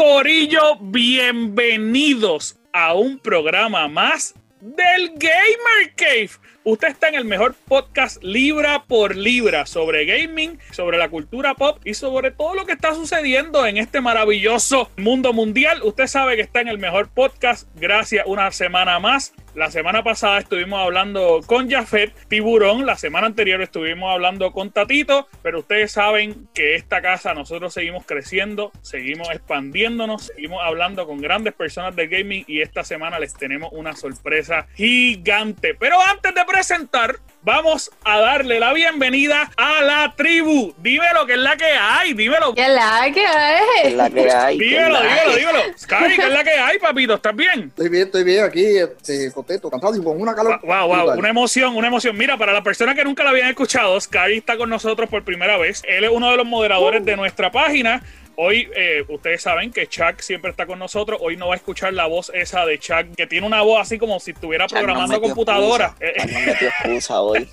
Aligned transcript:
Corillo, 0.00 0.78
bienvenidos 0.80 2.58
a 2.72 2.94
un 2.94 3.18
programa 3.18 3.86
más 3.86 4.34
del 4.62 5.10
Gamer 5.10 5.94
Cave. 5.94 6.30
Usted 6.62 6.88
está 6.88 7.08
en 7.08 7.14
el 7.14 7.24
mejor 7.24 7.54
podcast 7.54 8.22
libra 8.22 8.84
por 8.86 9.16
libra 9.16 9.64
sobre 9.64 10.04
gaming, 10.04 10.58
sobre 10.72 10.98
la 10.98 11.08
cultura 11.08 11.54
pop 11.54 11.80
y 11.86 11.94
sobre 11.94 12.32
todo 12.32 12.54
lo 12.54 12.66
que 12.66 12.72
está 12.72 12.94
sucediendo 12.94 13.64
en 13.64 13.78
este 13.78 14.02
maravilloso 14.02 14.90
mundo 14.98 15.32
mundial. 15.32 15.80
Usted 15.82 16.06
sabe 16.06 16.36
que 16.36 16.42
está 16.42 16.60
en 16.60 16.68
el 16.68 16.76
mejor 16.76 17.08
podcast. 17.08 17.66
Gracias 17.76 18.26
una 18.26 18.50
semana 18.50 18.98
más 18.98 19.32
la 19.54 19.70
semana 19.70 20.04
pasada 20.04 20.38
estuvimos 20.38 20.80
hablando 20.80 21.40
con 21.44 21.68
Jafet 21.68 22.14
Tiburón, 22.28 22.86
la 22.86 22.96
semana 22.96 23.26
anterior 23.26 23.60
estuvimos 23.60 24.12
hablando 24.12 24.52
con 24.52 24.70
Tatito, 24.70 25.26
pero 25.42 25.58
ustedes 25.58 25.90
saben 25.90 26.48
que 26.54 26.76
esta 26.76 27.02
casa 27.02 27.34
nosotros 27.34 27.74
seguimos 27.74 28.06
creciendo, 28.06 28.70
seguimos 28.80 29.28
expandiéndonos, 29.30 30.26
seguimos 30.26 30.60
hablando 30.62 31.04
con 31.04 31.20
grandes 31.20 31.52
personas 31.52 31.96
del 31.96 32.08
gaming 32.08 32.44
y 32.46 32.60
esta 32.60 32.84
semana 32.84 33.18
les 33.18 33.34
tenemos 33.34 33.70
una 33.72 33.96
sorpresa 33.96 34.68
gigante. 34.74 35.74
Pero 35.74 35.96
antes 36.06 36.32
de 36.32 36.44
presentar 36.50 37.20
vamos 37.42 37.90
a 38.04 38.20
darle 38.20 38.60
la 38.60 38.72
bienvenida 38.72 39.50
a 39.56 39.82
la 39.82 40.14
tribu. 40.16 40.74
Dímelo, 40.78 41.26
que 41.26 41.34
es 41.34 41.38
la 41.38 41.56
que 41.56 41.64
hay, 41.64 42.12
dímelo. 42.12 42.54
¿Qué 42.54 42.62
es 42.62 42.68
la 42.68 43.10
que 43.12 43.26
hay? 43.26 43.94
la 43.94 44.10
que 44.10 44.30
hay? 44.30 44.58
Dímelo, 44.58 45.00
dímelo, 45.00 45.36
dímelo. 45.36 45.78
Sky, 45.78 46.16
¿qué 46.16 46.22
es 46.22 46.32
la 46.32 46.44
que 46.44 46.50
hay, 46.50 46.78
papito? 46.78 47.14
¿Estás 47.14 47.34
bien? 47.34 47.68
Estoy 47.68 47.88
bien, 47.88 48.02
estoy 48.04 48.24
bien 48.24 48.44
aquí, 48.44 48.78
este, 48.78 49.32
contento, 49.32 49.70
cantado 49.70 49.96
y 49.96 50.02
con 50.02 50.20
una 50.20 50.34
calor. 50.34 50.60
Wow, 50.62 50.88
wow, 50.88 51.18
una 51.18 51.28
emoción, 51.28 51.76
una 51.76 51.88
emoción. 51.88 52.16
Mira, 52.16 52.36
para 52.36 52.52
las 52.52 52.62
personas 52.62 52.94
que 52.94 53.04
nunca 53.04 53.24
la 53.24 53.30
habían 53.30 53.48
escuchado, 53.48 53.98
Sky 54.00 54.36
está 54.36 54.56
con 54.56 54.68
nosotros 54.68 55.08
por 55.08 55.24
primera 55.24 55.56
vez. 55.56 55.82
Él 55.88 56.04
es 56.04 56.10
uno 56.10 56.30
de 56.30 56.36
los 56.36 56.46
moderadores 56.46 57.04
de 57.04 57.16
nuestra 57.16 57.50
página. 57.50 58.02
Hoy 58.36 58.68
eh, 58.74 59.04
ustedes 59.08 59.42
saben 59.42 59.72
que 59.72 59.86
Chuck 59.86 60.20
siempre 60.20 60.50
está 60.50 60.66
con 60.66 60.78
nosotros. 60.78 61.18
Hoy 61.22 61.36
no 61.36 61.48
va 61.48 61.54
a 61.54 61.56
escuchar 61.56 61.92
la 61.92 62.06
voz 62.06 62.30
esa 62.34 62.64
de 62.64 62.78
Chuck, 62.78 63.14
que 63.16 63.26
tiene 63.26 63.46
una 63.46 63.62
voz 63.62 63.80
así 63.80 63.98
como 63.98 64.18
si 64.20 64.30
estuviera 64.32 64.66
programando 64.66 65.20
computadora. 65.20 65.94
excusa 66.00 67.20
hoy. 67.20 67.48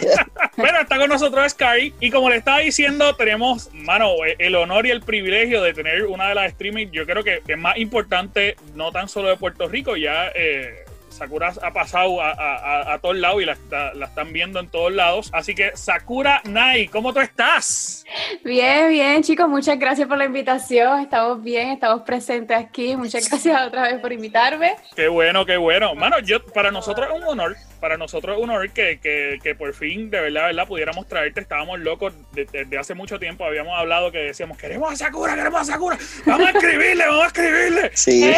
Pero 0.56 0.80
está 0.80 0.98
con 0.98 1.08
nosotros 1.08 1.52
Sky. 1.52 1.94
Y 2.00 2.10
como 2.10 2.30
le 2.30 2.36
estaba 2.36 2.58
diciendo, 2.58 3.14
tenemos, 3.16 3.70
mano, 3.72 4.12
el 4.38 4.54
honor 4.54 4.86
y 4.86 4.90
el 4.90 5.02
privilegio 5.02 5.62
de 5.62 5.72
tener 5.72 6.04
una 6.06 6.28
de 6.28 6.34
las 6.34 6.52
streaming. 6.52 6.88
Yo 6.90 7.06
creo 7.06 7.24
que 7.24 7.42
es 7.46 7.58
más 7.58 7.76
importante, 7.78 8.56
no 8.74 8.92
tan 8.92 9.08
solo 9.08 9.28
de 9.28 9.36
Puerto 9.36 9.68
Rico, 9.68 9.96
ya. 9.96 10.28
Eh, 10.34 10.84
Sakura 11.18 11.52
ha 11.62 11.72
pasado 11.72 12.22
a, 12.22 12.96
todos 13.02 13.16
lados 13.16 13.42
y 13.42 13.44
la, 13.44 13.56
están 14.04 14.32
viendo 14.32 14.60
en 14.60 14.68
todos 14.68 14.92
lados. 14.92 15.30
Así 15.32 15.54
que, 15.54 15.72
Sakura 15.74 16.40
Nai, 16.44 16.86
¿cómo 16.86 17.12
tú 17.12 17.20
estás? 17.20 18.04
Bien, 18.44 18.88
bien, 18.88 19.22
chicos. 19.22 19.48
Muchas 19.48 19.78
gracias 19.78 20.06
por 20.06 20.16
la 20.16 20.26
invitación. 20.26 21.00
Estamos 21.00 21.42
bien, 21.42 21.70
estamos 21.70 22.02
presentes 22.02 22.56
aquí. 22.56 22.96
Muchas 22.96 23.28
gracias 23.28 23.66
otra 23.66 23.82
vez 23.82 24.00
por 24.00 24.12
invitarme. 24.12 24.76
Qué 24.94 25.08
bueno, 25.08 25.44
qué 25.44 25.56
bueno. 25.56 25.94
Mano, 25.96 26.20
yo, 26.20 26.44
para 26.46 26.70
nosotros 26.70 27.08
es 27.10 27.16
un 27.16 27.24
honor 27.24 27.56
para 27.78 27.96
nosotros 27.96 28.36
es 28.36 28.42
un 28.42 28.50
honor 28.50 28.70
que, 28.70 28.98
que, 28.98 29.38
que, 29.42 29.54
por 29.54 29.72
fin, 29.74 30.10
de 30.10 30.20
verdad, 30.20 30.46
verdad, 30.46 30.66
pudiéramos 30.66 31.06
traerte. 31.06 31.40
Estábamos 31.40 31.78
locos 31.80 32.12
desde, 32.32 32.78
hace 32.78 32.94
mucho 32.94 33.18
tiempo. 33.18 33.44
Habíamos 33.44 33.78
hablado 33.78 34.10
que 34.10 34.18
decíamos, 34.18 34.58
queremos 34.58 34.92
a 34.92 34.96
Sakura, 34.96 35.34
queremos 35.34 35.60
a 35.60 35.64
Sakura. 35.64 35.98
Vamos 36.26 36.48
a 36.48 36.50
escribirle, 36.50 37.06
vamos 37.06 37.24
a 37.24 37.26
escribirle. 37.28 37.90
Sí. 37.94 38.30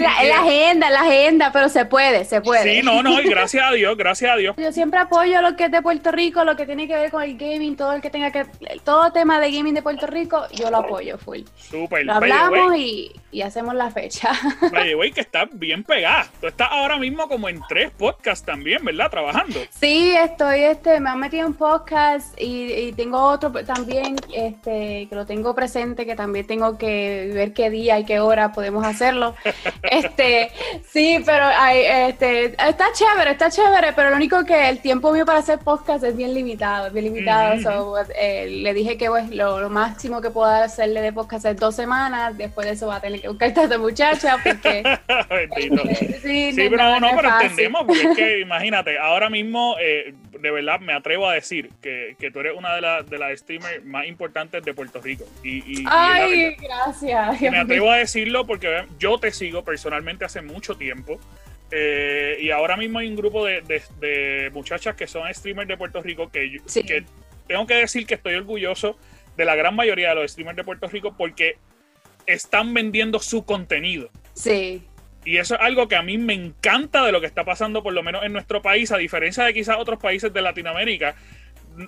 la, 0.00 0.24
la, 0.24 0.38
agenda, 0.40 0.90
la 0.94 1.02
agenda, 1.02 1.50
pero 1.52 1.68
se 1.68 1.84
puede, 1.84 2.24
se 2.24 2.40
puede. 2.40 2.76
Sí, 2.76 2.82
no, 2.82 3.02
no, 3.02 3.20
y 3.20 3.28
gracias 3.28 3.64
a 3.64 3.72
Dios, 3.72 3.96
gracias 3.96 4.32
a 4.32 4.36
Dios. 4.36 4.56
Yo 4.58 4.72
siempre 4.72 5.00
apoyo 5.00 5.40
lo 5.40 5.56
que 5.56 5.64
es 5.64 5.70
de 5.70 5.82
Puerto 5.82 6.10
Rico, 6.12 6.44
lo 6.44 6.56
que 6.56 6.66
tiene 6.66 6.86
que 6.86 6.96
ver 6.96 7.10
con 7.10 7.22
el 7.22 7.36
gaming, 7.36 7.76
todo 7.76 7.92
el 7.92 8.02
que 8.02 8.10
tenga 8.10 8.30
que, 8.30 8.44
todo 8.84 9.12
tema 9.12 9.40
de 9.40 9.50
gaming 9.50 9.74
de 9.74 9.82
Puerto 9.82 10.06
Rico, 10.06 10.46
yo 10.52 10.70
lo 10.70 10.78
apoyo 10.78 11.18
full. 11.18 11.40
Súper. 11.56 12.04
Lo 12.04 12.14
hablamos 12.14 12.76
y, 12.76 13.12
y, 13.30 13.42
hacemos 13.42 13.74
la 13.74 13.90
fecha. 13.90 14.32
Güey, 14.94 15.12
que 15.12 15.22
está 15.22 15.48
bien 15.50 15.82
pegada. 15.82 16.28
Tú 16.40 16.46
estás 16.46 16.68
ahora 16.70 16.98
mismo 16.98 17.26
como 17.26 17.48
en 17.48 17.54
en 17.54 17.62
tres 17.68 17.90
podcasts 17.92 18.44
también, 18.44 18.84
¿verdad? 18.84 19.10
Trabajando. 19.10 19.60
Sí, 19.70 20.14
estoy, 20.16 20.60
este, 20.60 21.00
me 21.00 21.10
han 21.10 21.20
metido 21.20 21.46
en 21.46 21.54
podcast 21.54 22.34
y, 22.40 22.92
tengo 22.92 23.20
otro 23.20 23.52
también, 23.64 24.16
este, 24.32 25.06
que 25.08 25.14
lo 25.14 25.24
tengo 25.24 25.54
presente, 25.54 26.04
que 26.04 26.16
también 26.16 26.46
tengo 26.46 26.76
que 26.76 27.30
ver 27.32 27.52
qué 27.52 27.70
día 27.70 27.98
y 27.98 28.04
qué 28.04 28.20
hora 28.20 28.52
podemos 28.52 28.84
hacerlo. 28.84 29.34
este, 29.82 30.50
sí, 30.90 31.22
pero 31.24 31.44
hay, 31.44 32.08
este, 32.10 32.44
está 32.46 32.86
chévere, 32.92 33.32
está 33.32 33.50
chévere, 33.50 33.92
pero 33.94 34.10
lo 34.10 34.16
único 34.16 34.44
que 34.44 34.68
el 34.68 34.80
tiempo 34.80 35.12
mío 35.12 35.24
para 35.24 35.40
hacer 35.40 35.58
podcast 35.58 36.04
es 36.04 36.16
bien 36.16 36.34
limitado, 36.34 36.90
bien 36.90 37.06
limitado. 37.06 37.54
Eh, 38.16 38.48
le 38.48 38.74
dije 38.74 38.96
que 38.96 39.08
pues, 39.08 39.30
lo, 39.30 39.68
máximo 39.70 40.20
que 40.20 40.30
puedo 40.30 40.50
hacerle 40.50 41.00
de 41.00 41.12
podcast 41.12 41.46
es 41.46 41.56
dos 41.56 41.74
semanas, 41.74 42.36
después 42.36 42.66
de 42.66 42.74
eso 42.74 42.86
va 42.86 42.96
a 42.96 43.00
tener 43.00 43.20
que 43.20 43.28
buscar 43.28 43.52
a 43.56 43.62
esta 43.62 43.78
muchacha 43.78 44.38
porque... 44.42 44.82
Este, 45.44 46.52
sí, 46.52 46.68
pero 46.70 47.00
no, 47.00 47.10
pero 47.16 47.28
entendemos, 47.40 47.82
porque 47.86 48.02
es 48.02 48.16
que 48.16 48.40
imagínate, 48.40 48.98
ahora 48.98 49.28
mismo, 49.28 49.76
eh, 49.80 50.14
de 50.44 50.50
verdad, 50.50 50.78
me 50.78 50.92
atrevo 50.92 51.26
a 51.26 51.32
decir 51.32 51.70
que, 51.80 52.16
que 52.18 52.30
tú 52.30 52.40
eres 52.40 52.52
una 52.54 52.74
de, 52.74 52.82
las 52.82 53.08
de 53.08 53.16
las 53.16 53.38
streamers 53.40 53.82
más 53.82 54.06
importantes 54.06 54.62
de 54.62 54.74
Puerto 54.74 55.00
Rico. 55.00 55.24
Y, 55.42 55.82
Ay, 55.86 56.54
gracias. 56.56 57.40
Me 57.40 57.58
atrevo 57.58 57.90
a 57.90 57.96
decirlo 57.96 58.46
porque 58.46 58.84
yo 58.98 59.16
te 59.18 59.32
sigo 59.32 59.64
personalmente 59.64 60.26
hace 60.26 60.42
mucho 60.42 60.76
tiempo. 60.76 61.18
Eh, 61.70 62.36
y 62.42 62.50
ahora 62.50 62.76
mismo 62.76 62.98
hay 62.98 63.08
un 63.08 63.16
grupo 63.16 63.46
de, 63.46 63.62
de, 63.62 64.50
muchachas 64.52 64.94
que 64.94 65.06
son 65.06 65.32
streamers 65.32 65.66
de 65.66 65.78
Puerto 65.78 66.02
Rico 66.02 66.30
que, 66.30 66.60
que 66.86 67.04
tengo 67.48 67.66
que 67.66 67.74
decir 67.76 68.06
que 68.06 68.14
estoy 68.14 68.34
orgulloso 68.34 68.98
de 69.38 69.46
la 69.46 69.56
gran 69.56 69.74
mayoría 69.74 70.10
de 70.10 70.16
los 70.16 70.30
streamers 70.30 70.58
de 70.58 70.64
Puerto 70.64 70.88
Rico 70.88 71.14
porque 71.16 71.56
están 72.26 72.74
vendiendo 72.74 73.18
su 73.18 73.46
contenido. 73.46 74.10
Sí. 74.34 74.82
Y 75.24 75.38
eso 75.38 75.54
es 75.54 75.60
algo 75.60 75.88
que 75.88 75.96
a 75.96 76.02
mí 76.02 76.18
me 76.18 76.34
encanta 76.34 77.04
de 77.04 77.12
lo 77.12 77.20
que 77.20 77.26
está 77.26 77.44
pasando, 77.44 77.82
por 77.82 77.92
lo 77.92 78.02
menos 78.02 78.24
en 78.24 78.32
nuestro 78.32 78.62
país, 78.62 78.92
a 78.92 78.98
diferencia 78.98 79.44
de 79.44 79.54
quizás 79.54 79.76
otros 79.78 79.98
países 79.98 80.32
de 80.32 80.42
Latinoamérica. 80.42 81.14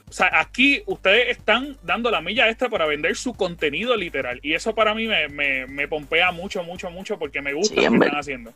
O 0.08 0.12
sea, 0.12 0.41
aquí 0.41 0.82
ustedes 0.86 1.36
están 1.36 1.76
dando 1.82 2.10
la 2.10 2.20
milla 2.20 2.48
extra 2.48 2.69
para 2.69 2.86
vender 2.86 3.14
su 3.16 3.34
contenido 3.34 3.97
literal. 3.97 4.41
Y 4.42 4.54
eso 4.54 4.74
para 4.74 4.94
mí 4.94 5.06
me, 5.06 5.28
me, 5.28 5.66
me 5.66 5.86
pompea 5.86 6.32
mucho, 6.32 6.62
mucho, 6.64 6.91
mucho 6.91 7.19
porque 7.19 7.41
me 7.41 7.52
gusta 7.52 7.80
lo 7.82 7.91
que 7.91 7.97
están 7.97 8.19
haciendo. 8.19 8.52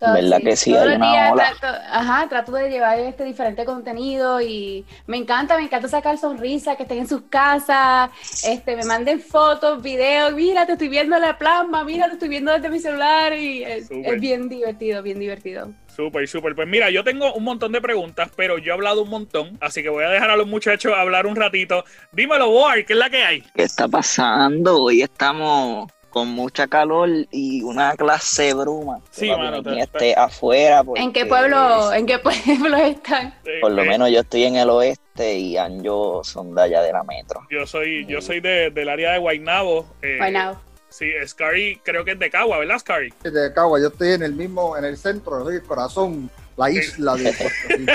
¿Verdad 0.00 0.38
que 0.42 0.56
sí? 0.56 0.72
Todos 0.72 0.86
los 0.86 0.98
días 0.98 1.34
trato, 1.34 1.78
ajá, 1.90 2.26
trato 2.28 2.52
de 2.52 2.70
llevar 2.70 2.98
este 2.98 3.24
diferente 3.24 3.66
contenido 3.66 4.40
y 4.40 4.86
me 5.06 5.18
encanta, 5.18 5.58
me 5.58 5.64
encanta 5.64 5.88
sacar 5.88 6.16
sonrisas, 6.16 6.76
que 6.76 6.84
estén 6.84 7.00
en 7.00 7.08
sus 7.08 7.22
casas, 7.28 8.10
este, 8.44 8.76
me 8.76 8.84
manden 8.84 9.20
fotos, 9.20 9.82
videos, 9.82 10.32
mira, 10.32 10.64
te 10.64 10.72
estoy 10.72 10.88
viendo 10.88 11.18
la 11.18 11.36
plasma, 11.36 11.84
mira, 11.84 12.06
te 12.06 12.14
estoy 12.14 12.30
viendo 12.30 12.50
desde 12.50 12.70
mi 12.70 12.78
celular 12.78 13.34
y 13.34 13.62
es, 13.62 13.90
bien 14.18 14.48
divertido, 14.48 15.02
bien 15.02 15.18
divertido. 15.18 15.68
Súper, 15.94 16.26
súper. 16.26 16.54
Pues 16.54 16.66
mira, 16.66 16.88
yo 16.88 17.04
tengo 17.04 17.34
un 17.34 17.44
montón 17.44 17.72
de 17.72 17.80
preguntas, 17.82 18.30
pero 18.34 18.56
yo 18.56 18.72
he 18.72 18.74
hablado 18.74 19.02
un 19.02 19.10
montón, 19.10 19.58
así 19.60 19.82
que 19.82 19.90
voy 19.90 20.04
a 20.04 20.08
dejar 20.08 20.30
a 20.30 20.36
los 20.36 20.46
muchachos 20.46 20.94
hablar 20.96 21.26
un 21.26 21.36
ratito. 21.36 21.84
Dímelo, 22.12 22.48
Boar, 22.48 22.86
¿qué 22.86 22.94
es 22.94 22.98
la 22.98 23.10
que 23.10 23.22
hay? 23.22 23.42
¿Qué 23.54 23.64
está 23.64 23.86
pasando? 23.86 24.84
Hoy 24.84 25.02
estamos 25.02 25.90
con 26.10 26.28
mucha 26.28 26.66
calor 26.66 27.08
y 27.30 27.62
una 27.62 27.94
clase 27.96 28.44
de 28.44 28.54
bruma. 28.54 29.00
Sí, 29.10 29.30
mano. 29.30 29.62
Te, 29.62 30.14
afuera. 30.14 30.82
¿En 30.96 31.12
qué 31.12 31.24
pueblo, 31.24 31.92
en 31.92 32.06
qué 32.06 32.18
pueblo 32.46 32.76
están? 32.76 33.34
Por 33.60 33.72
lo 33.72 33.84
menos 33.84 34.10
yo 34.10 34.20
estoy 34.20 34.44
en 34.44 34.56
el 34.56 34.68
oeste 34.68 35.38
y 35.38 35.56
Anjo 35.56 36.22
son 36.24 36.54
de 36.54 36.62
allá 36.62 36.82
de 36.82 36.92
la 36.92 37.04
metro. 37.04 37.40
Yo 37.50 37.66
soy, 37.66 38.04
yo 38.06 38.20
soy 38.20 38.40
de, 38.40 38.70
del 38.70 38.88
área 38.88 39.12
de 39.12 39.18
Guaynabo. 39.18 39.86
Eh, 40.02 40.16
Guaynabo. 40.18 40.60
Sí, 40.88 41.08
Scary 41.24 41.80
creo 41.84 42.04
que 42.04 42.12
es 42.12 42.18
de 42.18 42.28
Cagua, 42.30 42.58
¿verdad, 42.58 42.78
Scary? 42.80 43.14
De 43.22 43.52
Cagua, 43.54 43.78
yo 43.80 43.88
estoy 43.88 44.12
en 44.12 44.24
el 44.24 44.34
mismo, 44.34 44.76
en 44.76 44.84
el 44.84 44.96
centro, 44.96 45.44
soy 45.44 45.56
el 45.56 45.62
corazón, 45.62 46.28
la 46.56 46.68
isla 46.68 47.14
de 47.14 47.32
Puerto 47.32 47.68
Rico. 47.68 47.92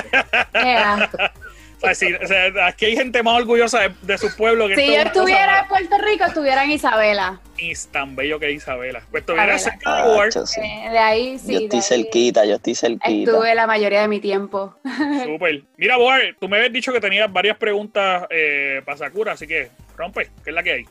aquí 1.88 2.86
hay 2.86 2.96
gente 2.96 3.24
más 3.24 3.36
orgullosa 3.38 3.80
de, 4.02 4.18
su 4.18 4.36
pueblo 4.36 4.68
que 4.68 4.76
Si 4.76 4.88
yo 4.88 5.02
estuviera 5.02 5.62
en 5.62 5.68
Puerto 5.68 5.98
Rico, 5.98 6.26
estuviera 6.26 6.64
en 6.64 6.72
Isabela. 6.72 7.40
Es 7.58 7.88
tan 7.88 8.16
bello 8.16 8.40
que 8.40 8.52
Isabela. 8.52 9.02
Pues 9.12 9.26
de 9.26 9.34
eh, 9.34 10.90
de 10.92 10.98
ahí 10.98 11.40
sí. 11.40 11.54
Yo 11.54 11.60
estoy 11.60 11.82
cerquita, 11.82 12.46
yo 12.46 12.56
estoy 12.56 12.76
cerquita. 12.76 13.32
Estuve 13.32 13.56
la 13.56 13.68
mayoría 13.68 14.02
de 14.02 14.08
mi 14.08 14.20
tiempo. 14.20 14.76
Súper. 15.24 15.64
Mira, 15.78 15.98
Boar, 15.98 16.36
tú 16.40 16.50
me 16.50 16.58
habías 16.58 16.74
dicho 16.74 16.92
que 16.92 17.00
tenías 17.00 17.32
varias 17.32 17.58
preguntas 17.58 18.26
eh, 18.30 18.82
para 18.86 18.98
Sakura, 18.98 19.34
así 19.34 19.48
que 19.48 19.70
rompe, 19.96 20.30
¿qué 20.44 20.50
es 20.50 20.54
la 20.54 20.64
que 20.64 20.72
hay? 20.72 20.86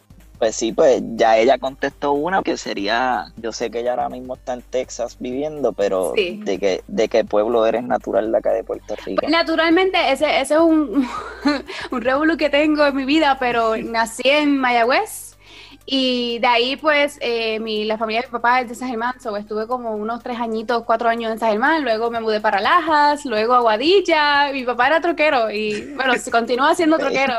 Pues 0.44 0.56
sí, 0.56 0.72
pues 0.74 1.00
ya 1.16 1.38
ella 1.38 1.56
contestó 1.56 2.12
una 2.12 2.42
que 2.42 2.58
sería, 2.58 3.32
yo 3.38 3.50
sé 3.50 3.70
que 3.70 3.80
ella 3.80 3.92
ahora 3.92 4.10
mismo 4.10 4.34
está 4.34 4.52
en 4.52 4.60
Texas 4.60 5.16
viviendo, 5.18 5.72
pero 5.72 6.12
¿de, 6.12 6.58
qué, 6.60 6.84
¿de 6.86 7.08
qué 7.08 7.24
pueblo 7.24 7.64
eres 7.64 7.82
natural 7.82 8.30
de 8.30 8.36
acá 8.36 8.52
de 8.52 8.62
Puerto 8.62 8.94
Rico? 9.06 9.22
Pues, 9.22 9.32
naturalmente, 9.32 9.96
ese, 10.12 10.42
ese 10.42 10.52
es 10.52 10.60
un, 10.60 11.08
un 11.90 12.00
revolú 12.02 12.36
que 12.36 12.50
tengo 12.50 12.84
en 12.84 12.94
mi 12.94 13.06
vida, 13.06 13.38
pero 13.40 13.74
nací 13.78 14.28
en 14.28 14.58
Mayagüez 14.58 15.38
Y 15.86 16.40
de 16.40 16.46
ahí, 16.46 16.76
pues, 16.76 17.16
eh, 17.22 17.58
mi, 17.60 17.86
la 17.86 17.96
familia 17.96 18.20
de 18.20 18.26
mi 18.26 18.32
papá 18.32 18.60
es 18.60 18.68
de 18.68 18.74
San 18.74 18.90
Germán, 18.90 19.18
so 19.22 19.34
estuve 19.38 19.66
como 19.66 19.96
unos 19.96 20.22
tres 20.22 20.38
añitos, 20.38 20.84
cuatro 20.84 21.08
años 21.08 21.32
en 21.32 21.38
San 21.38 21.52
Germán, 21.52 21.84
luego 21.84 22.10
me 22.10 22.20
mudé 22.20 22.42
para 22.42 22.60
Lajas, 22.60 23.24
luego 23.24 23.54
a 23.54 23.60
Guadilla, 23.60 24.50
mi 24.52 24.64
papá 24.64 24.88
era 24.88 25.00
troquero 25.00 25.50
y, 25.50 25.94
bueno, 25.94 26.12
se 26.18 26.30
continúa 26.30 26.74
siendo 26.74 26.98
troquero 26.98 27.32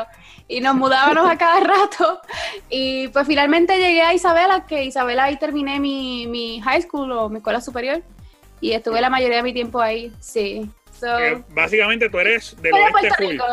y 0.48 0.60
nos 0.60 0.74
mudábamos 0.74 1.30
a 1.30 1.36
cada 1.36 1.60
rato. 1.60 2.20
Y 2.68 3.08
pues 3.08 3.26
finalmente 3.26 3.78
llegué 3.78 4.02
a 4.02 4.14
Isabela, 4.14 4.66
que 4.66 4.84
Isabela 4.84 5.24
ahí 5.24 5.36
terminé 5.36 5.80
mi, 5.80 6.26
mi 6.26 6.60
high 6.60 6.82
school 6.82 7.10
o 7.12 7.28
mi 7.28 7.38
escuela 7.38 7.60
superior 7.60 8.02
y 8.60 8.72
estuve 8.72 9.00
la 9.00 9.10
mayoría 9.10 9.38
de 9.38 9.42
mi 9.42 9.52
tiempo 9.52 9.80
ahí, 9.80 10.12
sí. 10.20 10.68
básicamente 11.50 12.08
tú 12.08 12.18
eres 12.18 12.56
de 12.60 12.70
Puerto 12.70 13.14
Rico, 13.18 13.44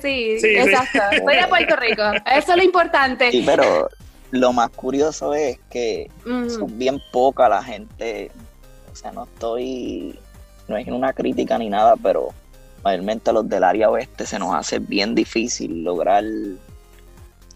sí, 0.00 0.40
sí, 0.40 0.48
exacto. 0.56 1.00
Soy 1.24 1.36
de 1.36 1.46
Puerto 1.48 1.76
Rico, 1.76 2.02
eso 2.26 2.52
es 2.52 2.56
lo 2.56 2.62
importante. 2.62 3.30
Sí, 3.30 3.42
pero 3.44 3.88
lo 4.30 4.52
más 4.52 4.70
curioso 4.70 5.34
es 5.34 5.58
que 5.70 6.10
son 6.24 6.78
bien 6.78 7.00
poca 7.12 7.48
la 7.48 7.62
gente, 7.62 8.30
o 8.90 8.96
sea, 8.96 9.12
no 9.12 9.24
estoy, 9.24 10.18
no 10.68 10.76
es 10.76 10.86
una 10.88 11.12
crítica 11.12 11.58
ni 11.58 11.68
nada, 11.68 11.94
pero 12.02 12.28
mayormente 12.82 13.30
a 13.30 13.32
los 13.32 13.48
del 13.48 13.64
área 13.64 13.90
oeste 13.90 14.26
se 14.26 14.38
nos 14.38 14.54
hace 14.54 14.78
bien 14.78 15.14
difícil 15.14 15.82
lograr 15.82 16.24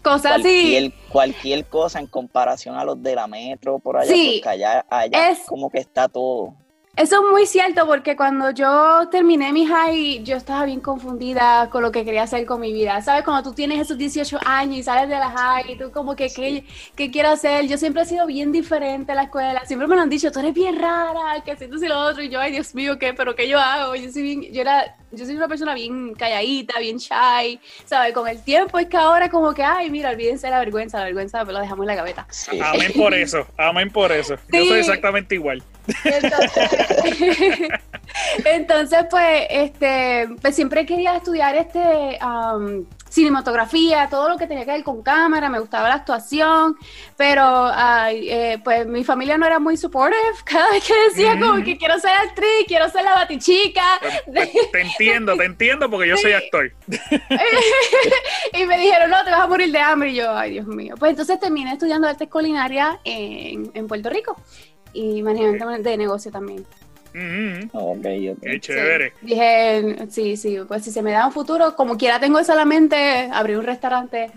cosas 0.01 0.41
cualquier, 0.41 0.93
cualquier 1.09 1.65
cosa 1.65 1.99
en 1.99 2.07
comparación 2.07 2.75
a 2.75 2.85
los 2.85 3.01
de 3.01 3.15
la 3.15 3.27
metro 3.27 3.79
por 3.79 3.97
allá, 3.97 4.09
porque 4.09 4.49
allá, 4.49 4.85
allá 4.89 5.29
es, 5.31 5.39
como 5.47 5.69
que 5.69 5.79
está 5.79 6.07
todo. 6.07 6.53
Eso 6.97 7.23
es 7.23 7.31
muy 7.31 7.45
cierto 7.45 7.85
porque 7.85 8.15
cuando 8.15 8.49
yo 8.49 9.07
terminé 9.11 9.53
mi 9.53 9.67
high, 9.67 10.23
yo 10.23 10.35
estaba 10.35 10.65
bien 10.65 10.79
confundida 10.79 11.69
con 11.69 11.83
lo 11.83 11.91
que 11.91 12.03
quería 12.03 12.23
hacer 12.23 12.43
con 12.47 12.59
mi 12.59 12.73
vida. 12.73 12.99
¿Sabes? 13.03 13.23
Cuando 13.23 13.47
tú 13.47 13.53
tienes 13.53 13.79
esos 13.79 13.99
18 13.99 14.39
años 14.43 14.77
y 14.77 14.81
sales 14.81 15.07
de 15.07 15.13
la 15.13 15.29
high 15.29 15.73
y 15.73 15.77
tú 15.77 15.91
como 15.91 16.15
que, 16.15 16.27
¿qué, 16.95 17.11
quiero 17.11 17.29
hacer? 17.29 17.67
Yo 17.67 17.77
siempre 17.77 18.01
he 18.01 18.05
sido 18.07 18.25
bien 18.25 18.51
diferente 18.51 19.11
en 19.11 19.17
la 19.17 19.23
escuela. 19.25 19.63
Siempre 19.67 19.87
me 19.87 19.95
lo 19.95 20.01
han 20.01 20.09
dicho, 20.09 20.31
tú 20.31 20.39
eres 20.39 20.55
bien 20.55 20.75
rara, 20.75 21.43
que 21.45 21.55
siento 21.55 21.77
y 21.77 21.87
lo 21.87 21.99
otro. 21.99 22.23
Y 22.23 22.29
yo, 22.29 22.39
ay, 22.39 22.51
Dios 22.51 22.73
mío, 22.73 22.97
¿qué? 22.97 23.13
¿Pero 23.13 23.35
qué 23.35 23.47
yo 23.47 23.59
hago? 23.59 23.93
Yo 23.93 24.11
soy 24.11 24.23
bien, 24.23 24.51
yo 24.51 24.61
era, 24.61 24.95
yo 25.11 25.23
soy 25.23 25.35
una 25.35 25.47
persona 25.47 25.75
bien 25.75 26.15
calladita, 26.15 26.79
bien 26.79 26.97
shy. 26.97 27.59
¿Sabes? 27.85 28.11
Con 28.11 28.27
el 28.27 28.43
tiempo 28.43 28.79
es 28.79 28.87
que 28.87 28.97
ahora 28.97 29.29
como 29.29 29.53
que, 29.53 29.61
ay, 29.61 29.91
mira, 29.91 30.09
olvídense 30.09 30.49
la 30.49 30.57
vergüenza, 30.57 30.97
la 30.97 31.05
vergüenza, 31.05 31.41
pero 31.41 31.51
lo 31.51 31.59
dejamos 31.59 31.83
en 31.83 31.87
la 31.89 31.95
gaveta. 31.95 32.27
Amén 32.59 32.91
por 32.95 33.13
eso, 33.13 33.45
amén 33.55 33.91
por 33.91 34.11
eso. 34.11 34.35
Yo 34.51 34.65
soy 34.65 34.79
exactamente 34.79 35.35
igual. 35.35 35.61
Entonces, 38.45 39.05
pues, 39.09 39.47
este, 39.49 40.29
pues 40.41 40.55
siempre 40.55 40.85
quería 40.85 41.15
estudiar 41.15 41.55
este 41.55 42.19
cinematografía, 43.09 44.07
todo 44.09 44.29
lo 44.29 44.37
que 44.37 44.47
tenía 44.47 44.65
que 44.65 44.71
ver 44.71 44.83
con 44.83 45.01
cámara, 45.01 45.49
me 45.49 45.59
gustaba 45.59 45.89
la 45.89 45.95
actuación, 45.95 46.75
pero 47.15 47.71
eh, 48.11 48.59
pues 48.63 48.85
mi 48.85 49.03
familia 49.03 49.37
no 49.37 49.45
era 49.45 49.59
muy 49.59 49.77
supportive. 49.77 50.17
Cada 50.45 50.71
vez 50.71 50.83
que 50.83 50.93
decía 51.09 51.39
como 51.39 51.63
que 51.63 51.77
quiero 51.77 51.97
ser 51.99 52.11
actriz, 52.11 52.65
quiero 52.67 52.89
ser 52.89 53.03
la 53.03 53.15
batichica. 53.15 53.99
Te, 54.31 54.51
te 54.71 54.81
entiendo, 54.81 55.35
te 55.35 55.45
entiendo 55.45 55.89
porque 55.89 56.09
yo 56.09 56.17
soy 56.17 56.33
actor. 56.33 56.71
y 58.53 58.65
me 58.65 58.77
dijeron, 58.77 59.09
no, 59.09 59.23
te 59.23 59.31
vas 59.31 59.41
a 59.41 59.47
morir 59.47 59.71
de 59.71 59.79
hambre. 59.79 60.11
Y 60.11 60.15
yo, 60.15 60.35
ay 60.35 60.51
Dios 60.51 60.67
mío. 60.67 60.95
Pues 60.99 61.11
entonces 61.11 61.39
terminé 61.39 61.73
estudiando 61.73 62.07
artes 62.07 62.29
culinarias 62.29 62.97
en, 63.03 63.71
en 63.73 63.87
Puerto 63.87 64.09
Rico 64.09 64.37
y 64.93 65.21
manejamiento 65.21 65.89
de 65.89 65.97
negocio 65.97 66.31
también. 66.31 66.65
Qué 68.41 68.59
chévere. 68.59 69.13
Dije, 69.21 70.07
sí, 70.09 70.37
sí, 70.37 70.59
pues 70.67 70.83
si 70.83 70.91
se 70.91 71.01
me 71.01 71.11
da 71.11 71.25
un 71.25 71.31
futuro, 71.31 71.75
como 71.75 71.97
quiera 71.97 72.19
tengo 72.19 72.37
eso 72.39 72.53
a 72.53 72.55
la 72.55 72.65
mente, 72.65 73.29
abrir 73.31 73.57
un 73.57 73.65
restaurante 73.65 74.29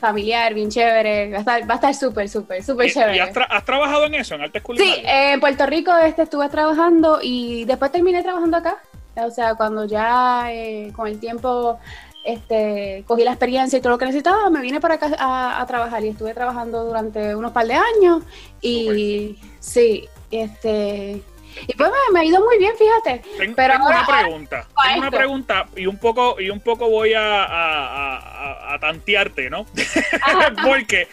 familiar, 0.00 0.54
bien 0.54 0.68
chévere, 0.68 1.30
va 1.30 1.36
a 1.36 1.40
estar, 1.40 1.70
va 1.70 1.74
a 1.74 1.76
estar 1.76 1.94
súper, 1.94 2.28
súper, 2.28 2.62
súper 2.62 2.90
chévere. 2.92 3.16
¿Y 3.16 3.20
has, 3.20 3.32
trabajado 3.64 4.06
en 4.06 4.14
eso, 4.14 4.34
en 4.34 4.42
artes 4.42 4.62
culinarias? 4.62 4.96
Sí, 4.96 5.02
en 5.06 5.40
Puerto 5.40 5.66
Rico 5.66 5.96
este, 5.96 6.22
estuve 6.22 6.48
trabajando 6.48 7.18
y 7.22 7.64
después 7.64 7.90
terminé 7.90 8.22
trabajando 8.22 8.56
acá. 8.56 8.78
O 9.16 9.30
sea, 9.30 9.54
cuando 9.54 9.84
ya 9.84 10.52
eh, 10.52 10.92
con 10.94 11.06
el 11.06 11.20
tiempo 11.20 11.78
este, 12.24 13.04
cogí 13.06 13.24
la 13.24 13.32
experiencia 13.32 13.78
y 13.78 13.82
todo 13.82 13.92
lo 13.92 13.98
que 13.98 14.06
necesitaba, 14.06 14.48
me 14.50 14.60
vine 14.60 14.80
para 14.80 14.94
acá 14.94 15.10
a, 15.18 15.64
trabajar 15.66 16.04
y 16.04 16.08
estuve 16.08 16.34
trabajando 16.34 16.84
durante 16.84 17.34
unos 17.34 17.52
par 17.52 17.66
de 17.66 17.74
años 17.74 18.22
y 18.60 19.38
sí, 19.62 20.08
este, 20.30 21.22
y 21.66 21.74
pues 21.74 21.90
me, 22.12 22.20
ha 22.20 22.24
ido 22.24 22.40
muy 22.44 22.58
bien, 22.58 22.74
fíjate. 22.76 23.22
Tengo, 23.38 23.54
Pero 23.56 23.74
una 23.76 24.06
pregunta, 24.06 24.66
tengo 24.82 24.98
una 24.98 25.10
pregunta 25.10 25.66
y 25.76 25.86
un 25.86 25.98
poco 25.98 26.40
y 26.40 26.50
un 26.50 26.60
poco 26.60 26.88
voy 26.88 27.14
a, 27.14 28.74
a, 28.74 28.78
tantearte, 28.80 29.48
¿no? 29.50 29.66
Porque 30.64 31.08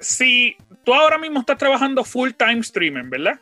si 0.00 0.56
tú 0.82 0.94
ahora 0.94 1.18
mismo 1.18 1.40
estás 1.40 1.58
trabajando 1.58 2.04
full 2.04 2.30
time 2.32 2.60
streaming, 2.60 3.10
¿verdad? 3.10 3.38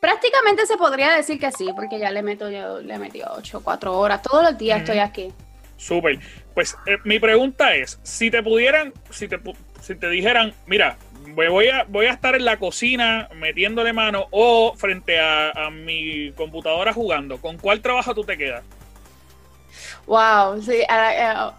Prácticamente 0.00 0.66
se 0.66 0.76
podría 0.76 1.12
decir 1.12 1.40
que 1.40 1.50
sí, 1.50 1.70
porque 1.74 1.98
ya 1.98 2.12
le 2.12 2.22
meto 2.22 2.48
yo 2.50 2.78
le 2.78 2.98
metido 3.00 3.32
8, 3.36 3.62
4 3.64 3.98
horas, 3.98 4.22
todos 4.22 4.44
los 4.44 4.56
días 4.56 4.80
estoy 4.80 4.98
aquí. 4.98 5.32
Súper. 5.76 6.20
Pues 6.54 6.76
eh, 6.86 6.98
mi 7.04 7.18
pregunta 7.18 7.74
es, 7.74 7.98
si 8.04 8.30
te 8.30 8.40
pudieran, 8.42 8.92
si 9.10 9.26
te, 9.26 9.40
si 9.80 9.96
te 9.96 10.08
dijeran, 10.08 10.54
mira, 10.66 10.98
voy 11.34 11.68
a, 11.68 11.84
voy 11.88 12.06
a 12.06 12.12
estar 12.12 12.34
en 12.34 12.44
la 12.44 12.58
cocina 12.58 13.28
metiéndole 13.34 13.92
mano 13.92 14.26
o 14.30 14.74
frente 14.76 15.18
a, 15.18 15.50
a 15.50 15.70
mi 15.70 16.32
computadora 16.32 16.92
jugando, 16.92 17.38
¿con 17.38 17.58
cuál 17.58 17.80
trabajo 17.80 18.14
tú 18.14 18.24
te 18.24 18.36
quedas? 18.36 18.62
Wow, 20.08 20.60
sí, 20.62 20.82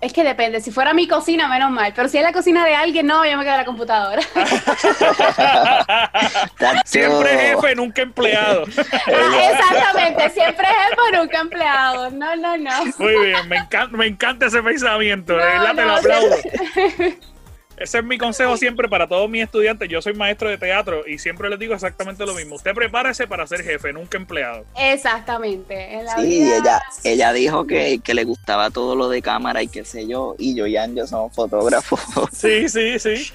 es 0.01 0.11
que 0.11 0.23
depende. 0.23 0.59
Si 0.59 0.71
fuera 0.71 0.91
mi 0.91 1.07
cocina, 1.07 1.47
menos 1.47 1.69
mal. 1.69 1.93
Pero 1.95 2.09
si 2.09 2.17
es 2.17 2.23
la 2.23 2.33
cocina 2.33 2.65
de 2.65 2.73
alguien, 2.73 3.05
no, 3.05 3.23
yo 3.23 3.37
me 3.37 3.43
quedo 3.43 3.53
en 3.53 3.59
la 3.59 3.65
computadora. 3.65 4.23
siempre 6.83 7.37
jefe, 7.37 7.75
nunca 7.75 8.01
empleado. 8.01 8.65
Ah, 9.11 9.51
exactamente, 9.51 10.29
siempre 10.31 10.65
jefe, 10.65 11.17
nunca 11.17 11.39
empleado. 11.39 12.09
No, 12.09 12.35
no, 12.35 12.57
no. 12.57 12.71
Muy 12.97 13.25
bien, 13.25 13.47
me 13.47 13.57
encanta, 13.57 13.97
me 13.97 14.07
encanta 14.07 14.47
ese 14.47 14.63
pensamiento. 14.63 15.33
de 15.33 15.43
verdad 15.43 15.75
te 15.75 15.85
lo 15.85 15.95
aplaudo. 15.95 16.35
Ese 17.79 17.99
es 17.99 18.03
mi 18.03 18.17
consejo 18.17 18.57
siempre 18.57 18.89
para 18.89 19.07
todos 19.07 19.29
mis 19.29 19.43
estudiantes. 19.43 19.87
Yo 19.87 20.01
soy 20.01 20.13
maestro 20.13 20.49
de 20.49 20.57
teatro 20.57 21.07
y 21.07 21.17
siempre 21.17 21.49
les 21.49 21.57
digo 21.57 21.73
exactamente 21.73 22.25
lo 22.25 22.33
mismo. 22.33 22.55
Usted 22.55 22.73
prepárese 22.73 23.25
para 23.25 23.47
ser 23.47 23.63
jefe, 23.63 23.93
nunca 23.93 24.17
empleado. 24.17 24.65
Exactamente. 24.77 26.01
sí, 26.17 26.51
ella, 26.51 26.81
ella 27.03 27.33
dijo 27.33 27.65
que, 27.65 28.01
le 28.05 28.23
gustaba 28.25 28.69
todo 28.69 28.95
lo 28.95 29.07
de 29.07 29.21
cámara 29.21 29.63
y 29.63 29.69
qué 29.69 29.85
sé 29.85 30.05
yo. 30.07 30.35
Y 30.37 30.55
yo 30.55 30.67
y 30.67 30.75
Anjo 30.75 31.07
somos 31.07 31.33
fotógrafos. 31.33 31.99
Sí, 32.33 32.69
sí, 32.69 32.99
sí. 32.99 33.31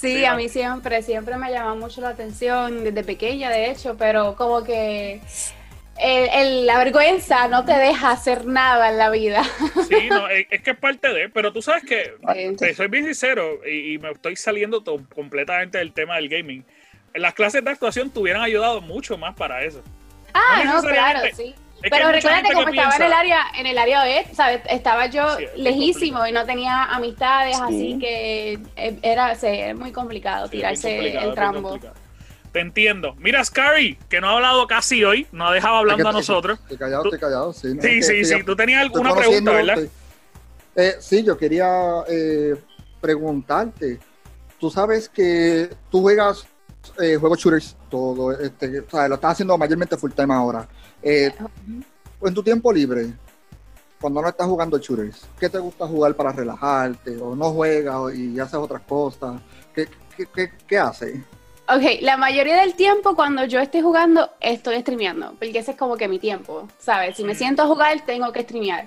Sí, 0.00 0.24
a 0.24 0.34
mí 0.34 0.48
siempre, 0.48 1.02
siempre 1.02 1.36
me 1.36 1.50
llama 1.50 1.74
mucho 1.74 2.00
la 2.00 2.10
atención, 2.10 2.84
desde 2.84 3.04
pequeña 3.04 3.50
de 3.50 3.70
hecho, 3.70 3.96
pero 3.98 4.34
como 4.36 4.64
que 4.64 5.20
el, 6.02 6.66
la 6.66 6.78
vergüenza 6.78 7.48
no 7.48 7.64
te 7.64 7.72
deja 7.72 8.10
hacer 8.10 8.46
nada 8.46 8.90
en 8.90 8.98
la 8.98 9.10
vida. 9.10 9.42
Sí, 9.88 10.08
no, 10.08 10.28
es, 10.28 10.46
que 10.46 10.70
es 10.70 10.76
parte 10.76 11.12
de, 11.12 11.28
pero 11.28 11.52
tú 11.52 11.62
sabes 11.62 11.82
que, 11.84 12.14
soy 12.74 12.86
bien 12.88 13.04
sincero 13.04 13.66
y, 13.66 13.98
me 13.98 14.10
estoy 14.12 14.36
saliendo 14.36 14.84
completamente 15.14 15.78
del 15.78 15.92
tema 15.92 16.16
del 16.16 16.28
gaming. 16.28 16.64
Las 17.14 17.34
clases 17.34 17.64
de 17.64 17.70
actuación 17.70 18.10
te 18.10 18.20
hubieran 18.20 18.42
ayudado 18.42 18.80
mucho 18.80 19.18
más 19.18 19.34
para 19.34 19.64
eso. 19.64 19.82
Ah, 20.32 20.62
no, 20.64 20.80
claro, 20.80 21.20
sí. 21.34 21.54
Pero 21.82 22.12
recuerda 22.12 22.42
como 22.52 22.68
estaba 22.68 22.96
en 22.96 23.02
el 23.02 23.12
área, 23.12 23.40
en 23.58 23.66
el 23.66 23.78
área 23.78 24.02
oeste, 24.02 24.34
¿sabes? 24.34 24.60
Estaba 24.68 25.06
yo 25.06 25.26
lejísimo 25.56 26.26
y 26.26 26.32
no 26.32 26.44
tenía 26.44 26.84
amistades, 26.84 27.58
así 27.58 27.98
que 27.98 28.58
eh, 28.76 28.98
era, 29.02 29.34
muy 29.74 29.90
complicado 29.90 30.48
tirarse 30.48 31.16
el 31.16 31.34
trambo. 31.34 31.78
Te 32.52 32.60
entiendo. 32.60 33.14
Mira, 33.18 33.44
Scary, 33.44 33.96
que 34.08 34.20
no 34.20 34.28
ha 34.28 34.32
hablado 34.34 34.66
casi 34.66 35.04
hoy, 35.04 35.26
no 35.30 35.46
ha 35.46 35.52
dejado 35.52 35.76
hablando 35.76 36.08
a 36.08 36.12
nosotros. 36.12 36.58
Estoy 36.62 36.78
callado, 36.78 37.04
estoy 37.04 37.18
callado, 37.20 37.52
sí. 37.52 37.76
sí, 37.80 38.02
sí, 38.02 38.24
sí. 38.24 38.42
Tú 38.42 38.56
tenías 38.56 38.82
alguna 38.82 39.14
pregunta, 39.14 39.52
¿verdad? 39.52 39.78
Eh, 40.74 40.96
sí, 40.98 41.22
yo 41.22 41.36
quería 41.36 42.04
eh, 42.08 42.56
preguntarte. 43.00 44.00
Tú 44.58 44.70
sabes 44.70 45.08
que 45.08 45.70
tú 45.90 46.00
juegas 46.00 46.46
eh, 47.00 47.16
juegos 47.16 47.38
shooters, 47.38 47.76
todo, 47.88 48.32
este, 48.32 48.80
o 48.80 48.90
sea, 48.90 49.08
lo 49.08 49.14
estás 49.14 49.32
haciendo 49.32 49.56
mayormente 49.56 49.96
full 49.96 50.12
time 50.12 50.34
ahora. 50.34 50.66
Eh, 51.02 51.32
en 52.22 52.34
tu 52.34 52.42
tiempo 52.42 52.72
libre, 52.72 53.12
cuando 54.00 54.22
no 54.22 54.28
estás 54.28 54.46
jugando 54.46 54.78
shooters, 54.78 55.26
¿qué 55.38 55.48
te 55.48 55.58
gusta 55.58 55.86
jugar 55.86 56.14
para 56.14 56.32
relajarte? 56.32 57.16
¿O 57.18 57.36
no 57.36 57.52
juegas 57.52 58.14
y 58.14 58.38
haces 58.40 58.54
otras 58.54 58.82
cosas? 58.82 59.40
¿Qué, 59.74 59.88
qué, 60.16 60.26
qué, 60.26 60.52
qué 60.66 60.78
haces? 60.78 61.20
Ok, 61.72 62.00
la 62.00 62.16
mayoría 62.16 62.56
del 62.56 62.74
tiempo 62.74 63.14
cuando 63.14 63.44
yo 63.44 63.60
estoy 63.60 63.80
jugando, 63.80 64.28
estoy 64.40 64.80
streameando, 64.80 65.34
porque 65.38 65.60
ese 65.60 65.70
es 65.70 65.76
como 65.76 65.96
que 65.96 66.08
mi 66.08 66.18
tiempo, 66.18 66.66
¿sabes? 66.80 67.14
Si 67.16 67.22
me 67.22 67.36
siento 67.36 67.62
a 67.62 67.66
jugar, 67.68 68.00
tengo 68.04 68.32
que 68.32 68.42
streamear. 68.42 68.86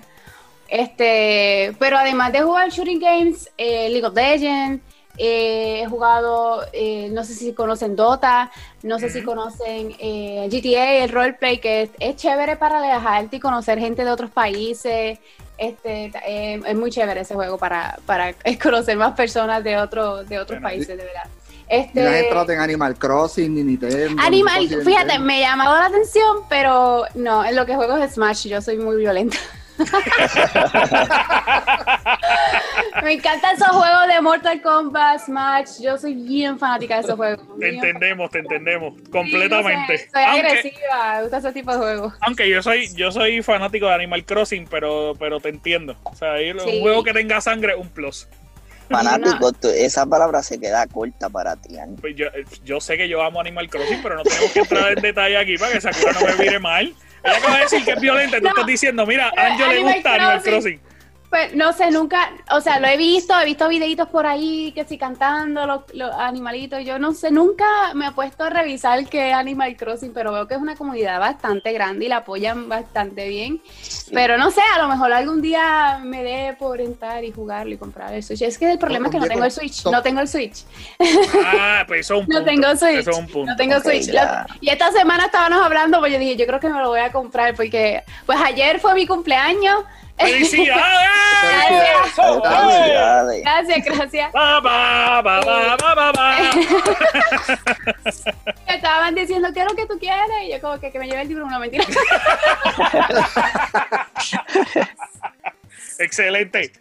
Este, 0.68 1.74
pero 1.78 1.96
además 1.96 2.32
de 2.32 2.42
jugar 2.42 2.68
shooting 2.68 3.00
games, 3.00 3.50
eh, 3.56 3.88
League 3.88 4.04
of 4.04 4.14
Legends, 4.14 4.84
eh, 5.16 5.80
he 5.82 5.86
jugado, 5.88 6.60
eh, 6.74 7.08
no 7.10 7.24
sé 7.24 7.32
si 7.32 7.54
conocen 7.54 7.96
Dota, 7.96 8.50
no 8.82 8.98
sé 8.98 9.08
si 9.08 9.22
conocen 9.22 9.92
GTA, 9.92 11.04
el 11.04 11.08
roleplay, 11.08 11.60
que 11.60 11.88
es, 11.98 12.16
chévere 12.16 12.56
para 12.56 12.80
relajarte 12.80 13.36
y 13.36 13.40
conocer 13.40 13.78
gente 13.78 14.04
de 14.04 14.10
otros 14.10 14.30
países. 14.30 15.18
Este, 15.56 16.12
es 16.26 16.76
muy 16.76 16.90
chévere 16.90 17.22
ese 17.22 17.34
juego 17.34 17.56
para, 17.56 17.98
para 18.04 18.34
conocer 18.62 18.98
más 18.98 19.14
personas 19.14 19.64
de, 19.64 19.78
otro, 19.78 20.22
de 20.22 20.38
otros 20.38 20.60
países, 20.60 20.98
de 20.98 21.04
verdad. 21.04 21.30
Este, 21.68 22.02
no 22.02 22.10
entrado 22.10 22.52
en 22.52 22.60
Animal 22.60 22.96
Crossing 22.96 23.54
ni 23.54 23.64
Nintendo. 23.64 24.22
Animal, 24.22 24.68
fíjate, 24.84 25.18
me 25.18 25.44
ha 25.44 25.50
llamado 25.50 25.76
la 25.78 25.86
atención, 25.86 26.38
pero 26.48 27.04
no, 27.14 27.44
en 27.44 27.56
lo 27.56 27.64
que 27.66 27.74
juego 27.74 27.96
es 27.96 28.12
Smash, 28.12 28.48
yo 28.48 28.60
soy 28.60 28.76
muy 28.76 28.96
violenta. 28.96 29.38
Me 33.02 33.14
encantan 33.14 33.56
esos 33.56 33.68
juegos 33.68 34.06
de 34.08 34.20
Mortal 34.20 34.62
Kombat, 34.62 35.20
Smash. 35.24 35.80
Yo 35.82 35.98
soy 35.98 36.14
bien 36.14 36.58
fanática 36.58 36.94
de 36.96 37.00
esos 37.00 37.16
juegos. 37.16 37.44
Te 37.58 37.70
entendemos, 37.70 38.30
te 38.30 38.38
entendemos. 38.38 38.94
Completamente. 39.10 40.08
soy 40.12 40.22
agresiva, 40.22 41.16
me 41.16 41.22
gusta 41.22 41.38
ese 41.38 41.52
tipo 41.52 41.72
de 41.72 41.78
juegos. 41.78 42.14
Aunque 42.20 42.48
yo 42.48 42.62
soy, 42.62 42.88
yo 42.94 43.10
soy 43.10 43.42
fanático 43.42 43.86
de 43.86 43.94
Animal 43.94 44.24
Crossing, 44.24 44.68
pero, 44.68 45.14
pero 45.18 45.40
te 45.40 45.48
entiendo. 45.48 45.96
O 46.04 46.14
sea, 46.14 46.34
un 46.34 46.80
juego 46.80 47.02
que 47.02 47.12
tenga 47.12 47.40
sangre, 47.40 47.74
un 47.74 47.88
plus. 47.88 48.28
Fanático, 48.88 49.50
esa 49.74 50.06
palabra 50.06 50.42
se 50.42 50.60
queda 50.60 50.86
corta 50.86 51.28
para 51.30 51.56
ti, 51.56 51.76
pues 52.00 52.14
yo, 52.16 52.26
yo, 52.64 52.80
sé 52.80 52.96
que 52.96 53.08
yo 53.08 53.22
amo 53.22 53.40
Animal 53.40 53.68
Crossing, 53.68 54.02
pero 54.02 54.16
no 54.16 54.22
tenemos 54.22 54.52
que 54.52 54.60
entrar 54.60 54.92
en 54.92 55.02
detalle 55.02 55.36
aquí 55.38 55.56
para 55.56 55.72
que 55.72 55.80
Sakura 55.80 56.12
no 56.12 56.26
me 56.26 56.36
mire 56.36 56.58
mal. 56.58 56.94
Ella 57.24 57.38
acaba 57.38 57.56
de 57.56 57.62
decir 57.62 57.84
que 57.84 57.92
es 57.92 58.00
violenta, 58.00 58.40
tú 58.40 58.48
estás 58.48 58.66
diciendo, 58.66 59.06
mira, 59.06 59.32
a 59.36 59.46
Angel 59.46 59.68
le 59.70 59.80
gusta 59.80 60.14
Animal 60.14 60.42
Crossing. 60.42 60.80
Pues 61.34 61.52
no 61.52 61.72
sé, 61.72 61.90
nunca, 61.90 62.30
o 62.52 62.60
sea, 62.60 62.78
lo 62.78 62.86
he 62.86 62.96
visto, 62.96 63.34
he 63.40 63.44
visto 63.44 63.68
videitos 63.68 64.06
por 64.06 64.24
ahí 64.24 64.70
que 64.70 64.84
sí 64.84 64.96
cantando 64.96 65.66
los, 65.66 65.80
los, 65.92 66.14
animalitos. 66.14 66.84
Yo 66.84 67.00
no 67.00 67.12
sé, 67.12 67.32
nunca 67.32 67.64
me 67.92 68.06
he 68.06 68.12
puesto 68.12 68.44
a 68.44 68.50
revisar 68.50 69.04
qué 69.08 69.30
es 69.30 69.34
Animal 69.34 69.76
Crossing, 69.76 70.12
pero 70.12 70.32
veo 70.32 70.46
que 70.46 70.54
es 70.54 70.60
una 70.60 70.76
comunidad 70.76 71.18
bastante 71.18 71.72
grande 71.72 72.04
y 72.04 72.08
la 72.08 72.18
apoyan 72.18 72.68
bastante 72.68 73.26
bien. 73.26 73.60
Pero 74.12 74.38
no 74.38 74.52
sé, 74.52 74.60
a 74.76 74.78
lo 74.80 74.86
mejor 74.86 75.12
algún 75.12 75.42
día 75.42 75.98
me 76.04 76.22
dé 76.22 76.54
por 76.56 76.80
entrar 76.80 77.24
y 77.24 77.32
jugarlo 77.32 77.74
y 77.74 77.78
comprar 77.78 78.14
el 78.14 78.22
Switch. 78.22 78.42
Es 78.42 78.56
que 78.56 78.70
el 78.70 78.78
problema 78.78 79.08
es 79.08 79.10
que 79.10 79.18
no 79.18 79.26
tengo 79.26 79.44
el 79.44 79.50
Switch, 79.50 79.86
no 79.86 80.02
tengo 80.02 80.20
el 80.20 80.28
Switch. 80.28 80.62
Ah, 81.44 81.82
pues 81.88 82.02
eso 82.02 82.14
es 82.14 82.20
un 82.20 82.26
punto. 82.28 82.38
No 82.38 82.44
tengo 82.44 82.76
Switch. 82.76 83.06
No 83.44 83.56
tengo 83.56 83.80
Switch. 83.80 84.08
Y 84.60 84.68
esta 84.68 84.92
semana 84.92 85.24
estábamos 85.24 85.66
hablando, 85.66 85.98
pues 85.98 86.12
yo 86.12 86.20
dije, 86.20 86.36
yo 86.36 86.46
creo 86.46 86.60
que 86.60 86.68
me 86.68 86.80
lo 86.80 86.90
voy 86.90 87.00
a 87.00 87.10
comprar 87.10 87.56
porque, 87.56 88.04
pues 88.24 88.38
ayer 88.40 88.78
fue 88.78 88.94
mi 88.94 89.04
cumpleaños. 89.04 89.82
¡Felicidades! 90.16 91.10
Gracias, 93.42 93.84
gracias. 93.84 94.32
Estaban 98.66 99.14
diciendo, 99.14 99.48
¿qué 99.52 99.60
es 99.60 99.66
lo 99.66 99.74
que 99.74 99.86
tú 99.86 99.98
quieres? 99.98 100.24
Y 100.44 100.52
yo 100.52 100.60
como 100.60 100.78
que, 100.80 100.90
que 100.90 100.98
me 100.98 101.06
lleve 101.06 101.22
el 101.22 101.28
libro, 101.28 101.46
una 101.46 101.58
mentira. 101.58 101.84
Excelente. 105.98 106.72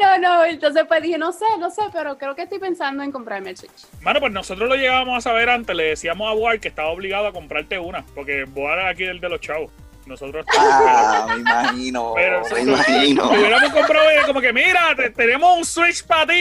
No, 0.00 0.18
no, 0.18 0.44
entonces 0.44 0.84
pues 0.86 1.02
dije, 1.02 1.18
no 1.18 1.32
sé, 1.32 1.44
no 1.58 1.70
sé, 1.70 1.82
pero 1.92 2.16
creo 2.16 2.34
que 2.36 2.42
estoy 2.42 2.60
pensando 2.60 3.02
en 3.02 3.10
comprarme 3.10 3.50
el 3.50 3.56
Switch. 3.56 3.86
Bueno, 4.02 4.20
pues 4.20 4.32
nosotros 4.32 4.68
lo 4.68 4.76
llegábamos 4.76 5.18
a 5.18 5.20
saber 5.30 5.50
antes, 5.50 5.74
le 5.74 5.84
decíamos 5.84 6.30
a 6.30 6.34
Boar 6.34 6.60
que 6.60 6.68
estaba 6.68 6.90
obligado 6.90 7.26
a 7.26 7.32
comprarte 7.32 7.78
una, 7.78 8.04
porque 8.14 8.44
Boar 8.44 8.78
es 8.78 8.86
aquí 8.86 9.04
el 9.04 9.20
de 9.20 9.28
los 9.28 9.40
chavos. 9.40 9.72
Nosotros. 10.08 10.46
Ah, 10.56 11.26
me 11.28 11.36
imagino. 11.40 12.12
Pero, 12.14 12.42
me 12.52 12.60
imagino. 12.62 13.30
Si 13.30 13.38
hubiéramos 13.38 13.72
comprado 13.72 14.06
como 14.26 14.40
que, 14.40 14.52
mira, 14.52 14.96
tenemos 15.14 15.58
un 15.58 15.64
Switch 15.64 16.04
para 16.04 16.26
ti. 16.26 16.34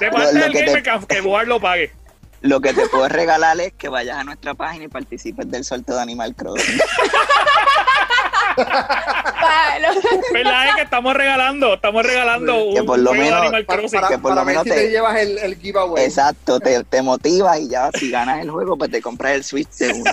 De 0.00 0.10
parte 0.10 0.38
del 0.38 0.52
Gamer 0.52 0.82
te... 0.82 1.06
que 1.06 1.20
Boar 1.20 1.46
lo 1.46 1.60
pague. 1.60 1.92
Lo 2.40 2.60
que 2.60 2.72
te 2.72 2.86
puedo 2.88 3.08
regalar 3.08 3.60
es 3.60 3.72
que 3.72 3.88
vayas 3.88 4.18
a 4.18 4.24
nuestra 4.24 4.54
página 4.54 4.84
y 4.84 4.88
participes 4.88 5.50
del 5.50 5.64
sorteo 5.64 5.96
de 5.96 6.02
Animal 6.02 6.34
Crossing. 6.36 6.78
¿Verdad? 10.32 10.68
Es 10.68 10.74
que 10.74 10.82
estamos 10.82 11.14
regalando, 11.14 11.74
estamos 11.74 12.04
regalando 12.04 12.70
que 12.74 12.82
por 12.82 12.98
lo 12.98 13.12
menos, 13.12 13.40
Animal 13.40 13.66
Crossing. 13.66 14.00
Para, 14.00 14.08
que 14.08 14.18
por 14.18 14.34
lo 14.34 14.44
menos 14.44 14.64
te, 14.64 14.90
llevas 14.90 15.20
el, 15.20 15.38
el, 15.38 15.56
giveaway. 15.56 16.04
Exacto, 16.04 16.60
te, 16.60 16.82
te 16.84 17.02
motivas 17.02 17.58
y 17.60 17.68
ya 17.68 17.90
si 17.92 18.10
ganas 18.10 18.42
el 18.42 18.50
juego, 18.50 18.76
pues 18.76 18.90
te 18.90 19.00
compras 19.00 19.32
el 19.32 19.44
Switch 19.44 19.70
de 19.78 19.92
uno. 19.92 20.10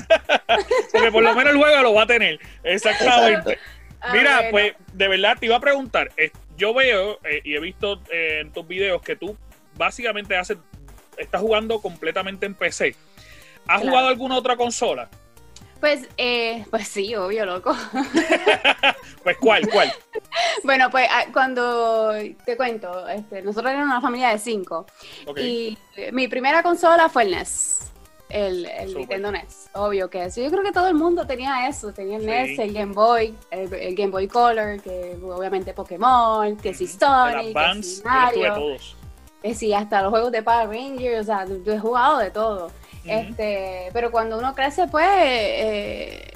Porque 0.91 1.11
por 1.11 1.23
lo 1.23 1.35
menos 1.35 1.53
el 1.53 1.59
juego 1.59 1.81
lo 1.81 1.93
va 1.93 2.03
a 2.03 2.07
tener. 2.07 2.39
Exactamente. 2.63 3.57
Ah, 4.01 4.11
Mira, 4.13 4.41
pues 4.51 4.73
de 4.93 5.07
verdad 5.07 5.37
te 5.39 5.47
iba 5.47 5.55
a 5.55 5.59
preguntar. 5.59 6.11
Yo 6.57 6.73
veo 6.73 7.19
eh, 7.23 7.41
y 7.43 7.55
he 7.55 7.59
visto 7.59 8.01
eh, 8.11 8.39
en 8.41 8.51
tus 8.51 8.67
videos 8.67 9.01
que 9.01 9.15
tú 9.15 9.35
básicamente 9.77 10.37
haces, 10.37 10.57
estás 11.17 11.41
jugando 11.41 11.81
completamente 11.81 12.45
en 12.45 12.53
PC. 12.53 12.95
¿Has 13.67 13.81
jugado 13.81 14.07
alguna 14.07 14.35
otra 14.37 14.55
consola? 14.55 15.09
Pues, 15.85 16.09
eh, 16.17 16.65
pues 16.71 16.87
sí, 16.87 17.15
obvio, 17.15 17.45
loco. 17.45 17.71
pues, 19.23 19.37
¿cuál, 19.37 19.69
cuál? 19.69 19.93
bueno, 20.63 20.89
pues 20.89 21.07
ah, 21.11 21.25
cuando 21.31 22.11
te 22.43 22.57
cuento, 22.57 23.07
este, 23.07 23.43
nosotros 23.43 23.71
éramos 23.71 23.91
una 23.91 24.01
familia 24.01 24.29
de 24.29 24.39
cinco. 24.39 24.87
Y 25.37 25.77
mi 26.11 26.27
primera 26.27 26.63
consola 26.63 27.07
fue 27.07 27.25
el 27.25 27.31
NES. 27.33 27.91
El, 28.29 28.67
Nintendo 28.95 29.31
NES, 29.31 29.69
obvio 29.73 30.09
que 30.09 30.23
eso. 30.23 30.41
Yo 30.41 30.49
creo 30.49 30.63
que 30.63 30.71
todo 30.71 30.87
el 30.87 30.95
mundo 30.95 31.27
tenía 31.27 31.67
eso. 31.67 31.93
Tenía 31.93 32.17
el 32.17 32.25
NES, 32.25 32.57
el 32.57 32.73
Game 32.73 32.93
Boy, 32.93 33.35
el, 33.51 33.95
Game 33.95 34.09
Boy 34.09 34.27
Color, 34.27 34.81
que 34.81 35.15
obviamente 35.21 35.75
Pokémon, 35.75 36.57
que 36.57 36.73
si 36.73 36.87
Sonic, 36.87 37.55
que 37.55 37.83
si 37.83 38.01
Mario. 38.01 38.77
Que 39.39 39.53
sí, 39.53 39.71
hasta 39.71 40.01
los 40.01 40.09
juegos 40.09 40.31
de 40.31 40.41
Power 40.41 40.67
Rangers, 40.67 41.21
o 41.21 41.23
sea, 41.25 41.45
yo 41.45 41.73
he 41.73 41.77
jugado 41.77 42.17
de 42.17 42.31
todo. 42.31 42.71
Este, 43.07 43.89
pero 43.93 44.11
cuando 44.11 44.37
uno 44.37 44.53
crece, 44.55 44.87
pues, 44.87 45.07
eh, 45.09 46.35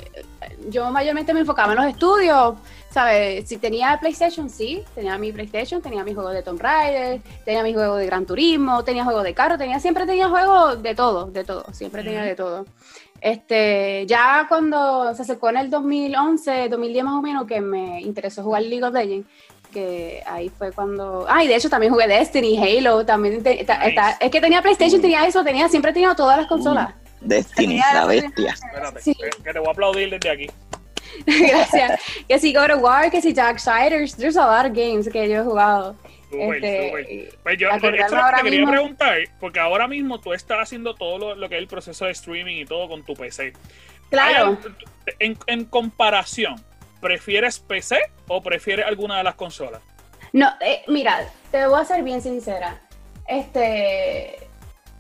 yo 0.69 0.91
mayormente 0.91 1.33
me 1.33 1.41
enfocaba 1.41 1.73
en 1.73 1.79
los 1.79 1.87
estudios, 1.87 2.55
¿sabes? 2.89 3.47
Si 3.47 3.57
tenía 3.57 3.97
PlayStation, 3.99 4.49
sí, 4.49 4.83
tenía 4.95 5.17
mi 5.17 5.31
PlayStation, 5.31 5.81
tenía 5.81 6.03
mi 6.03 6.13
juego 6.13 6.29
de 6.29 6.43
Tomb 6.43 6.61
Raider, 6.61 7.21
tenía 7.45 7.63
mi 7.63 7.73
juego 7.73 7.95
de 7.95 8.05
Gran 8.05 8.25
Turismo, 8.25 8.83
tenía 8.83 9.03
juegos 9.03 9.23
de 9.23 9.33
carro, 9.33 9.57
tenía, 9.57 9.79
siempre 9.79 10.05
tenía 10.05 10.29
juegos 10.29 10.81
de 10.81 10.95
todo, 10.95 11.25
de 11.27 11.43
todo, 11.43 11.65
siempre 11.73 12.03
tenía 12.03 12.23
de 12.23 12.35
todo. 12.35 12.65
Este, 13.21 14.05
ya 14.07 14.45
cuando 14.47 15.13
se 15.13 15.23
acercó 15.23 15.49
en 15.49 15.57
el 15.57 15.69
2011, 15.69 16.69
2010 16.69 17.03
más 17.03 17.15
o 17.15 17.21
menos, 17.21 17.45
que 17.45 17.59
me 17.61 18.01
interesó 18.01 18.43
jugar 18.43 18.63
League 18.63 18.83
of 18.83 18.93
Legends, 18.93 19.27
que 19.71 20.23
ahí 20.25 20.49
fue 20.49 20.71
cuando... 20.71 21.25
Ah, 21.29 21.43
y 21.43 21.47
de 21.47 21.55
hecho 21.55 21.69
también 21.69 21.91
jugué 21.93 22.07
Destiny, 22.07 22.57
Halo, 22.57 23.05
también... 23.05 23.43
es 23.45 24.31
que 24.31 24.41
tenía 24.41 24.61
PlayStation, 24.61 25.01
tenía 25.01 25.25
eso, 25.25 25.43
tenía 25.43 25.69
siempre 25.69 25.91
he 25.91 25.93
tenido 25.93 26.15
todas 26.15 26.37
las 26.37 26.47
consolas. 26.47 26.93
Destiny, 27.21 27.79
la 27.79 28.05
bestia. 28.05 28.53
Espérate, 28.53 29.01
sí. 29.01 29.15
que 29.43 29.53
te 29.53 29.59
voy 29.59 29.67
a 29.67 29.71
aplaudir 29.71 30.09
desde 30.09 30.29
aquí. 30.29 30.47
Gracias. 31.25 32.01
que 32.27 32.39
si 32.39 32.53
God 32.53 32.71
of 32.71 32.81
War, 32.81 33.11
que 33.11 33.21
si 33.21 33.33
Darksiders, 33.33 34.15
there's 34.15 34.37
a 34.37 34.45
lot 34.45 34.65
of 34.65 34.75
games 34.75 35.09
que 35.09 35.27
yo 35.27 35.41
he 35.41 35.43
jugado. 35.43 35.95
este, 36.31 37.29
Pues 37.43 37.57
yo 37.57 37.69
esto 37.69 37.91
te 37.91 38.43
quería 38.43 38.65
preguntar, 38.67 39.17
porque 39.39 39.59
ahora 39.59 39.87
mismo 39.87 40.19
tú 40.19 40.33
estás 40.33 40.59
haciendo 40.59 40.93
todo 40.95 41.35
lo, 41.35 41.49
que 41.49 41.55
es 41.55 41.61
el 41.61 41.67
proceso 41.67 42.05
de 42.05 42.11
streaming 42.11 42.61
y 42.61 42.65
todo 42.65 42.87
con 42.87 43.03
tu 43.03 43.13
PC. 43.13 43.53
Claro. 44.09 44.57
En, 45.19 45.37
en 45.47 45.65
comparación, 45.65 46.55
¿prefieres 46.99 47.59
PC 47.59 47.97
o 48.27 48.41
prefieres 48.41 48.85
alguna 48.85 49.17
de 49.17 49.23
las 49.23 49.35
consolas? 49.35 49.81
No, 50.33 50.47
eh, 50.61 50.83
mira, 50.87 51.27
te 51.51 51.65
voy 51.67 51.81
a 51.81 51.85
ser 51.85 52.03
bien 52.03 52.21
sincera. 52.21 52.79
Este, 53.27 54.47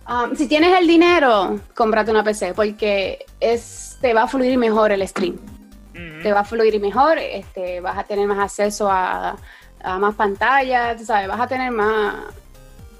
um, 0.07 0.35
si 0.35 0.47
tienes 0.47 0.77
el 0.77 0.87
dinero, 0.87 1.59
cómprate 1.75 2.11
una 2.11 2.23
PC 2.23 2.53
porque 2.53 3.25
es, 3.39 3.97
te 4.01 4.13
va 4.13 4.23
a 4.23 4.27
fluir 4.27 4.57
mejor 4.57 4.91
el 4.91 5.07
stream. 5.07 5.37
Te 6.23 6.31
va 6.31 6.41
a 6.41 6.45
fluir 6.45 6.79
mejor, 6.79 7.17
este, 7.17 7.81
vas 7.81 7.97
a 7.97 8.03
tener 8.05 8.25
más 8.25 8.39
acceso 8.39 8.89
a, 8.89 9.35
más 9.83 10.15
pantallas, 10.15 11.05
¿sabes? 11.05 11.27
Vas 11.27 11.41
a 11.41 11.47
tener 11.47 11.71
más, 11.71 12.15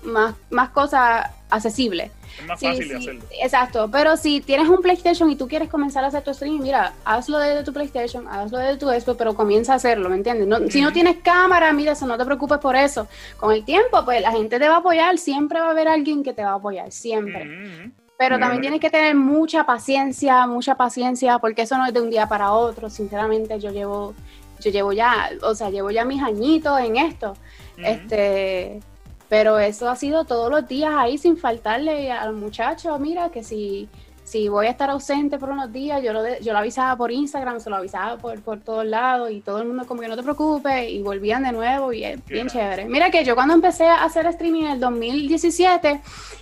más, 0.03 0.35
más 0.49 0.69
cosas 0.71 1.25
accesibles. 1.49 2.11
Es 2.39 2.45
más 2.45 2.59
fácil 2.59 2.87
de 2.87 2.95
hacerlo. 2.95 3.21
Exacto, 3.41 3.89
pero 3.91 4.17
si 4.17 4.41
tienes 4.41 4.67
un 4.69 4.81
PlayStation 4.81 5.29
y 5.29 5.35
tú 5.35 5.47
quieres 5.47 5.69
comenzar 5.69 6.03
a 6.03 6.07
hacer 6.07 6.23
tu 6.23 6.31
streaming, 6.31 6.61
mira, 6.61 6.93
hazlo 7.05 7.39
desde 7.39 7.63
tu 7.63 7.73
PlayStation, 7.73 8.27
hazlo 8.27 8.57
desde 8.57 8.77
tu 8.77 8.87
Xbox, 8.87 9.17
pero 9.17 9.35
comienza 9.35 9.73
a 9.73 9.75
hacerlo, 9.75 10.09
¿me 10.09 10.15
entiendes? 10.15 10.71
Si 10.71 10.81
no 10.81 10.91
tienes 10.91 11.17
cámara, 11.17 11.71
mira 11.73 11.93
eso, 11.93 12.07
no 12.07 12.17
te 12.17 12.25
preocupes 12.25 12.59
por 12.59 12.75
eso. 12.75 13.07
Con 13.37 13.51
el 13.51 13.63
tiempo, 13.63 14.03
pues 14.05 14.21
la 14.21 14.31
gente 14.31 14.59
te 14.59 14.67
va 14.67 14.75
a 14.75 14.79
apoyar, 14.79 15.17
siempre 15.17 15.59
va 15.59 15.67
a 15.67 15.71
haber 15.71 15.87
alguien 15.87 16.23
que 16.23 16.33
te 16.33 16.43
va 16.43 16.51
a 16.51 16.55
apoyar, 16.55 16.91
siempre. 16.91 17.91
Pero 18.17 18.37
también 18.37 18.61
tienes 18.61 18.81
que 18.81 18.89
tener 18.89 19.15
mucha 19.15 19.65
paciencia, 19.65 20.45
mucha 20.45 20.75
paciencia, 20.75 21.39
porque 21.39 21.61
eso 21.61 21.77
no 21.77 21.85
es 21.85 21.93
de 21.93 22.01
un 22.01 22.09
día 22.09 22.27
para 22.27 22.51
otro. 22.51 22.89
Sinceramente, 22.89 23.57
yo 23.61 23.71
llevo, 23.71 24.13
yo 24.59 24.71
llevo 24.71 24.91
ya, 24.91 25.29
o 25.41 25.55
sea, 25.55 25.69
llevo 25.69 25.89
ya 25.89 26.03
mis 26.03 26.21
añitos 26.21 26.77
en 26.81 26.97
esto. 26.97 27.35
Este, 27.77 28.81
pero 29.29 29.59
eso 29.59 29.87
ha 29.87 29.95
sido 29.95 30.25
todos 30.25 30.49
los 30.51 30.67
días 30.67 30.91
ahí 30.97 31.17
sin 31.17 31.37
faltarle 31.37 32.11
al 32.11 32.33
muchacho, 32.33 32.97
mira, 32.97 33.29
que 33.29 33.43
si, 33.43 33.87
si 34.23 34.49
voy 34.49 34.65
a 34.65 34.71
estar 34.71 34.89
ausente 34.89 35.37
por 35.37 35.51
unos 35.51 35.71
días, 35.71 36.01
yo 36.03 36.13
lo, 36.13 36.21
yo 36.39 36.51
lo 36.51 36.59
avisaba 36.59 36.97
por 36.97 37.11
Instagram, 37.11 37.59
se 37.59 37.69
lo 37.69 37.75
avisaba 37.75 38.17
por, 38.17 38.41
por 38.41 38.59
todos 38.59 38.85
lados 38.85 39.29
y 39.31 39.41
todo 39.41 39.59
el 39.59 39.67
mundo 39.67 39.85
como 39.85 40.01
que 40.01 40.07
no 40.07 40.15
te 40.15 40.23
preocupes 40.23 40.89
y 40.89 41.01
volvían 41.03 41.43
de 41.43 41.51
nuevo 41.51 41.93
y 41.93 42.03
es 42.03 42.25
bien 42.25 42.47
chévere. 42.47 42.85
Mira 42.85 43.11
que 43.11 43.23
yo 43.23 43.35
cuando 43.35 43.53
empecé 43.53 43.85
a 43.85 44.03
hacer 44.03 44.25
streaming 44.25 44.63
en 44.63 44.71
el 44.71 44.79
2017, 44.79 46.01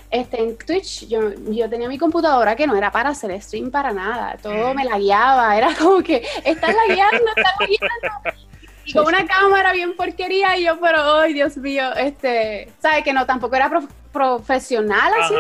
este, 0.10 0.42
en 0.42 0.58
Twitch 0.58 1.08
yo, 1.10 1.34
yo 1.50 1.70
tenía 1.70 1.90
mi 1.90 1.98
computadora 1.98 2.56
que 2.56 2.68
no 2.68 2.76
era 2.76 2.90
para 2.90 3.10
hacer 3.10 3.42
stream 3.42 3.70
para 3.70 3.92
nada, 3.92 4.38
todo 4.42 4.74
me 4.74 4.86
la 4.86 4.98
guiaba, 4.98 5.58
era 5.58 5.76
como 5.76 6.02
que, 6.02 6.26
estás 6.46 6.74
la 6.74 6.94
guiando, 6.94 7.28
estás 7.36 7.54
la 7.60 7.68
guiando 7.68 8.48
y 8.88 8.94
con 8.94 9.06
una 9.06 9.26
cámara 9.28 9.74
bien 9.74 9.96
porquería 9.96 10.58
y 10.58 10.66
yo, 10.66 10.80
pero, 10.80 11.20
ay, 11.20 11.34
Dios 11.34 11.58
mío, 11.58 11.94
este, 11.96 12.72
¿sabes? 12.80 13.04
Que 13.04 13.14
no, 13.14 13.26
tampoco 13.26 13.56
era 13.56 13.70
profesional 14.12 15.14
así. 15.20 15.36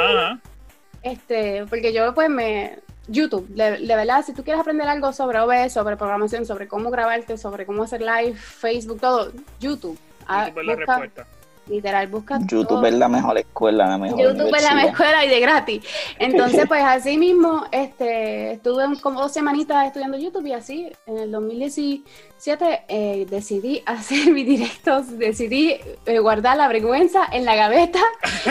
Este, 1.01 1.65
porque 1.67 1.93
yo 1.93 2.13
pues 2.13 2.29
me 2.29 2.79
YouTube, 3.07 3.47
de, 3.47 3.95
verdad, 3.95 4.23
si 4.25 4.33
tú 4.33 4.43
quieres 4.43 4.59
aprender 4.59 4.87
algo 4.87 5.13
sobre 5.13 5.39
OBS, 5.39 5.71
sobre 5.71 5.95
programación, 5.95 6.45
sobre 6.45 6.67
cómo 6.67 6.91
grabarte, 6.91 7.37
sobre 7.37 7.65
cómo 7.65 7.83
hacer 7.83 8.01
live, 8.01 8.33
Facebook, 8.33 8.99
todo, 8.99 9.31
YouTube. 9.59 9.97
Ah, 10.27 10.47
YouTube 10.47 10.63
la 10.63 10.75
respuesta. 10.75 11.27
Literal, 11.69 12.07
busca 12.07 12.39
YouTube 12.45 12.85
es 12.85 12.93
la 12.93 13.07
mejor 13.07 13.37
escuela, 13.37 13.87
la 13.87 13.97
mejor 13.97 14.19
YouTube 14.19 14.55
es 14.55 14.63
la 14.63 14.75
mejor 14.75 14.91
escuela 14.91 15.25
y 15.25 15.29
de 15.29 15.39
gratis. 15.39 15.83
Entonces, 16.19 16.65
pues 16.67 16.83
así 16.83 17.17
mismo, 17.17 17.65
este, 17.71 18.53
estuve 18.53 18.99
como 19.01 19.21
dos 19.21 19.31
semanitas 19.31 19.87
estudiando 19.87 20.17
YouTube 20.17 20.45
y 20.47 20.53
así, 20.53 20.91
en 21.05 21.17
el 21.17 21.31
2017 21.31 22.83
eh, 22.87 23.27
decidí 23.29 23.83
hacer 23.85 24.31
mis 24.31 24.45
directos, 24.45 25.17
decidí 25.17 25.77
eh, 26.05 26.19
guardar 26.19 26.57
la 26.57 26.67
vergüenza 26.67 27.27
en 27.31 27.45
la 27.45 27.55
gaveta 27.55 27.99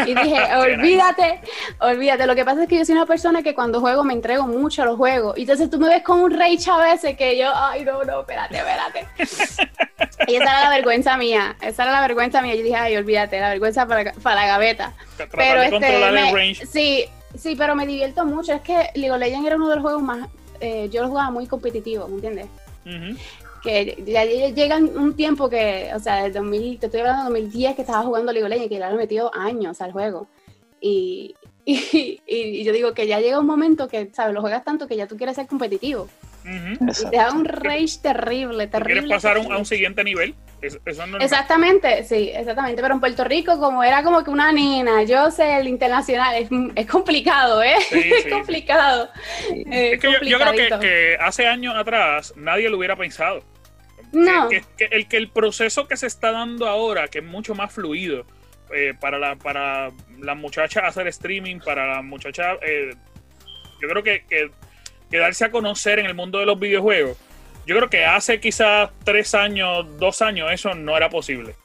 y 0.06 0.14
dije, 0.14 0.38
olvídate, 0.56 1.40
olvídate. 1.80 2.26
Lo 2.26 2.34
que 2.34 2.44
pasa 2.44 2.64
es 2.64 2.68
que 2.68 2.76
yo 2.76 2.84
soy 2.84 2.94
una 2.94 3.06
persona 3.06 3.42
que 3.42 3.54
cuando 3.54 3.80
juego 3.80 4.04
me 4.04 4.12
entrego 4.12 4.46
mucho 4.46 4.82
a 4.82 4.86
los 4.86 4.96
juegos. 4.96 5.38
Y 5.38 5.42
entonces 5.42 5.70
tú 5.70 5.78
me 5.78 5.88
ves 5.88 6.02
con 6.02 6.20
un 6.20 6.30
rage 6.30 6.70
a 6.70 6.78
veces 6.78 7.16
que 7.16 7.38
yo, 7.38 7.50
ay, 7.54 7.84
no, 7.84 8.04
no, 8.04 8.20
espérate, 8.20 8.56
espérate. 8.56 9.06
y 10.26 10.34
esa 10.34 10.44
era 10.44 10.64
la 10.64 10.70
vergüenza 10.70 11.16
mía, 11.16 11.56
esa 11.60 11.84
era 11.84 11.92
la 11.92 12.00
vergüenza 12.00 12.42
mía. 12.42 12.54
Yo 12.54 12.62
dije, 12.62 12.76
ay, 12.76 12.96
olvídate, 12.96 13.05
la 13.14 13.48
vergüenza 13.50 13.86
para, 13.86 14.12
para 14.14 14.42
la 14.42 14.46
gaveta. 14.46 14.94
pero 15.30 15.62
este, 15.62 16.66
sí, 16.66 17.04
sí, 17.36 17.54
pero 17.56 17.74
me 17.74 17.86
divierto 17.86 18.24
mucho. 18.24 18.52
Es 18.52 18.60
que 18.62 18.90
League 18.94 19.10
of 19.10 19.18
Legends 19.18 19.46
era 19.46 19.56
uno 19.56 19.68
de 19.68 19.76
los 19.76 19.82
juegos 19.82 20.02
más, 20.02 20.28
eh, 20.60 20.88
yo 20.90 21.02
lo 21.02 21.08
jugaba 21.08 21.30
muy 21.30 21.46
competitivo, 21.46 22.08
¿me 22.08 22.14
entiendes? 22.16 22.46
Que 23.62 24.02
ya 24.06 24.24
llega 24.24 24.76
un 24.76 25.14
tiempo 25.16 25.48
que, 25.48 25.90
o 25.94 25.98
sea, 25.98 26.22
del 26.22 26.32
2000, 26.32 26.78
te 26.78 26.86
estoy 26.86 27.00
hablando 27.00 27.32
de 27.32 27.40
2010 27.40 27.74
que 27.76 27.82
estaba 27.82 28.04
jugando 28.04 28.32
League 28.32 28.44
of 28.44 28.50
Legends, 28.50 28.68
que 28.68 28.78
le 28.78 28.84
han 28.84 28.96
metido 28.96 29.30
años 29.34 29.80
al 29.80 29.92
juego. 29.92 30.28
Y, 30.80 31.34
y, 31.64 32.20
y, 32.26 32.64
yo 32.64 32.72
digo 32.72 32.94
que 32.94 33.06
ya 33.06 33.20
llega 33.20 33.40
un 33.40 33.46
momento 33.46 33.88
que, 33.88 34.10
¿sabes? 34.12 34.34
Lo 34.34 34.40
juegas 34.40 34.64
tanto 34.64 34.86
que 34.86 34.96
ya 34.96 35.06
tú 35.06 35.16
quieres 35.16 35.34
ser 35.34 35.46
competitivo. 35.46 36.08
Te 37.10 37.16
da 37.16 37.32
un 37.32 37.44
rage 37.44 37.98
terrible, 38.00 38.66
terrible. 38.68 39.00
¿Quieres 39.00 39.10
pasar 39.10 39.36
a 39.36 39.56
un 39.58 39.66
siguiente 39.66 40.04
nivel? 40.04 40.34
exactamente, 40.62 42.04
sí, 42.04 42.30
exactamente. 42.32 42.80
Pero 42.80 42.94
en 42.94 43.00
Puerto 43.00 43.24
Rico, 43.24 43.58
como 43.58 43.82
era 43.82 44.02
como 44.02 44.22
que 44.22 44.30
una 44.30 44.52
nena, 44.52 45.02
yo 45.02 45.30
sé 45.30 45.58
el 45.58 45.68
internacional, 45.68 46.34
es, 46.36 46.48
es 46.74 46.86
complicado, 46.86 47.62
¿eh? 47.62 47.76
es 47.90 48.32
complicado. 48.32 49.10
es 49.48 50.00
que 50.00 50.12
yo, 50.22 50.38
creo 50.38 50.80
que, 50.80 51.16
hace 51.20 51.46
años 51.46 51.74
atrás 51.74 52.32
nadie 52.36 52.68
lo 52.70 52.78
hubiera 52.78 52.96
pensado. 52.96 53.42
No. 54.12 54.48
Que, 54.48 54.62
el, 54.90 55.08
que 55.08 55.16
el 55.16 55.28
proceso 55.28 55.88
que 55.88 55.96
se 55.96 56.06
está 56.06 56.30
dando 56.32 56.66
ahora, 56.68 57.08
que 57.08 57.18
es 57.18 57.24
mucho 57.24 57.54
más 57.54 57.72
fluido, 57.72 58.24
eh, 58.74 58.94
para, 58.98 59.18
la, 59.18 59.36
para 59.36 59.92
las 60.18 60.36
muchachas 60.36 60.84
hacer 60.84 61.06
streaming, 61.08 61.58
para 61.58 61.86
las 61.86 62.04
muchachas, 62.04 62.58
eh, 62.62 62.94
yo 63.80 63.88
creo 63.88 64.02
que, 64.02 64.50
que, 65.10 65.18
darse 65.18 65.44
a 65.44 65.50
conocer 65.50 65.98
en 65.98 66.06
el 66.06 66.14
mundo 66.14 66.38
de 66.38 66.46
los 66.46 66.58
videojuegos 66.58 67.16
yo 67.66 67.76
creo 67.76 67.90
que 67.90 68.04
hace 68.04 68.40
quizás 68.40 68.90
tres 69.04 69.34
años, 69.34 69.86
dos 69.98 70.22
años, 70.22 70.50
eso 70.52 70.72
no 70.74 70.96
era 70.96 71.10
posible. 71.10 71.56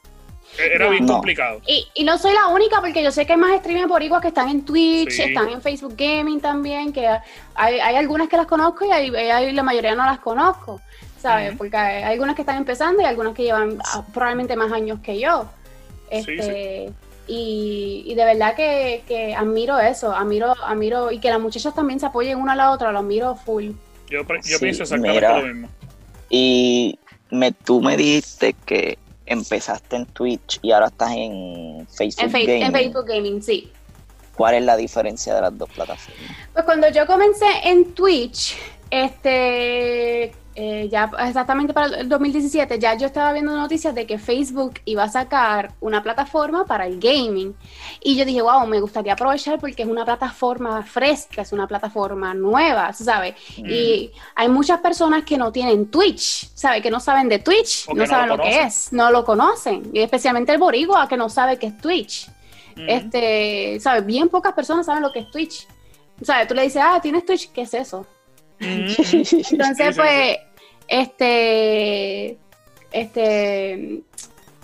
E-, 0.58 0.76
era 0.76 0.90
bien 0.90 1.08
complicado. 1.08 1.62
Y, 1.68 1.88
y, 1.94 2.04
no 2.04 2.18
soy 2.18 2.34
la 2.34 2.48
única, 2.48 2.82
porque 2.82 3.04
yo 3.04 3.12
sé 3.12 3.26
que 3.26 3.34
hay 3.34 3.40
más 3.40 3.60
streamers 3.60 4.04
igual 4.04 4.22
que 4.22 4.30
están 4.30 4.50
en 4.50 4.66
Twitch, 4.66 5.20
están 5.20 5.50
en 5.50 5.62
Facebook 5.62 5.94
Gaming 5.96 6.42
también, 6.42 6.92
que 6.92 7.08
hay, 7.08 7.80
hay 7.80 7.96
algunas 7.96 8.28
que 8.28 8.38
las 8.38 8.48
conozco 8.48 8.86
y 8.86 8.92
hay, 8.92 9.52
la 9.54 9.64
mayoría 9.64 9.94
no 9.94 10.04
las 10.04 10.20
conozco, 10.20 10.82
¿sabes? 11.20 11.56
Porque 11.56 11.78
hay, 11.78 12.04
algunas 12.04 12.36
que 12.36 12.42
están 12.42 12.58
empezando 12.58 13.04
y 13.04 13.06
algunas 13.06 13.36
que 13.36 13.44
llevan 13.44 13.78
ah, 13.86 14.04
probablemente 14.12 14.56
más 14.56 14.72
años 14.72 15.00
que 15.02 15.20
yo. 15.20 15.46
Este, 16.10 16.92
y, 17.34 18.04
y, 18.06 18.14
de 18.14 18.26
verdad 18.26 18.56
que, 18.56 19.04
que, 19.08 19.34
admiro 19.34 19.80
eso, 19.80 20.14
admiro, 20.14 20.54
admiro, 20.66 21.12
y 21.12 21.20
que 21.20 21.30
las 21.30 21.40
muchachas 21.40 21.74
también 21.74 21.98
se 21.98 22.06
apoyen 22.06 22.38
una 22.38 22.52
a 22.52 22.56
la 22.58 22.72
otra, 22.72 22.92
lo 22.92 23.00
admiro 23.00 23.38
full. 23.38 23.72
Yo, 24.10 24.24
yo 24.44 24.60
pienso 24.60 24.84
exactamente 24.84 25.22
lo 25.22 25.44
mismo. 25.44 25.70
Y 26.30 27.00
me, 27.30 27.54
tú 27.54 27.82
me 27.82 27.96
dijiste 27.96 28.54
que 28.66 28.98
empezaste 29.26 29.96
en 29.96 30.08
Twitch 30.08 30.60
y 30.62 30.74
ahora 30.74 30.88
estás 30.88 31.12
en 31.16 31.88
Facebook 31.88 32.34
Gaming. 32.34 32.64
En 32.64 32.72
Facebook 32.74 33.06
Gaming, 33.08 33.42
sí. 33.42 33.72
¿Cuál 34.36 34.56
es 34.56 34.64
la 34.64 34.76
diferencia 34.76 35.34
de 35.34 35.40
las 35.40 35.58
dos 35.58 35.70
plataformas? 35.70 36.38
Pues 36.52 36.66
cuando 36.66 36.90
yo 36.90 37.08
comencé 37.08 37.46
en 37.64 37.94
Twitch, 37.94 38.58
este, 38.92 40.34
eh, 40.54 40.90
ya 40.92 41.10
exactamente 41.26 41.74
para 41.74 42.02
el 42.02 42.10
2017, 42.10 42.78
ya 42.78 42.94
yo 42.96 43.06
estaba 43.06 43.32
viendo 43.32 43.56
noticias 43.56 43.96
de 43.96 44.06
que 44.06 44.20
Facebook 44.20 44.82
iba 44.84 45.04
a 45.04 45.10
sacar 45.10 45.74
una 45.80 46.04
plataforma 46.04 46.66
para 46.66 46.86
el 46.86 47.00
gaming. 47.00 47.56
Y 48.02 48.18
yo 48.18 48.26
dije, 48.26 48.42
wow, 48.42 48.68
me 48.68 48.82
gustaría 48.82 49.14
aprovechar 49.14 49.60
porque 49.60 49.84
es 49.84 49.88
una 49.88 50.04
plataforma 50.04 50.84
fresca, 50.84 51.42
es 51.42 51.54
una 51.54 51.68
plataforma 51.68 52.34
nueva, 52.34 52.92
¿sabes? 52.92 53.36
Y 53.58 54.12
hay 54.36 54.50
muchas 54.50 54.82
personas 54.82 55.24
que 55.24 55.38
no 55.38 55.54
tienen 55.54 55.90
Twitch, 55.90 56.52
¿sabes? 56.54 56.82
Que 56.82 56.92
no 56.92 57.00
saben 57.00 57.30
de 57.30 57.40
Twitch, 57.40 57.88
no, 57.94 58.06
saben 58.06 58.28
lo, 58.28 58.38
que 58.38 58.62
es, 58.62 58.92
no 58.92 59.10
lo 59.10 59.24
conocen. 59.24 59.90
Y 59.94 60.00
especialmente 60.00 60.52
el 60.52 60.58
boricua 60.58 61.08
que 61.08 61.16
no 61.16 61.30
sabe 61.30 61.58
qué 61.58 61.68
es 61.68 61.78
Twitch. 61.78 62.30
Este, 62.76 63.80
¿sabes? 63.80 64.06
Bien 64.06 64.28
pocas 64.28 64.54
personas 64.54 64.86
saben 64.86 65.02
lo 65.02 65.14
que 65.14 65.20
es 65.20 65.32
Twitch. 65.32 65.66
¿Sabes? 66.22 66.48
Tú 66.48 66.54
le 66.54 66.64
dices, 66.64 66.82
ah, 66.86 67.00
¿tienes 67.02 67.26
Twitch? 67.26 67.52
¿Qué 67.52 67.62
es 67.62 67.74
eso? 67.74 68.06
Entonces, 69.52 69.96
pues, 69.96 70.38
este, 70.88 72.38
este, 72.92 74.04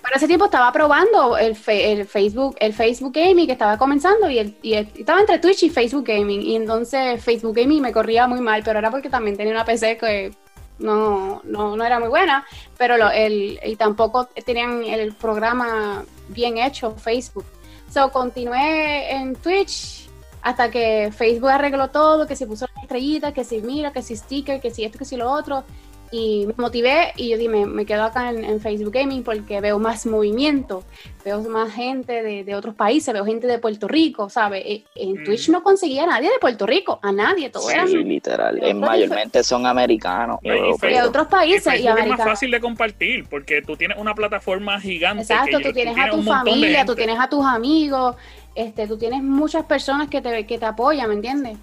para 0.02 0.18
ese 0.18 0.28
tiempo 0.28 0.46
estaba 0.46 0.72
probando 0.72 1.38
el, 1.38 1.58
el 1.68 2.06
Facebook, 2.06 2.56
el 2.60 2.74
Facebook 2.74 3.14
Gaming 3.14 3.46
que 3.46 3.54
estaba 3.54 3.78
comenzando 3.78 4.30
y, 4.30 4.40
el, 4.40 4.56
y, 4.62 4.74
estaba 4.74 5.20
entre 5.20 5.40
Twitch 5.40 5.64
y 5.64 5.70
Facebook 5.70 6.06
Gaming. 6.06 6.42
Y 6.42 6.56
entonces 6.56 7.24
Facebook 7.24 7.56
Gaming 7.56 7.82
me 7.82 7.92
corría 7.92 8.28
muy 8.28 8.40
mal, 8.40 8.62
pero 8.64 8.80
era 8.80 8.92
porque 8.92 9.10
también 9.10 9.36
tenía 9.36 9.54
una 9.54 9.66
PC 9.66 9.98
que 9.98 10.32
no, 10.80 11.42
no, 11.44 11.76
no 11.76 11.84
era 11.84 12.00
muy 12.00 12.10
buena, 12.10 12.46
pero 12.78 12.98
lo, 12.98 13.10
el, 13.10 13.60
y 13.66 13.76
tampoco 13.76 14.30
tenían 14.46 14.84
el 14.84 15.14
programa 15.14 16.06
bien 16.30 16.58
hecho 16.58 16.96
Facebook. 16.96 17.46
So 17.92 18.12
continué 18.12 19.12
en 19.12 19.36
Twitch 19.36 20.07
hasta 20.42 20.72
que 20.72 21.12
Facebook 21.12 21.50
arregló 21.50 21.90
todo, 21.90 22.28
que 22.28 22.36
se 22.36 22.48
puso 22.48 22.68
la 22.76 22.82
estrellita, 22.82 23.34
que 23.34 23.44
si 23.44 23.62
mira, 23.62 23.92
que 23.92 24.02
si 24.02 24.16
sticker, 24.16 24.62
que 24.62 24.72
si 24.72 24.84
esto, 24.84 24.98
que 24.98 25.06
si 25.06 25.18
lo 25.18 25.32
otro. 25.32 25.64
Y 26.12 26.46
me 26.48 26.54
motivé 26.58 27.12
y 27.18 27.30
yo 27.30 27.38
dime, 27.38 27.66
me 27.66 27.86
quedo 27.86 28.04
acá 28.04 28.30
en, 28.30 28.62
Facebook 28.62 28.94
Gaming 28.94 29.24
porque 29.24 29.60
veo 29.60 29.78
más 29.78 30.06
movimiento, 30.06 30.84
veo 31.26 31.42
más 31.42 31.74
gente 31.74 32.24
de, 32.24 32.56
otros 32.56 32.76
países, 32.76 33.14
veo 33.14 33.26
gente 33.26 33.46
de 33.46 33.60
Puerto 33.60 33.88
Rico, 33.88 34.30
¿sabes? 34.30 34.64
E, 34.66 34.84
en 34.96 35.24
Twitch 35.24 35.50
no 35.50 35.64
conseguía 35.64 36.04
a 36.04 36.08
nadie 36.08 36.30
de 36.30 36.40
Puerto 36.40 36.66
Rico, 36.66 37.00
a 37.04 37.12
nadie, 37.12 37.50
todo 37.50 37.68
sí, 37.68 37.98
literal, 38.04 38.60
mayormente 38.76 39.44
son 39.44 39.66
americanos. 39.66 40.40
de 40.42 41.02
otros 41.02 41.28
países 41.28 41.80
y, 41.80 41.88
americanos. 41.88 42.20
Es 42.20 42.26
más 42.26 42.34
fácil 42.34 42.52
de 42.52 42.60
compartir 42.60 43.26
porque 43.30 43.62
tú 43.62 43.76
tienes 43.76 43.98
una 43.98 44.16
plataforma 44.16 44.80
gigante. 44.80 45.24
Exacto, 45.24 45.60
tú 45.60 45.74
tienes 45.74 45.98
a 45.98 46.10
tu 46.10 46.24
familia, 46.24 46.86
tú 46.86 46.96
tienes 46.96 47.20
a 47.20 47.28
tus 47.28 47.46
amigos, 47.46 48.16
este, 48.56 48.88
tú 48.88 48.98
tienes 48.98 49.22
muchas 49.22 49.66
personas 49.66 50.10
que 50.10 50.22
te, 50.22 50.46
que 50.46 50.58
te 50.58 50.66
apoyan, 50.66 51.10
¿me 51.10 51.16
entiendes? 51.16 51.58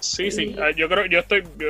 Sí, 0.00 0.30
sí, 0.30 0.54
ah, 0.60 0.70
yo 0.76 0.86
creo, 0.88 1.06
yo 1.06 1.20
estoy, 1.20 1.42
yo, 1.58 1.68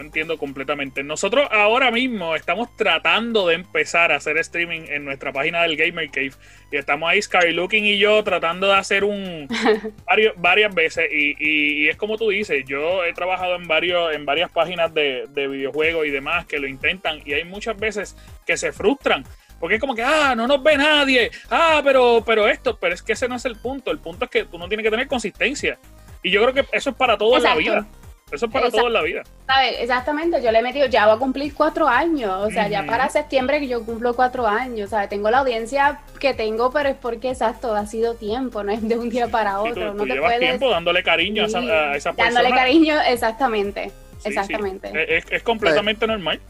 entiendo 0.00 0.38
completamente. 0.38 1.02
Nosotros 1.02 1.48
ahora 1.50 1.90
mismo 1.90 2.36
estamos 2.36 2.74
tratando 2.76 3.46
de 3.48 3.54
empezar 3.54 4.12
a 4.12 4.16
hacer 4.16 4.38
streaming 4.38 4.82
en 4.88 5.04
nuestra 5.04 5.32
página 5.32 5.62
del 5.62 5.76
Gamer 5.76 6.10
Cave 6.10 6.32
y 6.70 6.76
estamos 6.76 7.08
ahí, 7.08 7.22
Skylooking 7.22 7.84
y 7.84 7.98
yo, 7.98 8.22
tratando 8.24 8.68
de 8.68 8.74
hacer 8.74 9.04
un 9.04 9.48
varias 10.36 10.74
veces 10.74 11.08
y, 11.12 11.36
y, 11.38 11.88
es 11.88 11.96
como 11.96 12.16
tú 12.16 12.30
dices, 12.30 12.64
yo 12.66 13.04
he 13.04 13.12
trabajado 13.12 13.56
en 13.56 13.66
varios 13.66 14.14
en 14.14 14.24
varias 14.24 14.50
páginas 14.50 14.92
de, 14.92 15.26
de 15.30 15.48
videojuegos 15.48 16.06
y 16.06 16.10
demás 16.10 16.46
que 16.46 16.58
lo 16.58 16.66
intentan 16.66 17.20
y 17.24 17.32
hay 17.32 17.44
muchas 17.44 17.76
veces 17.78 18.16
que 18.46 18.56
se 18.56 18.72
frustran 18.72 19.24
porque 19.64 19.76
es 19.76 19.80
como 19.80 19.94
que, 19.94 20.02
ah, 20.02 20.34
no 20.36 20.46
nos 20.46 20.62
ve 20.62 20.76
nadie, 20.76 21.30
ah, 21.50 21.80
pero, 21.82 22.22
pero 22.26 22.46
esto, 22.48 22.76
pero 22.78 22.94
es 22.94 23.02
que 23.02 23.14
ese 23.14 23.28
no 23.28 23.36
es 23.36 23.46
el 23.46 23.56
punto. 23.56 23.90
El 23.90 23.98
punto 23.98 24.26
es 24.26 24.30
que 24.30 24.44
tú 24.44 24.58
no 24.58 24.68
tienes 24.68 24.84
que 24.84 24.90
tener 24.90 25.06
consistencia. 25.06 25.78
Y 26.22 26.30
yo 26.30 26.42
creo 26.42 26.52
que 26.52 26.76
eso 26.76 26.90
es 26.90 26.96
para 26.96 27.16
todo 27.16 27.36
en 27.36 27.42
la 27.42 27.54
vida. 27.54 27.86
Eso 28.32 28.46
es 28.46 28.52
para 28.52 28.70
todo 28.70 28.86
en 28.88 28.92
la 28.92 29.02
vida. 29.02 29.22
Exactamente, 29.78 30.42
yo 30.42 30.50
le 30.50 30.58
he 30.58 30.62
metido, 30.62 30.86
ya 30.86 31.06
voy 31.06 31.16
a 31.16 31.18
cumplir 31.18 31.54
cuatro 31.54 31.86
años, 31.86 32.32
o 32.42 32.50
sea, 32.50 32.68
ya 32.68 32.84
para 32.84 33.08
septiembre 33.08 33.60
que 33.60 33.68
yo 33.68 33.84
cumplo 33.84 34.14
cuatro 34.14 34.46
años, 34.46 34.86
o 34.86 34.90
sea, 34.90 35.08
tengo 35.08 35.30
la 35.30 35.38
audiencia 35.38 36.00
que 36.18 36.34
tengo, 36.34 36.72
pero 36.72 36.88
es 36.88 36.96
porque, 36.96 37.30
exacto, 37.30 37.74
ha 37.74 37.86
sido 37.86 38.14
tiempo, 38.14 38.64
no 38.64 38.72
es 38.72 38.86
de 38.86 38.98
un 38.98 39.10
día 39.10 39.28
para 39.28 39.60
otro. 39.60 39.94
no 39.94 40.04
te 40.04 40.14
llevas 40.14 40.38
tiempo 40.38 40.70
dándole 40.70 41.02
cariño 41.02 41.44
a, 41.44 41.46
esa, 41.46 41.58
a 41.58 41.96
esa 41.96 42.12
persona. 42.12 42.40
Dándole 42.40 42.56
cariño, 42.56 42.96
exactamente, 43.06 43.92
exactamente. 44.24 45.16
Es, 45.16 45.24
es, 45.30 45.42
completamente 45.42 46.06
normal. 46.06 46.40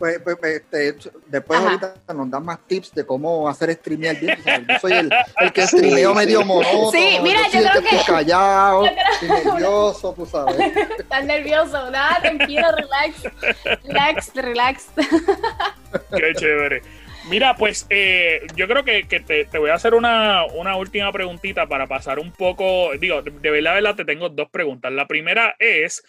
Pues, 0.00 0.18
pues, 0.24 0.36
pues 0.40 0.62
este, 0.62 1.10
después 1.26 1.60
ahorita 1.60 1.94
nos 2.14 2.30
dan 2.30 2.42
más 2.42 2.66
tips 2.66 2.94
de 2.94 3.04
cómo 3.04 3.46
hacer 3.46 3.70
streamear 3.74 4.18
bien. 4.18 4.38
Yo 4.66 4.78
soy 4.80 4.92
el, 4.92 5.10
el 5.40 5.52
que 5.52 5.66
streameo 5.66 6.14
medio 6.14 6.42
monótono. 6.42 6.90
Sí, 6.90 7.18
mira, 7.22 7.40
yo 7.52 7.60
creo 7.70 7.82
que... 7.82 8.06
callado, 8.06 8.84
nervioso, 9.20 10.14
tú 10.14 10.24
sabes. 10.24 10.56
Estás 10.98 11.24
nervioso, 11.26 11.90
nada, 11.90 12.18
tranquilo, 12.18 12.66
relax. 12.74 13.24
Relax, 13.84 14.34
relax. 14.36 14.86
Qué 16.16 16.32
chévere. 16.34 16.80
Mira, 17.28 17.54
pues 17.56 17.86
eh, 17.90 18.46
yo 18.56 18.66
creo 18.68 18.82
que, 18.82 19.02
te, 19.04 19.58
voy 19.58 19.68
a 19.68 19.74
hacer 19.74 19.92
una, 19.92 20.46
última 20.78 21.12
preguntita 21.12 21.66
para 21.66 21.86
pasar 21.86 22.18
un 22.18 22.32
poco. 22.32 22.92
Digo, 22.98 23.20
de 23.20 23.50
verdad, 23.50 23.74
verdad, 23.74 23.96
te 23.96 24.06
tengo 24.06 24.30
dos 24.30 24.48
preguntas. 24.48 24.90
La 24.92 25.06
primera 25.06 25.56
es: 25.58 26.02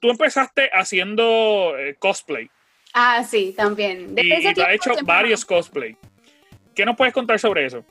tú 0.00 0.10
empezaste 0.10 0.68
haciendo 0.72 1.78
eh, 1.78 1.94
cosplay. 2.00 2.50
Ah, 2.92 3.24
sí, 3.24 3.54
también. 3.56 4.14
y, 4.16 4.26
y 4.26 4.32
has 4.32 4.74
hecho 4.74 4.92
varios 5.04 5.44
cosplay. 5.44 5.96
¿Qué 6.74 6.84
nos 6.84 6.96
puedes 6.96 7.12
contar 7.12 7.38
sobre 7.38 7.66
eso? 7.66 7.84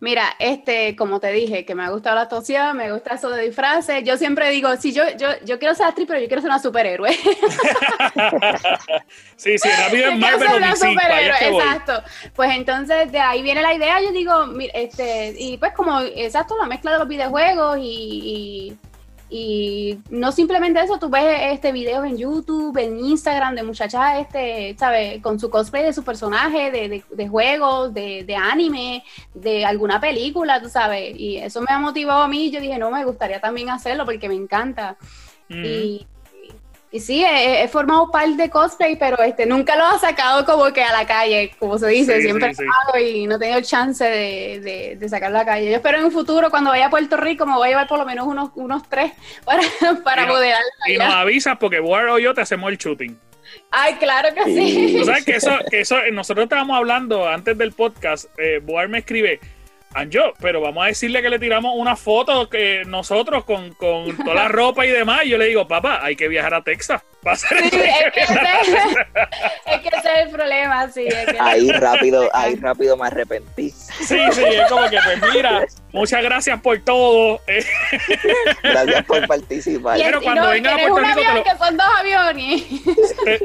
Mira, 0.00 0.34
este, 0.38 0.96
como 0.96 1.20
te 1.20 1.30
dije, 1.32 1.64
que 1.64 1.74
me 1.74 1.84
ha 1.84 1.90
gustado 1.90 2.16
la 2.16 2.22
actuación, 2.22 2.76
me 2.76 2.92
gusta 2.92 3.14
eso 3.14 3.30
de 3.30 3.42
disfraces. 3.42 4.02
Yo 4.04 4.16
siempre 4.16 4.50
digo, 4.50 4.74
si 4.76 4.92
yo, 4.92 5.02
yo, 5.18 5.28
yo 5.44 5.58
quiero 5.58 5.74
ser 5.74 5.86
actriz, 5.86 6.06
pero 6.08 6.20
yo 6.20 6.28
quiero 6.28 6.40
ser 6.40 6.50
una 6.50 6.58
superhéroe. 6.58 7.12
sí, 9.36 9.58
sí, 9.58 9.68
rápido 9.68 10.08
en 10.08 10.18
Marvel 10.18 10.48
o 10.52 10.56
una 10.56 10.76
superhéroe, 10.76 11.48
exacto. 11.48 12.02
Pues 12.34 12.50
entonces 12.52 13.12
de 13.12 13.20
ahí 13.20 13.42
viene 13.42 13.62
la 13.62 13.74
idea. 13.74 14.00
Yo 14.00 14.12
digo, 14.12 14.46
este, 14.74 15.34
y 15.38 15.58
pues 15.58 15.72
como, 15.72 16.00
exacto, 16.00 16.56
la 16.58 16.66
mezcla 16.66 16.92
de 16.92 16.98
los 16.98 17.08
videojuegos 17.08 17.78
y 17.80 18.16
y 18.26 18.76
no 19.30 20.30
simplemente 20.30 20.80
eso, 20.80 20.98
tú 20.98 21.08
ves 21.08 21.52
este 21.52 21.72
videos 21.72 22.04
en 22.04 22.16
YouTube, 22.16 22.76
en 22.78 22.98
Instagram 22.98 23.54
de 23.54 23.64
muchachas, 23.64 24.20
este, 24.20 24.76
¿sabes? 24.78 25.20
Con 25.20 25.40
su 25.40 25.50
cosplay 25.50 25.84
de 25.84 25.92
su 25.92 26.04
personaje, 26.04 26.70
de, 26.70 27.04
de, 27.10 27.28
juegos, 27.28 27.92
de, 27.92 28.24
de, 28.24 28.36
anime, 28.36 29.04
de 29.34 29.64
alguna 29.64 30.00
película, 30.00 30.62
tú 30.62 30.68
sabes. 30.68 31.18
Y 31.18 31.38
eso 31.38 31.60
me 31.60 31.68
ha 31.70 31.78
motivado 31.78 32.22
a 32.22 32.28
mí. 32.28 32.50
Yo 32.50 32.60
dije, 32.60 32.78
no, 32.78 32.90
me 32.90 33.04
gustaría 33.04 33.40
también 33.40 33.70
hacerlo 33.70 34.04
porque 34.04 34.28
me 34.28 34.34
encanta. 34.34 34.96
Y 35.48 36.06
y 36.90 37.00
sí, 37.00 37.24
he, 37.24 37.66
formado 37.68 38.10
par 38.10 38.28
de 38.28 38.48
cosplay, 38.48 38.96
pero 38.96 39.20
este 39.22 39.44
nunca 39.44 39.76
lo 39.76 39.84
ha 39.84 39.98
sacado 39.98 40.44
como 40.44 40.72
que 40.72 40.82
a 40.82 40.92
la 40.92 41.06
calle, 41.06 41.50
como 41.58 41.78
se 41.78 41.88
dice, 41.88 42.22
siempre 42.22 42.54
sí, 42.54 42.64
y 43.00 43.26
no 43.26 43.36
he 43.36 43.38
tenido 43.38 43.60
chance 43.60 44.04
de, 44.04 44.96
de, 44.98 45.08
sacarlo 45.08 45.38
a 45.38 45.40
la 45.40 45.46
calle. 45.46 45.68
Yo 45.68 45.76
espero 45.76 45.98
en 45.98 46.04
un 46.04 46.12
futuro, 46.12 46.48
cuando 46.48 46.70
vaya 46.70 46.86
a 46.86 46.90
Puerto 46.90 47.16
Rico, 47.16 47.44
me 47.44 47.54
voy 47.54 47.66
a 47.66 47.70
llevar 47.70 47.88
por 47.88 47.98
lo 47.98 48.06
menos 48.06 48.26
unos, 48.26 48.50
unos 48.54 48.88
tres 48.88 49.12
para, 49.44 49.62
para 50.04 50.24
y 50.24 50.26
modelarlo. 50.26 50.66
y 50.88 50.96
nos 50.96 51.12
avisas 51.12 51.56
porque 51.58 51.80
War 51.80 52.06
o 52.08 52.18
yo 52.18 52.32
te 52.34 52.40
hacemos 52.40 52.70
el 52.70 52.78
shooting. 52.78 53.18
Ay, 53.70 53.94
claro 53.94 54.34
que 54.34 54.44
sí. 54.44 54.98
O 55.00 55.04
sea, 55.04 55.20
que 55.22 55.32
eso, 55.36 55.50
que 55.70 55.80
eso, 55.80 55.96
nosotros 56.12 56.44
estábamos 56.44 56.76
hablando 56.76 57.28
antes 57.28 57.58
del 57.58 57.72
podcast, 57.72 58.26
eh, 58.38 58.62
me 58.88 58.98
escribe, 58.98 59.40
yo, 60.08 60.34
pero 60.40 60.60
vamos 60.60 60.84
a 60.84 60.88
decirle 60.88 61.22
que 61.22 61.30
le 61.30 61.38
tiramos 61.38 61.72
una 61.76 61.96
foto 61.96 62.48
que 62.48 62.82
nosotros 62.86 63.44
con, 63.44 63.72
con 63.74 64.16
toda 64.16 64.34
la 64.34 64.48
ropa 64.48 64.84
y 64.86 64.90
demás. 64.90 65.24
Y 65.24 65.30
yo 65.30 65.38
le 65.38 65.46
digo, 65.46 65.66
papá, 65.66 66.04
hay 66.04 66.16
que 66.16 66.28
viajar 66.28 66.54
a 66.54 66.62
Texas. 66.62 67.02
Sí, 67.34 67.46
es, 67.72 68.12
que 68.12 69.88
ese, 69.88 70.12
es 70.12 70.26
el 70.26 70.30
problema, 70.30 70.88
sí. 70.90 71.08
ahí 71.40 71.70
rápido, 71.72 72.30
ahí 72.32 72.54
rápido 72.56 72.96
me 72.96 73.08
arrepentí. 73.08 73.70
Sí, 73.70 74.18
sí, 74.32 74.44
es 74.44 74.68
como 74.68 74.88
que, 74.88 74.98
pues 75.02 75.34
mira, 75.34 75.66
muchas 75.92 76.22
gracias 76.22 76.60
por 76.60 76.78
todo. 76.80 77.40
Gracias 78.62 79.04
por 79.06 79.26
participar. 79.26 79.98
Pero 79.98 80.22
cuando 80.22 80.48
venga 80.50 80.74
a 80.74 80.78
Puerto 80.78 80.98
Rico. 80.98 81.20
Te 81.20 81.34
lo, 81.34 81.44
que 81.44 81.56
son 81.58 81.76
dos 81.76 81.86
aviones. 81.98 82.64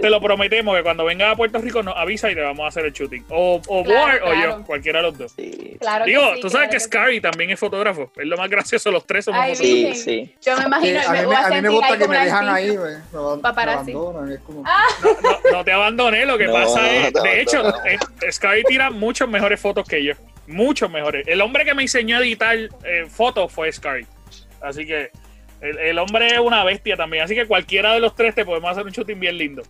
Te, 0.01 0.09
lo 0.09 0.21
prometemos 0.21 0.75
que 0.75 0.83
cuando 0.83 1.05
venga 1.05 1.31
a 1.31 1.35
Puerto 1.35 1.59
Rico 1.59 1.81
nos 1.81 1.95
avisa 1.97 2.29
y 2.29 2.35
te 2.35 2.41
vamos 2.41 2.65
a 2.65 2.67
hacer 2.67 2.85
el 2.85 2.93
shooting. 2.93 3.25
O, 3.29 3.61
o 3.67 3.81
o 3.81 4.33
yo, 4.33 4.63
cualquiera 4.65 4.99
de 4.99 5.03
los 5.03 5.17
dos. 5.17 5.31
Sí. 5.35 5.77
Claro 5.79 6.05
Digo, 6.05 6.21
tú 6.41 6.49
sabes 6.49 6.69
que, 6.69 6.79
Scary 6.79 7.21
también 7.21 7.49
es 7.49 7.59
fotógrafo. 7.59 8.11
Es 8.15 8.25
lo 8.25 8.37
más 8.37 8.49
gracioso, 8.49 8.91
los 8.91 9.05
tres 9.05 9.25
somos 9.25 9.39
fotógrafos. 9.39 9.65
Sí, 9.65 9.95
sí. 9.95 10.35
Yo 10.41 10.57
me 10.57 10.65
imagino. 10.65 10.99
a, 10.99 11.11
mí, 11.11 11.19
a 11.19 11.49
mí 11.49 11.61
me 11.61 11.69
gusta 11.69 11.97
que 11.97 12.07
me 12.07 12.17
dejan 12.17 12.49
ahí, 12.49 12.75
güey. 12.75 12.95
Ah. 14.65 14.87
No, 15.51 15.63
te 15.63 15.71
abandoné, 15.71 16.25
lo 16.25 16.37
que 16.37 16.47
pasa 16.49 16.93
es, 16.95 17.13
de 17.13 17.41
hecho, 17.41 17.63
Sky 18.29 18.63
tira 18.67 18.89
muchos 18.89 19.27
mejores 19.29 19.59
fotos 19.59 19.87
que 19.87 20.03
yo, 20.03 20.13
muchos 20.47 20.89
mejores. 20.89 21.27
El 21.27 21.41
hombre 21.41 21.65
que 21.65 21.73
me 21.73 21.83
enseñó 21.83 22.17
a 22.17 22.19
editar 22.21 22.57
eh, 22.57 23.05
fotos 23.09 23.51
fue 23.51 23.71
Sky, 23.71 24.05
así 24.61 24.85
que 24.85 25.11
el, 25.61 25.99
hombre 25.99 26.27
es 26.27 26.39
una 26.39 26.63
bestia 26.63 26.95
también, 26.97 27.23
así 27.23 27.35
que 27.35 27.45
cualquiera 27.45 27.93
de 27.93 27.99
los 27.99 28.15
tres 28.15 28.33
te 28.33 28.45
podemos 28.45 28.71
hacer 28.71 28.83
un 28.83 28.91
shooting 28.91 29.19
bien 29.19 29.37
lindo. 29.37 29.63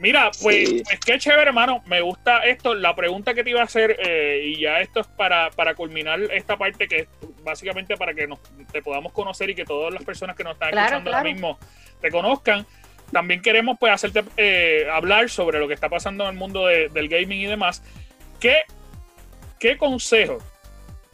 Mira, 0.00 0.30
pues, 0.42 0.82
es 0.90 1.00
que 1.00 1.18
chévere, 1.18 1.48
hermano. 1.48 1.82
Me 1.84 2.00
gusta 2.00 2.38
esto. 2.38 2.74
La 2.74 2.96
pregunta 2.96 3.34
que 3.34 3.44
te 3.44 3.50
iba 3.50 3.60
a 3.60 3.64
hacer, 3.64 3.98
eh, 3.98 4.42
y 4.46 4.60
ya 4.60 4.80
esto 4.80 5.00
es 5.00 5.06
para, 5.06 5.50
para 5.50 5.74
culminar 5.74 6.18
esta 6.32 6.56
parte, 6.56 6.88
que 6.88 7.00
es 7.00 7.08
básicamente 7.44 7.98
para 7.98 8.14
que 8.14 8.26
nos, 8.26 8.40
te 8.72 8.80
podamos 8.80 9.12
conocer 9.12 9.50
y 9.50 9.54
que 9.54 9.66
todas 9.66 9.92
las 9.92 10.02
personas 10.02 10.36
que 10.36 10.42
nos 10.42 10.54
están 10.54 10.70
escuchando 10.70 11.10
ahora 11.10 11.22
mismo 11.22 11.58
te 12.00 12.10
conozcan 12.10 12.66
también 13.12 13.42
queremos 13.42 13.76
pues 13.78 13.92
hacerte 13.92 14.24
eh, 14.36 14.86
hablar 14.92 15.30
sobre 15.30 15.58
lo 15.58 15.68
que 15.68 15.74
está 15.74 15.88
pasando 15.88 16.24
en 16.24 16.30
el 16.30 16.36
mundo 16.36 16.66
del 16.66 17.08
gaming 17.08 17.40
y 17.40 17.46
demás. 17.46 17.82
¿Qué, 18.38 18.56
qué 19.58 19.76
consejo 19.76 20.38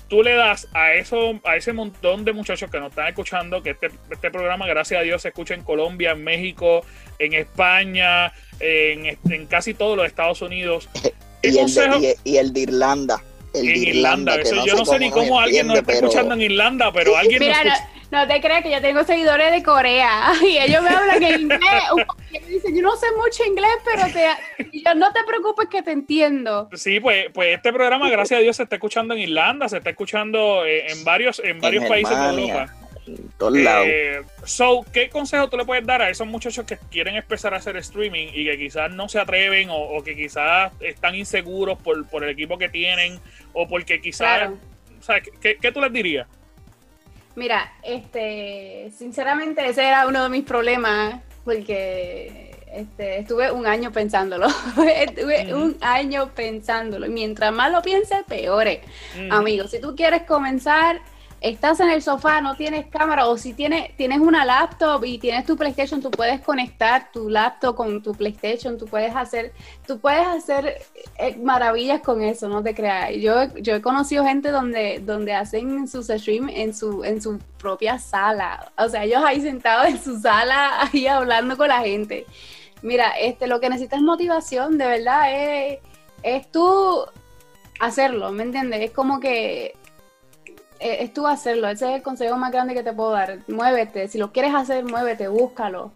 tú 0.09 0.23
le 0.23 0.35
das 0.35 0.69
a 0.73 0.95
eso, 0.95 1.41
a 1.45 1.57
ese 1.57 1.73
montón 1.73 2.25
de 2.25 2.33
muchachos 2.33 2.71
que 2.71 2.79
nos 2.79 2.91
están 2.91 3.09
escuchando, 3.09 3.63
que 3.63 3.71
este, 3.71 3.91
este 4.11 4.31
programa, 4.31 4.67
gracias 4.67 5.01
a 5.01 5.03
Dios, 5.03 5.23
se 5.23 5.29
escucha 5.29 5.55
en 5.55 5.63
Colombia, 5.63 6.13
en 6.13 6.23
México, 6.23 6.85
en 7.19 7.35
España, 7.35 8.33
en, 8.61 9.47
casi 9.47 9.75
todos 9.75 9.97
los 9.97 10.07
Estados 10.07 10.43
Unidos. 10.43 10.89
Y 11.43 11.59
el, 11.59 11.73
de, 11.73 12.17
y, 12.25 12.39
el, 12.39 12.53
de, 12.53 12.61
Irlanda. 12.61 13.23
en 13.55 13.65
Irlanda. 13.65 14.43
yo 14.43 14.75
no 14.75 14.85
sé 14.85 14.99
ni 14.99 15.13
cómo 15.13 15.39
alguien 15.39 15.69
nos 15.69 15.79
está 15.79 15.93
escuchando 15.93 16.35
en 16.35 16.41
Irlanda, 16.41 16.91
pero 16.93 17.17
alguien 17.17 17.39
nos 17.39 17.57
escucha 17.57 17.89
no 18.11 18.27
te 18.27 18.41
creas 18.41 18.63
que 18.63 18.71
yo 18.71 18.81
tengo 18.81 19.05
seguidores 19.05 19.53
de 19.53 19.63
Corea 19.63 20.33
y 20.43 20.59
ellos 20.59 20.83
me 20.83 20.91
hablan 20.91 21.23
en 21.23 21.41
inglés. 21.41 21.61
Y 22.31 22.41
me 22.41 22.47
dicen, 22.47 22.77
yo 22.77 22.83
no 22.83 22.97
sé 22.97 23.07
mucho 23.17 23.45
inglés, 23.45 23.77
pero 23.85 24.03
te, 24.13 24.79
yo, 24.79 24.95
no 24.95 25.13
te 25.13 25.25
preocupes 25.25 25.69
que 25.69 25.83
te 25.83 25.93
entiendo. 25.93 26.69
Sí, 26.75 27.01
pues, 27.01 27.27
pues 27.33 27.57
este 27.57 27.73
programa, 27.73 28.09
gracias 28.11 28.39
a 28.39 28.43
Dios, 28.43 28.57
se 28.57 28.63
está 28.63 28.77
escuchando 28.77 29.15
en 29.15 29.21
Irlanda, 29.21 29.69
se 29.69 29.79
está 29.79 29.91
escuchando 29.91 30.65
eh, 30.65 30.91
en 30.91 31.05
varios, 31.05 31.41
en 31.41 31.61
varios 31.61 31.85
países 31.87 32.17
de 32.17 32.29
Europa. 32.29 32.75
En 33.07 33.29
todos 33.39 33.57
lados. 33.57 33.87
Eh, 33.89 34.23
so, 34.45 34.85
¿qué 34.93 35.09
consejo 35.09 35.49
tú 35.49 35.57
le 35.57 35.65
puedes 35.65 35.87
dar 35.87 36.03
a 36.03 36.11
esos 36.11 36.27
muchachos 36.27 36.65
que 36.65 36.77
quieren 36.91 37.15
empezar 37.15 37.55
a 37.55 37.59
hacer 37.59 37.77
streaming 37.77 38.29
y 38.33 38.47
que 38.47 38.59
quizás 38.59 38.91
no 38.91 39.09
se 39.09 39.21
atreven 39.21 39.69
o, 39.71 40.03
que 40.03 40.17
quizás 40.17 40.73
están 40.81 41.15
inseguros 41.15 41.79
por, 41.79 42.09
por, 42.09 42.25
el 42.25 42.31
equipo 42.31 42.59
que 42.59 42.69
tienen 42.69 43.21
o 43.53 43.69
porque 43.69 44.01
quizás... 44.01 44.51
¿qué, 45.41 45.57
¿Qué 45.57 45.73
tú 45.73 45.81
les 45.81 45.93
dirías? 45.93 46.27
Mira, 47.37 47.71
este, 47.83 48.91
sinceramente 48.97 49.67
ese 49.69 49.87
era 49.87 50.07
uno 50.07 50.23
de 50.23 50.29
mis 50.31 50.45
problemas 50.45 51.21
porque 51.45 52.57
este, 52.73 53.19
estuve 53.19 53.53
un 53.53 53.67
año 53.67 53.93
pensándolo. 53.93 54.47
estuve 54.97 55.55
un 55.55 55.77
año 55.83 56.31
pensándolo. 56.35 57.07
Mientras 57.09 57.53
más 57.53 57.71
lo 57.71 57.83
pienses, 57.83 58.25
peor 58.27 58.67
es. 58.67 58.81
Amigos, 59.31 59.71
si 59.71 59.81
tú 59.81 59.95
quieres 59.95 60.23
comenzar 60.23 61.01
estás 61.41 61.81
en 61.81 61.91
el 61.91 62.03
sofá, 62.03 62.41
no 62.41 62.55
tienes 62.57 62.87
cámara, 62.87 63.27
o 63.27 63.37
si 63.37 63.53
tienes, 63.53 63.97
tienes 63.97 64.21
una 64.21 64.45
laptop 64.45 65.05
y 65.05 65.19
tienes 65.19 65.45
tu 65.45 65.57
PlayStation, 65.57 66.01
tú 66.01 66.11
puedes 66.11 66.41
conectar 66.41 67.11
tu 67.13 67.29
laptop 67.29 67.77
con 67.77 68.03
tu 68.03 68.13
PlayStation, 68.15 68.79
tú 68.79 68.87
puedes 68.87 69.15
hacer, 69.15 69.53
tú 69.87 69.99
puedes 69.99 70.27
hacer 70.27 70.83
eh, 71.19 71.37
maravillas 71.37 72.01
con 72.01 72.23
eso, 72.23 72.49
no 72.49 72.63
te 72.63 72.75
creas. 72.75 73.15
Yo, 73.17 73.55
yo 73.57 73.77
he 73.77 73.83
conocido 73.83 74.25
gente 74.25 74.51
donde, 74.51 75.01
donde 75.01 75.35
hacen 75.35 75.87
sus 75.89 76.07
streams 76.07 76.53
en 76.55 76.75
su, 76.75 77.05
en 77.05 77.21
su 77.21 77.39
propia 77.59 77.99
sala. 77.99 78.73
O 78.79 78.89
sea, 78.89 79.05
ellos 79.05 79.23
ahí 79.25 79.41
sentados 79.41 79.87
en 79.87 80.03
su 80.03 80.19
sala, 80.19 80.89
ahí 80.93 81.07
hablando 81.07 81.57
con 81.57 81.69
la 81.69 81.81
gente. 81.81 82.27
Mira, 82.83 83.11
este, 83.19 83.47
lo 83.47 83.61
que 83.61 83.69
necesitas 83.69 83.99
es 83.99 84.05
motivación, 84.05 84.79
de 84.79 84.87
verdad, 84.87 85.33
es, 85.33 85.79
es 86.23 86.51
tú 86.51 87.05
hacerlo, 87.81 88.33
¿me 88.33 88.43
entiendes? 88.43 88.81
Es 88.81 88.91
como 88.91 89.21
que 89.21 89.75
eh, 90.81 90.99
es 91.01 91.13
tú 91.13 91.27
hacerlo. 91.27 91.69
Ese 91.69 91.89
es 91.89 91.97
el 91.97 92.03
consejo 92.03 92.37
más 92.37 92.53
grande 92.53 92.75
que 92.75 92.83
te 92.83 92.93
puedo 92.93 93.13
dar. 93.13 93.39
Muévete. 93.49 94.09
Si 94.09 94.19
lo 94.19 94.33
quieres 94.33 94.55
hacer, 94.55 94.85
muévete, 94.85 95.29
búscalo. 95.29 95.93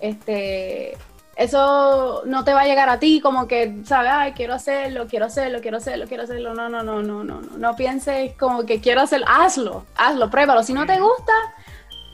Este, 0.00 0.96
eso 1.36 2.22
no 2.26 2.44
te 2.44 2.52
va 2.52 2.62
a 2.62 2.66
llegar 2.66 2.88
a 2.88 2.98
ti 2.98 3.20
como 3.20 3.46
que, 3.46 3.78
¿sabes? 3.84 4.10
Ay, 4.12 4.32
quiero 4.32 4.54
hacerlo, 4.54 5.06
quiero 5.08 5.26
hacerlo, 5.26 5.60
quiero 5.60 5.78
hacerlo, 5.78 6.06
quiero 6.06 6.22
hacerlo. 6.24 6.54
No, 6.54 6.68
no, 6.68 6.82
no, 6.82 7.02
no, 7.02 7.24
no, 7.24 7.40
no. 7.40 7.56
No 7.56 7.76
pienses 7.76 8.34
como 8.36 8.64
que 8.64 8.80
quiero 8.80 9.00
hacerlo. 9.00 9.26
Hazlo, 9.28 9.86
hazlo, 9.96 10.30
pruébalo. 10.30 10.62
Si 10.62 10.72
no 10.72 10.86
te 10.86 10.98
gusta, 10.98 11.32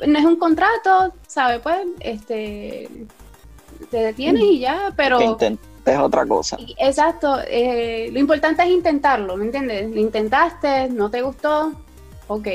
no 0.07 0.19
es 0.19 0.25
un 0.25 0.37
contrato, 0.37 1.13
¿sabes? 1.27 1.61
Pues, 1.61 1.79
este, 2.01 2.89
te 3.91 3.97
detienes 3.97 4.43
y 4.43 4.59
ya, 4.61 4.93
pero... 4.97 5.21
intentes 5.21 5.99
otra 5.99 6.27
cosa. 6.27 6.57
Exacto. 6.79 7.39
Eh, 7.47 8.11
lo 8.13 8.19
importante 8.19 8.63
es 8.63 8.71
intentarlo, 8.71 9.37
¿me 9.37 9.45
entiendes? 9.45 9.91
Lo 9.91 10.01
intentaste, 10.01 10.89
no 10.89 11.11
te 11.11 11.23
gustó, 11.23 11.73
ok, 12.29 12.49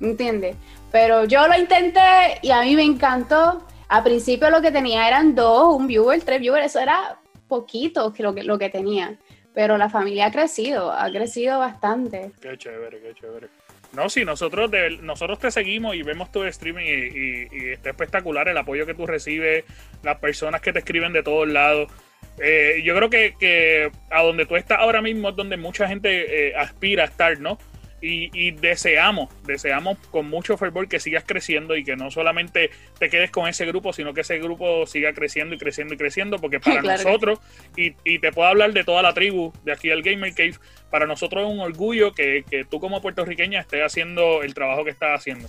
¿entiendes? 0.00 0.56
Pero 0.92 1.24
yo 1.24 1.46
lo 1.46 1.56
intenté 1.56 2.38
y 2.42 2.50
a 2.50 2.62
mí 2.62 2.74
me 2.74 2.84
encantó. 2.84 3.66
A 3.88 4.04
principio 4.04 4.50
lo 4.50 4.62
que 4.62 4.70
tenía 4.70 5.08
eran 5.08 5.34
dos, 5.34 5.74
un 5.74 5.86
viewer, 5.86 6.22
tres 6.22 6.40
viewers, 6.40 6.66
eso 6.66 6.80
era 6.80 7.18
poquito 7.48 8.14
lo 8.18 8.34
que, 8.34 8.44
lo 8.44 8.58
que 8.58 8.70
tenía. 8.70 9.16
Pero 9.52 9.76
la 9.76 9.88
familia 9.88 10.26
ha 10.26 10.30
crecido, 10.30 10.92
ha 10.92 11.10
crecido 11.10 11.58
bastante. 11.58 12.30
Qué 12.40 12.56
chévere, 12.56 13.00
qué 13.00 13.14
chévere. 13.14 13.48
No, 13.92 14.08
sí, 14.08 14.24
nosotros, 14.24 14.70
nosotros 15.02 15.40
te 15.40 15.50
seguimos 15.50 15.96
y 15.96 16.02
vemos 16.02 16.30
tu 16.30 16.44
streaming 16.44 16.84
y, 16.86 17.70
está 17.72 17.90
espectacular 17.90 18.48
el 18.48 18.56
apoyo 18.56 18.86
que 18.86 18.94
tú 18.94 19.06
recibes, 19.06 19.64
las 20.04 20.18
personas 20.18 20.60
que 20.60 20.72
te 20.72 20.78
escriben 20.78 21.12
de 21.12 21.24
todos 21.24 21.48
lados. 21.48 21.90
Eh, 22.38 22.82
yo 22.84 22.94
creo 22.94 23.10
que, 23.10 23.90
a 24.10 24.22
donde 24.22 24.46
tú 24.46 24.54
estás 24.54 24.78
ahora 24.78 25.02
mismo 25.02 25.30
es 25.30 25.36
donde 25.36 25.56
mucha 25.56 25.88
gente 25.88 26.48
eh, 26.48 26.56
aspira 26.56 27.02
a 27.02 27.06
estar, 27.06 27.40
¿no? 27.40 27.58
Y, 28.02 28.52
deseamos, 28.52 29.28
deseamos 29.44 29.98
con 30.10 30.28
mucho 30.28 30.56
fervor 30.56 30.88
que 30.88 30.98
sigas 30.98 31.24
creciendo 31.26 31.76
y 31.76 31.84
que 31.84 31.96
no 31.96 32.10
solamente 32.10 32.70
te 32.98 33.10
quedes 33.10 33.30
con 33.30 33.46
ese 33.46 33.66
grupo, 33.66 33.92
sino 33.92 34.14
que 34.14 34.22
ese 34.22 34.38
grupo 34.38 34.86
siga 34.86 35.12
creciendo 35.12 35.54
y 35.54 35.58
creciendo 35.58 35.94
y 35.94 35.96
creciendo, 35.98 36.38
porque 36.38 36.60
para 36.60 36.80
nosotros, 36.80 37.40
y, 37.76 37.94
y, 38.04 38.18
te 38.18 38.32
puedo 38.32 38.48
hablar 38.48 38.72
de 38.72 38.84
toda 38.84 39.02
la 39.02 39.12
tribu 39.12 39.52
de 39.64 39.72
aquí 39.72 39.88
del 39.88 40.02
Gamer 40.02 40.34
Cave, 40.34 40.54
para 40.90 41.06
nosotros 41.06 41.44
es 41.44 41.52
un 41.52 41.60
orgullo 41.60 42.12
que, 42.12 42.44
que 42.48 42.64
tú 42.64 42.80
como 42.80 43.02
puertorriqueña 43.02 43.60
estés 43.60 43.82
haciendo 43.82 44.42
el 44.42 44.54
trabajo 44.54 44.84
que 44.84 44.90
estás 44.90 45.20
haciendo. 45.20 45.48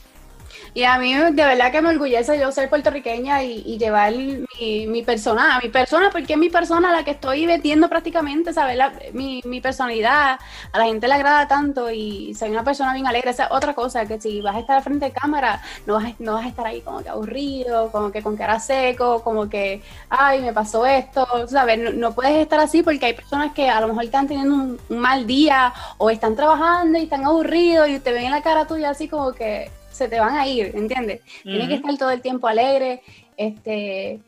Y 0.73 0.83
a 0.85 0.97
mí 0.97 1.13
de 1.13 1.31
verdad 1.31 1.69
que 1.69 1.81
me 1.81 1.89
orgullece 1.89 2.39
yo 2.39 2.49
ser 2.53 2.69
puertorriqueña 2.69 3.43
y, 3.43 3.77
llevar 3.77 4.13
mi, 4.13 4.87
mi, 4.87 5.03
persona, 5.03 5.59
mi 5.61 5.67
persona, 5.67 6.09
porque 6.11 6.33
es 6.33 6.39
mi 6.39 6.49
persona 6.49 6.93
la 6.93 7.03
que 7.03 7.11
estoy 7.11 7.45
vendiendo 7.45 7.89
prácticamente, 7.89 8.53
¿sabes? 8.53 8.77
mi, 9.13 9.41
mi, 9.43 9.59
personalidad, 9.59 10.39
a 10.71 10.77
la 10.77 10.85
gente 10.85 11.09
le 11.09 11.15
agrada 11.15 11.45
tanto 11.47 11.91
y 11.91 12.33
soy 12.35 12.51
una 12.51 12.63
persona 12.63 12.93
bien 12.93 13.05
alegre. 13.05 13.31
Esa 13.31 13.45
es 13.45 13.51
otra 13.51 13.73
cosa, 13.73 14.05
que 14.05 14.21
si 14.21 14.39
vas 14.39 14.55
a 14.55 14.59
estar 14.59 14.81
frente 14.81 15.05
de 15.05 15.11
cámara, 15.11 15.61
no 15.85 15.95
vas, 15.95 16.13
no 16.19 16.35
vas 16.35 16.45
a 16.45 16.47
estar 16.47 16.65
ahí 16.65 16.79
como 16.81 17.03
que 17.03 17.09
aburrido, 17.09 17.91
como 17.91 18.11
que 18.11 18.21
con 18.21 18.37
cara 18.37 18.59
seco, 18.61 19.23
como 19.23 19.49
que, 19.49 19.81
ay, 20.09 20.41
me 20.41 20.53
pasó 20.53 20.85
esto, 20.85 21.27
¿sabes? 21.49 21.93
No, 21.95 22.13
puedes 22.13 22.35
estar 22.37 22.61
así 22.61 22.81
porque 22.81 23.07
hay 23.07 23.13
personas 23.13 23.51
que 23.53 23.69
a 23.69 23.81
lo 23.81 23.89
mejor 23.89 24.05
están 24.05 24.27
teniendo 24.27 24.55
un, 24.55 24.79
un 24.89 24.99
mal 24.99 25.27
día 25.27 25.73
o 25.97 26.09
están 26.09 26.35
trabajando 26.35 26.97
y 26.97 27.03
están 27.03 27.25
aburridos 27.25 27.89
y 27.89 27.99
te 27.99 28.13
ven 28.13 28.25
en 28.25 28.31
la 28.31 28.41
cara 28.41 28.65
tuya 28.67 28.91
así 28.91 29.09
como 29.09 29.33
que 29.33 29.69
se 29.91 30.07
te 30.07 30.19
van 30.19 30.35
a 30.35 30.47
ir, 30.47 30.71
¿entiendes? 30.75 31.21
Tienes 31.43 31.67
que 31.67 31.75
estar 31.75 31.97
todo 31.97 32.11
el 32.11 32.21
tiempo 32.21 32.47
alegre, 32.47 33.01
este, 33.37 34.19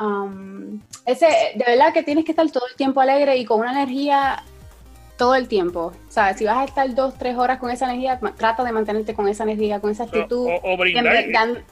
um, 0.00 0.80
ese, 1.06 1.26
de 1.54 1.64
verdad 1.66 1.92
que 1.92 2.02
tienes 2.02 2.24
que 2.24 2.32
estar 2.32 2.50
todo 2.50 2.66
el 2.68 2.76
tiempo 2.76 3.00
alegre 3.00 3.36
y 3.36 3.44
con 3.44 3.60
una 3.60 3.72
energía 3.72 4.42
todo 5.20 5.34
el 5.34 5.48
tiempo. 5.48 5.92
¿Sabes? 6.08 6.38
Si 6.38 6.46
vas 6.46 6.56
a 6.56 6.64
estar 6.64 6.94
dos, 6.94 7.12
tres 7.18 7.36
horas 7.36 7.58
con 7.58 7.70
esa 7.70 7.84
energía, 7.84 8.18
trata 8.38 8.64
de 8.64 8.72
mantenerte 8.72 9.12
con 9.12 9.28
esa 9.28 9.44
energía, 9.44 9.78
con 9.78 9.90
esa 9.90 10.04
actitud, 10.04 10.48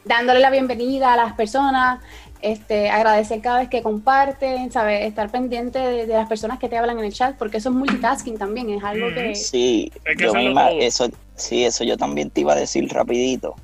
dándole 0.05 0.41
la 0.41 0.51
bienvenida 0.51 1.15
a 1.15 1.17
las 1.17 1.33
personas, 1.33 2.01
este, 2.43 2.91
agradecer 2.91 3.41
cada 3.41 3.61
vez 3.61 3.71
que 3.71 3.83
comparten, 3.83 4.71
¿sabes? 4.71 5.07
Estar 5.07 5.31
pendiente 5.31 5.79
de, 5.79 6.07
las 6.07 6.29
personas 6.29 6.59
que 6.59 6.69
te 6.69 6.77
hablan 6.77 6.99
en 6.99 7.07
el 7.07 7.13
chat, 7.15 7.37
porque 7.37 7.57
eso 7.57 7.71
es 7.71 7.75
multitasking 7.75 8.37
también, 8.37 8.69
es 8.69 8.85
algo 8.85 9.09
que... 9.15 9.35
Sí, 9.35 9.91
yo 10.19 10.33
eso, 10.79 11.09
sí, 11.39 11.65
eso 11.65 11.85
yo 11.85 11.97
también 11.97 12.31
te 12.31 12.43
iba 12.43 12.53
a 12.53 12.57
decir 12.57 12.89
rapidito. 12.93 13.55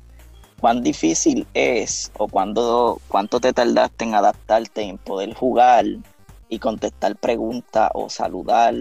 ¿Cuán 0.59 0.81
difícil 0.81 1.45
es 1.53 2.11
o 2.17 2.27
cuándo, 2.27 2.99
cuánto 3.07 3.39
te 3.39 3.53
tardaste 3.53 4.05
en 4.05 4.15
adaptarte, 4.15 4.81
en 4.81 4.97
poder 4.97 5.33
jugar 5.33 5.85
y 6.49 6.59
contestar 6.59 7.15
preguntas 7.17 7.91
o 7.93 8.09
saludar? 8.09 8.73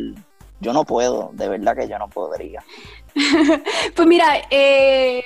Yo 0.60 0.72
no 0.72 0.84
puedo, 0.84 1.30
de 1.34 1.48
verdad 1.48 1.76
que 1.76 1.88
yo 1.88 1.98
no 1.98 2.08
podría. 2.08 2.62
pues 3.94 4.08
mira, 4.08 4.42
eh, 4.50 5.22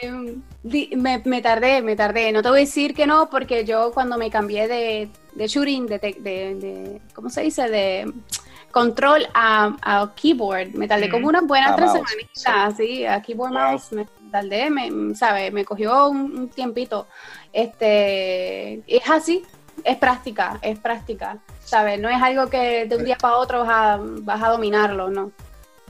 me, 0.96 1.42
tardé, 1.42 1.82
me 1.82 1.94
tardé. 1.94 2.32
No 2.32 2.42
te 2.42 2.48
voy 2.48 2.58
a 2.58 2.60
decir 2.60 2.94
que 2.94 3.06
no, 3.06 3.30
porque 3.30 3.64
yo 3.64 3.92
cuando 3.92 4.18
me 4.18 4.30
cambié 4.30 4.66
de, 4.66 5.10
shooting, 5.46 5.86
de, 5.86 7.00
¿cómo 7.14 7.30
se 7.30 7.42
dice? 7.42 7.68
De 7.68 8.12
control 8.70 9.26
a, 9.34 10.10
keyboard, 10.14 10.74
me 10.74 10.86
tardé 10.86 11.08
como 11.08 11.28
unas 11.28 11.46
buenas 11.46 11.76
tres 11.76 11.92
semanitas, 11.92 12.76
sí. 12.76 13.04
a 13.06 13.20
keyboard 13.22 13.52
mouse, 13.52 13.92
me 13.92 14.06
tardé, 14.30 14.70
me, 14.70 15.14
¿sabes? 15.14 15.52
Me 15.52 15.64
cogió 15.64 16.08
un, 16.08 16.48
tiempito. 16.48 17.06
Este, 17.52 18.82
es 18.86 19.10
así, 19.10 19.42
es 19.84 19.96
práctica, 19.96 20.58
es 20.62 20.78
práctica, 20.78 21.38
¿sabes? 21.64 21.98
No 21.98 22.08
es 22.08 22.20
algo 22.22 22.48
que 22.48 22.86
de 22.86 22.96
un 22.96 23.04
día 23.04 23.16
para 23.16 23.36
otro 23.36 23.60
vas 23.60 23.70
a, 23.70 23.98
vas 24.00 24.42
a 24.42 24.48
dominarlo, 24.48 25.08
¿no? 25.10 25.32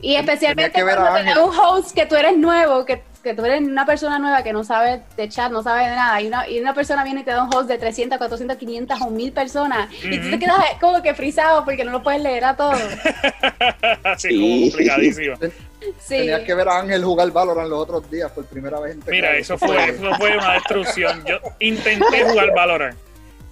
Y 0.01 0.15
especialmente 0.15 0.81
cuando 0.81 1.13
tienes 1.15 1.37
un 1.37 1.57
host 1.57 1.93
que 1.93 2.05
tú 2.05 2.15
eres 2.15 2.37
nuevo, 2.37 2.85
que, 2.85 3.03
que, 3.19 3.33
tú 3.33 3.45
eres 3.45 3.61
una 3.61 3.85
persona 3.85 4.19
nueva 4.19 4.43
que 4.43 4.53
no 4.53 4.63
sabe 4.63 5.01
de 5.15 5.29
chat, 5.29 5.51
no 5.51 5.63
sabe 5.63 5.89
de 5.89 5.95
nada, 5.95 6.21
y 6.21 6.27
una, 6.27 6.49
y 6.49 6.59
una 6.59 6.73
persona 6.73 7.03
viene 7.03 7.21
y 7.21 7.23
te 7.23 7.31
da 7.31 7.43
un 7.43 7.53
host 7.53 7.67
de 7.67 7.77
300, 7.77 8.17
400, 8.17 8.57
500 8.57 9.01
o 9.01 9.09
1000 9.09 9.31
personas, 9.31 9.93
y 10.03 10.19
tú 10.19 10.29
te 10.29 10.39
quedas 10.39 10.55
como 10.79 11.01
que 11.01 11.13
frisado 11.13 11.63
porque 11.65 11.83
no 11.83 11.91
lo 11.91 12.03
puedes 12.03 12.21
leer 12.21 12.45
a 12.45 12.55
todo. 12.55 12.73
sí, 14.17 14.39
como 14.39 14.69
complicadísimo. 14.69 15.35
Sí. 15.99 16.17
Tenías 16.17 16.41
que 16.41 16.53
ver 16.53 16.67
a 16.67 16.79
Ángel 16.79 17.03
jugar 17.03 17.31
Valorant 17.31 17.69
los 17.69 17.79
otros 17.79 18.09
días 18.11 18.31
por 18.31 18.45
primera 18.45 18.79
vez 18.79 18.95
en 18.95 19.03
Mira, 19.07 19.37
eso 19.37 19.57
fue, 19.57 19.89
eso 19.89 20.13
fue 20.15 20.37
una 20.37 20.53
destrucción. 20.53 21.23
Yo 21.25 21.37
intenté 21.59 22.23
jugar 22.25 22.53
Valorant 22.53 22.97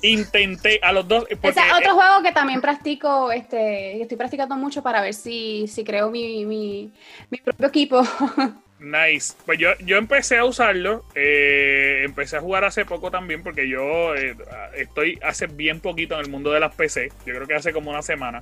intenté 0.02 0.80
a 0.82 0.92
los 0.92 1.08
dos. 1.08 1.26
Ese 1.30 1.60
es 1.60 1.74
otro 1.76 1.96
juego 1.96 2.22
que 2.24 2.32
también 2.32 2.62
practico, 2.62 3.32
este, 3.32 4.02
estoy 4.02 4.18
practicando 4.18 4.56
mucho 4.56 4.82
para 4.84 5.02
ver 5.02 5.14
si, 5.14 5.68
si 5.68 5.84
creo 5.84 6.10
mi, 6.10 6.46
mi, 6.46 6.92
mi 7.30 7.38
propio 7.40 7.68
equipo. 7.68 8.02
Nice. 8.80 9.34
Pues 9.46 9.58
yo, 9.58 9.70
yo 9.80 9.98
empecé 9.98 10.38
a 10.38 10.46
usarlo. 10.46 11.04
Eh, 11.16 12.02
empecé 12.04 12.38
a 12.38 12.42
jugar 12.42 12.64
hace 12.64 12.86
poco 12.86 13.10
también 13.10 13.44
porque 13.44 13.68
yo 13.68 14.16
eh, 14.16 14.36
estoy 14.76 15.20
hace 15.24 15.48
bien 15.48 15.80
poquito 15.80 16.16
en 16.16 16.22
el 16.22 16.30
mundo 16.30 16.52
de 16.52 16.60
las 16.60 16.76
PC. 16.76 17.12
Yo 17.26 17.34
creo 17.34 17.48
que 17.48 17.56
hace 17.56 17.74
como 17.74 17.90
una 17.90 18.02
semana. 18.02 18.42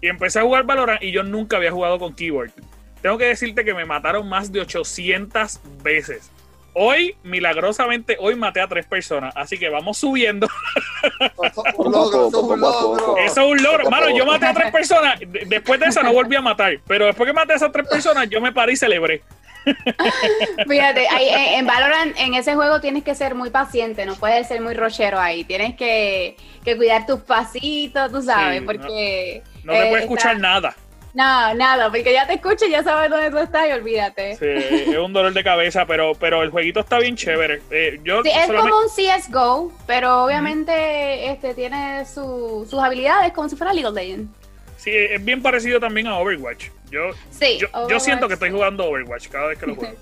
Y 0.00 0.08
empecé 0.08 0.38
a 0.38 0.42
jugar 0.42 0.64
Valorant 0.64 1.02
y 1.02 1.10
yo 1.10 1.22
nunca 1.22 1.56
había 1.56 1.72
jugado 1.72 1.98
con 1.98 2.14
keyboard. 2.14 2.52
Tengo 3.02 3.18
que 3.18 3.26
decirte 3.26 3.64
que 3.64 3.74
me 3.74 3.84
mataron 3.84 4.28
más 4.28 4.52
de 4.52 4.60
800 4.60 5.60
veces. 5.82 6.30
Hoy, 6.78 7.16
milagrosamente, 7.22 8.18
hoy 8.20 8.34
maté 8.34 8.60
a 8.60 8.68
tres 8.68 8.84
personas, 8.84 9.34
así 9.34 9.56
que 9.56 9.70
vamos 9.70 9.96
subiendo. 9.96 10.46
Eso 11.42 11.66
es 11.66 11.74
un 11.74 11.90
logro, 11.90 12.28
eso 12.28 12.38
es 12.38 12.44
un 12.44 12.60
logro. 12.60 13.16
Eso 13.16 13.40
es 13.40 13.50
un 13.52 13.62
logro. 13.62 13.90
Mano, 13.90 14.10
yo 14.10 14.26
maté 14.26 14.44
a 14.44 14.52
tres 14.52 14.70
personas, 14.70 15.18
después 15.46 15.80
de 15.80 15.86
eso 15.86 16.02
no 16.02 16.12
volví 16.12 16.36
a 16.36 16.42
matar, 16.42 16.78
pero 16.86 17.06
después 17.06 17.26
que 17.26 17.32
maté 17.32 17.54
a 17.54 17.56
esas 17.56 17.72
tres 17.72 17.88
personas, 17.88 18.28
yo 18.28 18.42
me 18.42 18.52
paré 18.52 18.74
y 18.74 18.76
celebré. 18.76 19.22
Fíjate, 20.68 21.06
en, 21.56 21.66
Valorant, 21.66 22.16
en 22.18 22.34
ese 22.34 22.54
juego 22.54 22.80
tienes 22.80 23.02
que 23.02 23.14
ser 23.14 23.34
muy 23.34 23.50
paciente, 23.50 24.06
no 24.06 24.14
puedes 24.14 24.46
ser 24.46 24.60
muy 24.60 24.74
rochero 24.74 25.18
ahí, 25.18 25.44
tienes 25.44 25.76
que, 25.76 26.36
cuidar 26.64 27.06
tus 27.06 27.20
pasitos, 27.20 28.10
tú 28.10 28.22
sabes, 28.22 28.62
porque... 28.62 29.42
No, 29.64 29.72
no 29.72 29.78
te 29.78 29.88
puedes 29.88 30.04
escuchar 30.04 30.38
nada. 30.38 30.74
No, 31.16 31.54
nada, 31.54 31.88
porque 31.88 32.12
ya 32.12 32.26
te 32.26 32.34
escucho 32.34 32.66
y 32.66 32.72
ya 32.72 32.82
sabes 32.82 33.08
dónde 33.08 33.30
tú 33.30 33.38
estás 33.38 33.66
y 33.66 33.72
olvídate. 33.72 34.36
Sí, 34.36 34.90
es 34.90 34.98
un 34.98 35.14
dolor 35.14 35.32
de 35.32 35.42
cabeza, 35.42 35.86
pero, 35.86 36.12
pero 36.14 36.42
el 36.42 36.50
jueguito 36.50 36.80
está 36.80 36.98
bien 36.98 37.16
chévere. 37.16 37.62
Eh, 37.70 37.98
yo 38.04 38.22
sí, 38.22 38.28
es 38.28 38.48
como 38.48 38.74
un 38.76 38.88
CSGO, 38.94 39.72
pero 39.86 40.24
obviamente 40.24 41.30
este 41.30 41.54
tiene 41.54 42.04
sus 42.04 42.70
habilidades 42.74 43.32
como 43.32 43.48
si 43.48 43.56
fuera 43.56 43.72
League 43.72 43.88
of 43.88 43.94
Legends. 43.94 44.28
Sí, 44.86 44.92
es 44.94 45.24
bien 45.24 45.42
parecido 45.42 45.80
también 45.80 46.06
a 46.06 46.16
Overwatch. 46.16 46.68
Yo, 46.92 47.10
sí, 47.30 47.58
yo, 47.88 47.98
siento 47.98 48.28
que 48.28 48.34
estoy 48.34 48.52
jugando 48.52 48.84
Overwatch 48.84 49.26
cada 49.26 49.48
vez 49.48 49.58
que 49.58 49.66
lo 49.66 49.74
juego. 49.74 49.96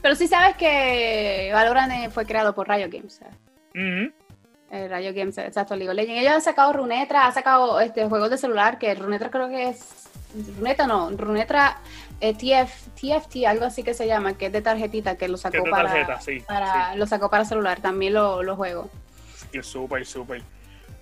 pero 0.00 0.14
sí 0.14 0.26
sabes 0.26 0.56
que 0.56 1.50
Valorant 1.52 2.10
fue 2.10 2.24
creado 2.24 2.54
por 2.54 2.66
Rayo 2.66 2.86
Games. 2.90 3.20
Eh, 3.74 4.88
Rayo 4.88 5.12
Games, 5.12 5.36
exacto, 5.36 5.76
League 5.76 5.90
of 5.90 5.94
Legends. 5.94 6.22
Ellos 6.22 6.32
han 6.32 6.40
sacado 6.40 6.72
Runetra, 6.72 7.26
ha 7.26 7.32
sacado 7.32 7.78
este 7.82 8.06
juegos 8.06 8.30
de 8.30 8.38
celular, 8.38 8.78
que 8.78 8.94
Runetra 8.94 9.30
creo 9.30 9.50
que 9.50 9.68
es 9.68 10.08
Runeta 10.56 10.86
no, 10.86 11.10
Runetra 11.10 11.76
eh, 12.18 12.32
TF, 12.32 12.94
TFT, 12.94 13.44
algo 13.46 13.66
así 13.66 13.82
que 13.82 13.92
se 13.92 14.06
llama, 14.06 14.38
que 14.38 14.46
es 14.46 14.52
de 14.52 14.62
tarjetita, 14.62 15.18
que 15.18 15.28
lo 15.28 15.36
sacó 15.36 15.64
para, 15.64 16.18
para 16.46 16.96
lo 16.96 17.06
sacó 17.06 17.28
para 17.28 17.44
celular, 17.44 17.82
también 17.82 18.14
lo, 18.14 18.42
lo 18.42 18.56
juego. 18.56 18.88
Sí, 19.52 19.62
súper, 19.62 20.06
súper. 20.06 20.42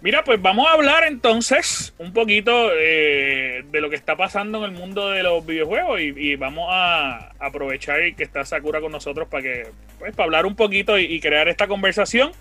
Mira, 0.03 0.25
pues 0.25 0.43
vamos 0.43 0.67
a 0.67 0.73
hablar 0.73 1.05
entonces 1.05 1.95
un 1.97 2.13
poquito 2.13 2.71
eh, 2.77 3.65
de 3.71 3.81
lo 3.81 3.89
que 3.89 3.95
está 3.95 4.17
pasando 4.17 4.59
en 4.59 4.65
el 4.65 4.73
mundo 4.73 5.11
de 5.11 5.23
los 5.23 5.47
videojuegos 5.47 6.01
y, 6.01 6.35
vamos 6.35 6.67
a 6.73 7.31
aprovechar 7.39 8.01
que 8.17 8.25
está 8.25 8.45
Sakura 8.45 8.81
con 8.81 8.91
nosotros 8.91 9.29
para 9.29 9.45
que, 9.45 9.67
pues, 10.01 10.13
para 10.15 10.25
hablar 10.25 10.47
un 10.47 10.57
poquito 10.57 10.99
y 10.99 11.21
crear 11.21 11.49
esta 11.49 11.69
conversación. 11.69 12.33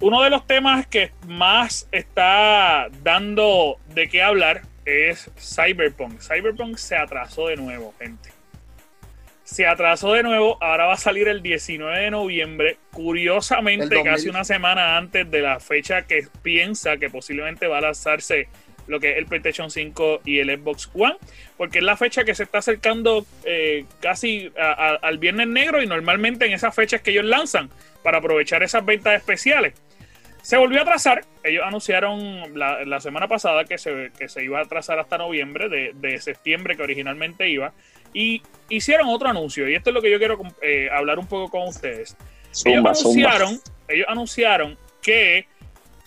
Uno 0.00 0.22
de 0.22 0.30
los 0.30 0.46
temas 0.46 0.86
que 0.86 1.12
más 1.28 1.86
está 1.92 2.88
dando 3.04 3.76
de 3.94 4.08
qué 4.08 4.22
hablar 4.22 4.62
es 4.84 5.30
Cyberpunk. 5.38 6.20
Cyberpunk 6.20 6.76
se 6.76 6.96
atrasó 6.96 7.48
de 7.48 7.56
nuevo, 7.56 7.94
gente. 8.00 8.41
Se 9.44 9.66
atrasó 9.66 10.12
de 10.12 10.22
nuevo, 10.22 10.56
ahora 10.62 10.86
va 10.86 10.94
a 10.94 10.98
salir 10.98 11.28
el 11.28 11.42
19 11.42 11.98
de 11.98 12.10
noviembre, 12.10 12.78
curiosamente 12.92 14.02
casi 14.02 14.28
una 14.28 14.44
semana 14.44 14.96
antes 14.96 15.30
de 15.30 15.40
la 15.40 15.58
fecha 15.58 16.02
que 16.02 16.26
piensa 16.42 16.96
que 16.96 17.10
posiblemente 17.10 17.66
va 17.66 17.78
a 17.78 17.82
lanzarse 17.82 18.48
lo 18.86 19.00
que 19.00 19.12
es 19.12 19.18
el 19.18 19.26
PlayStation 19.26 19.70
5 19.70 20.22
y 20.24 20.38
el 20.38 20.50
Xbox 20.58 20.90
One, 20.94 21.16
porque 21.56 21.78
es 21.78 21.84
la 21.84 21.96
fecha 21.96 22.24
que 22.24 22.34
se 22.34 22.44
está 22.44 22.58
acercando 22.58 23.26
eh, 23.44 23.84
casi 24.00 24.52
al 24.56 25.18
Viernes 25.18 25.48
Negro 25.48 25.82
y 25.82 25.86
normalmente 25.86 26.46
en 26.46 26.52
esas 26.52 26.74
fechas 26.74 27.00
que 27.00 27.10
ellos 27.10 27.24
lanzan 27.24 27.70
para 28.02 28.18
aprovechar 28.18 28.62
esas 28.62 28.84
ventas 28.84 29.14
especiales. 29.14 29.74
Se 30.42 30.56
volvió 30.56 30.80
a 30.80 30.82
atrasar. 30.82 31.24
Ellos 31.44 31.64
anunciaron 31.64 32.58
la, 32.58 33.00
semana 33.00 33.28
pasada 33.28 33.64
que 33.64 33.78
se, 33.78 34.10
que 34.18 34.28
se, 34.28 34.44
iba 34.44 34.58
a 34.58 34.62
atrasar 34.62 34.98
hasta 34.98 35.18
noviembre, 35.18 35.68
de, 35.68 36.18
septiembre 36.18 36.76
que 36.76 36.82
originalmente 36.82 37.48
iba. 37.48 37.72
Y 38.12 38.42
hicieron 38.68 39.08
otro 39.08 39.28
anuncio. 39.28 39.68
Y 39.68 39.74
esto 39.74 39.90
es 39.90 39.94
lo 39.94 40.02
que 40.02 40.10
yo 40.10 40.18
quiero 40.18 40.38
eh, 40.60 40.88
hablar 40.92 41.18
un 41.18 41.26
poco 41.26 41.50
con 41.50 41.68
ustedes. 41.68 42.16
ellos, 42.64 43.02
anunciaron, 43.02 43.60
ellos 43.88 44.06
anunciaron 44.08 44.78
que 45.00 45.46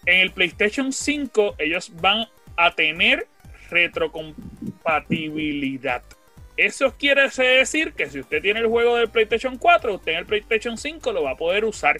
en 0.05 0.19
el 0.19 0.31
PlayStation 0.31 0.93
5 0.93 1.55
ellos 1.57 1.91
van 1.95 2.27
a 2.55 2.73
tener 2.73 3.27
retrocompatibilidad. 3.69 6.03
Eso 6.57 6.93
quiere 6.97 7.23
decir 7.23 7.93
que 7.93 8.09
si 8.09 8.19
usted 8.19 8.41
tiene 8.41 8.61
el 8.61 8.67
juego 8.67 8.95
del 8.95 9.09
PlayStation 9.09 9.57
4, 9.57 9.95
usted 9.95 10.13
en 10.13 10.19
el 10.19 10.25
PlayStation 10.25 10.77
5 10.77 11.11
lo 11.11 11.23
va 11.23 11.31
a 11.31 11.35
poder 11.35 11.65
usar. 11.65 11.99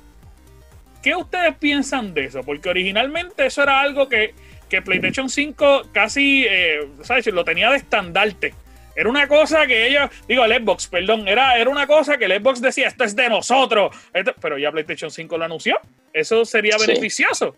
¿Qué 1.04 1.14
ustedes 1.16 1.58
piensan 1.58 2.14
de 2.14 2.24
eso? 2.26 2.42
Porque 2.42 2.70
originalmente 2.70 3.46
eso 3.46 3.64
era 3.64 3.82
algo 3.82 4.08
que, 4.08 4.34
que 4.70 4.82
PlayStation 4.82 5.30
5 5.30 5.90
casi, 5.92 6.46
eh, 6.50 6.88
¿sabes? 7.02 7.28
Lo 7.28 7.44
tenía 7.44 7.70
de 7.70 7.76
estandarte. 7.78 8.54
Era 8.96 9.10
una 9.10 9.28
cosa 9.28 9.68
que 9.68 9.88
ellos, 9.88 10.10
digo, 10.28 10.46
el 10.46 10.64
Xbox, 10.64 10.88
perdón, 10.88 11.28
era, 11.28 11.58
era 11.58 11.70
una 11.70 11.86
cosa 11.86 12.18
que 12.18 12.26
el 12.26 12.42
Xbox 12.42 12.62
decía, 12.62 12.88
esto 12.88 13.04
es 13.04 13.16
de 13.16 13.30
nosotros. 13.30 13.96
pero 14.42 14.58
ya 14.58 14.72
PlayStation 14.72 15.12
5 15.12 15.38
lo 15.38 15.46
anunció. 15.46 15.78
Eso 16.14 16.46
sería 16.46 16.78
beneficioso. 16.78 17.56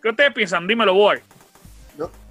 ¿Qué 0.00 0.10
ustedes 0.10 0.32
piensan? 0.32 0.66
Dímelo, 0.68 0.94
boy. 0.94 1.18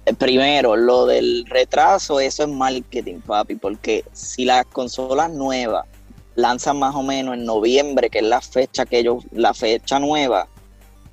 Eh, 0.06 0.14
primero, 0.14 0.76
lo 0.76 1.04
del 1.04 1.44
retraso, 1.46 2.20
eso 2.20 2.44
es 2.44 2.48
marketing, 2.48 3.20
papi, 3.26 3.56
porque 3.56 4.04
si 4.12 4.44
las 4.44 4.64
consolas 4.66 5.32
nuevas 5.32 5.84
lanzan 6.36 6.78
más 6.78 6.94
o 6.94 7.02
menos 7.02 7.34
en 7.34 7.44
noviembre, 7.44 8.08
que 8.08 8.18
es 8.18 8.24
la 8.24 8.40
fecha 8.40 8.86
que 8.86 9.00
ellos, 9.00 9.24
la 9.32 9.52
fecha 9.52 9.98
nueva, 9.98 10.46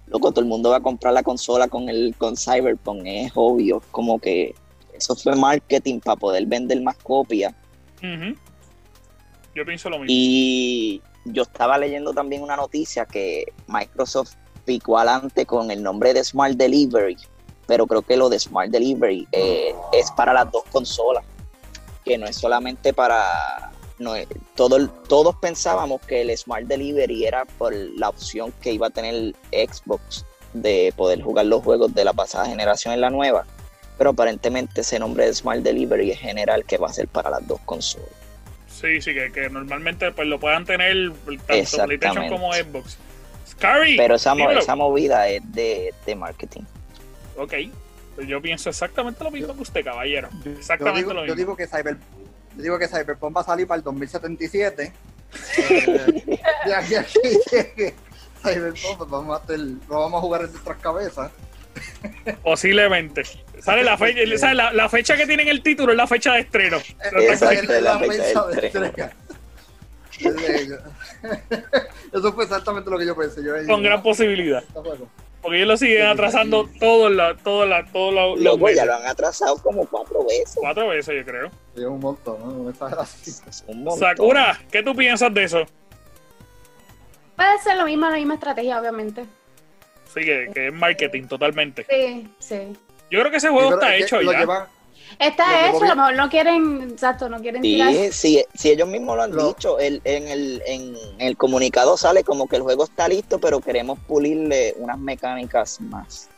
loco, 0.08 0.32
todo 0.32 0.42
el 0.42 0.48
mundo 0.48 0.70
va 0.70 0.78
a 0.78 0.82
comprar 0.82 1.14
la 1.14 1.24
consola 1.24 1.68
con 1.68 1.90
el 1.90 2.14
con 2.20 2.38
Cyberpunk, 2.38 3.02
es 3.06 3.32
obvio, 3.34 3.82
como 3.90 4.20
que 4.20 4.54
eso 4.94 5.16
fue 5.16 5.36
marketing 5.36 6.00
para 6.00 6.16
poder 6.16 6.46
vender 6.46 6.82
más 6.82 6.98
copias. 6.98 7.54
Yo 8.02 9.66
pienso 9.66 9.90
lo 9.90 10.00
mismo. 10.00 10.08
Y 10.10 11.02
yo 11.26 11.44
estaba 11.44 11.78
leyendo 11.78 12.14
también 12.14 12.42
una 12.42 12.56
noticia 12.56 13.06
que 13.06 13.46
Microsoft 13.68 14.34
picó 14.66 14.98
adelante 14.98 15.46
con 15.46 15.72
el 15.72 15.84
nombre 15.84 16.14
de 16.14 16.24
Smart 16.24 16.56
Delivery 16.56 17.18
pero 17.66 17.88
creo 17.88 18.02
que 18.02 18.18
lo 18.18 18.30
de 18.30 18.40
Smart 18.40 18.70
Delivery 18.70 19.28
eh, 19.32 19.74
es 19.92 20.12
para 20.12 20.34
las 20.34 20.52
dos 20.52 20.64
consolas, 20.72 21.24
que 22.04 22.18
no 22.18 22.26
es 22.26 22.36
solamente 22.36 22.94
para... 22.94 23.72
No, 24.00 24.14
todo, 24.56 24.90
todos 25.08 25.36
pensábamos 25.38 26.02
que 26.02 26.22
el 26.22 26.38
Smart 26.38 26.66
Delivery 26.66 27.26
era 27.26 27.46
por 27.46 27.74
la 27.74 28.10
opción 28.10 28.54
que 28.62 28.74
iba 28.74 28.88
a 28.88 28.90
tener 28.90 29.34
Xbox 29.52 30.26
de 30.54 30.94
poder 30.98 31.22
jugar 31.22 31.46
los 31.46 31.64
juegos 31.64 31.94
de 31.94 32.04
la 32.04 32.12
pasada 32.12 32.46
generación 32.46 32.94
en 32.94 33.02
la 33.02 33.10
nueva, 33.10 33.46
pero 33.98 34.12
aparentemente 34.12 34.82
ese 34.82 35.00
nombre 35.00 35.26
de 35.26 35.34
Smart 35.34 35.62
Delivery 35.62 36.12
es 36.12 36.20
general 36.20 36.66
que 36.66 36.78
va 36.78 36.88
a 36.88 36.94
ser 36.94 37.08
para 37.08 37.30
las 37.30 37.48
dos 37.48 37.60
consolas. 37.66 38.10
Sí, 38.68 39.02
sí, 39.02 39.14
que, 39.14 39.50
normalmente 39.50 40.12
pues, 40.12 40.28
lo 40.28 40.40
puedan 40.40 40.66
tener 40.66 41.12
tanto 41.48 41.86
PlayStation 41.86 42.30
como 42.30 42.54
Xbox. 42.54 42.98
pero 43.98 44.16
esa, 44.16 44.34
esa 44.34 44.76
movida 44.76 45.30
es 45.30 45.42
de, 45.54 45.94
de 46.06 46.16
marketing. 46.16 46.64
Ok. 47.38 47.54
Pues 48.16 48.28
yo 48.28 48.42
pienso 48.42 48.70
exactamente 48.70 49.24
lo 49.24 49.32
mismo 49.32 49.56
que 49.56 49.62
usted, 49.62 49.84
caballero. 49.84 50.30
Exactamente 50.46 51.02
yo 51.02 51.08
digo, 51.08 51.14
lo 51.14 51.22
mismo. 51.22 51.28
Yo 51.28 51.36
digo 51.36 51.56
que 51.56 51.68
Cyber, 51.68 51.98
yo 52.56 52.64
digo 52.64 52.80
que 52.80 52.88
Cyberpunk 52.88 53.38
va 53.38 53.42
a 53.42 53.46
salir 53.46 53.68
para 53.68 53.78
el 53.78 53.84
2077. 53.84 54.94
eh, 55.58 56.40
ya 56.68 56.80
aquí, 56.80 56.96
aquí 56.96 57.20
Cyberpunk, 58.42 58.98
pues 58.98 59.10
vamos 59.10 59.40
a 59.40 59.44
hacer, 59.44 59.60
lo 59.60 60.00
vamos 60.00 60.18
a 60.18 60.22
jugar 60.22 60.42
en 60.42 60.52
nuestras 60.52 60.78
cabezas. 60.78 61.32
Posiblemente. 62.44 63.24
Sale 63.60 63.84
la 63.84 63.98
fecha, 63.98 64.38
sale 64.38 64.56
la, 64.56 64.74
la, 64.74 64.90
fecha 64.90 65.16
que 65.16 65.26
tiene 65.26 65.44
en 65.44 65.50
el 65.50 65.64
título 65.64 65.92
es 65.92 65.98
la 65.98 66.08
fecha 66.08 66.34
de 66.34 66.42
estreno. 66.42 66.78
Exacto, 66.78 67.82
la, 67.82 68.00
fecha 68.00 68.46
de 68.46 68.68
estreno. 68.68 68.92
Eso 72.14 72.34
fue 72.34 72.44
exactamente 72.44 72.90
lo 72.90 72.98
que 72.98 73.06
yo 73.06 73.16
pensé. 73.16 73.44
Yo, 73.44 73.54
Con 73.68 73.84
gran 73.84 74.02
posibilidad. 74.04 74.64
Porque 75.42 75.58
ellos 75.58 75.68
lo 75.68 75.78
siguen 75.78 76.06
atrasando 76.06 76.70
todos 76.80 77.12
los 77.12 77.38
todo 77.44 77.66
la, 77.66 77.86
todo 77.86 78.12
lo, 78.12 78.36
los 78.38 78.58
meses. 78.58 78.78
ya 78.78 78.86
lo 78.86 78.96
han 78.96 79.08
atrasado 79.08 79.58
como 79.58 79.86
cuatro 79.86 80.24
veces. 80.26 80.56
Cuatro 80.56 80.88
veces, 80.88 81.16
yo 81.18 81.26
creo. 81.26 81.52
Sí, 81.76 81.84
un 81.84 82.00
montón, 82.00 82.40
¿no? 82.40 82.46
un 82.48 83.84
montón. 83.84 84.00
Sakura, 84.00 84.62
¿qué 84.72 84.84
tú 84.84 84.96
piensas 84.96 85.34
de 85.34 85.44
eso? 85.44 85.66
Puede 87.36 87.60
ser 87.60 87.78
lo 87.78 87.86
mismo, 87.86 88.10
la 88.10 88.16
misma 88.16 88.36
estrategia, 88.36 88.80
obviamente. 88.80 89.26
Sí, 90.14 90.22
que, 90.22 90.52
que 90.54 90.68
es 90.68 90.74
marketing 90.74 91.24
totalmente. 91.24 91.86
Sí, 91.90 92.30
sí. 92.40 92.78
Yo 93.10 93.20
creo 93.20 93.32
que 93.32 93.38
ese 93.38 93.50
juego 93.50 93.74
está 93.74 93.96
hecho 93.96 94.22
ya. 94.22 94.68
Está 95.20 95.70
hecho, 95.70 95.84
a 95.84 95.90
lo 95.90 95.96
mejor 95.96 96.16
no 96.16 96.30
quieren, 96.30 96.90
exacto, 96.92 97.30
no 97.30 97.40
quieren 97.40 97.62
sí, 97.62 97.76
tirar. 97.76 97.94
Sí, 98.12 98.44
sí, 98.56 98.72
ellos 98.72 98.88
mismos 98.88 99.16
lo 99.16 99.24
han 99.24 99.38
dicho, 99.38 99.78
el, 99.80 100.02
en, 100.04 100.28
el, 100.28 100.62
en 100.66 100.96
el 101.20 101.38
comunicado 101.38 101.98
sale 101.98 102.24
como 102.24 102.48
que 102.48 102.56
el 102.56 102.64
juego 102.64 102.84
está 102.86 103.08
listo, 103.08 103.40
pero 103.40 103.60
queremos 103.60 104.00
pulirle 104.00 104.74
unas 104.78 104.98
mecánicas 104.98 105.80
más. 105.82 106.30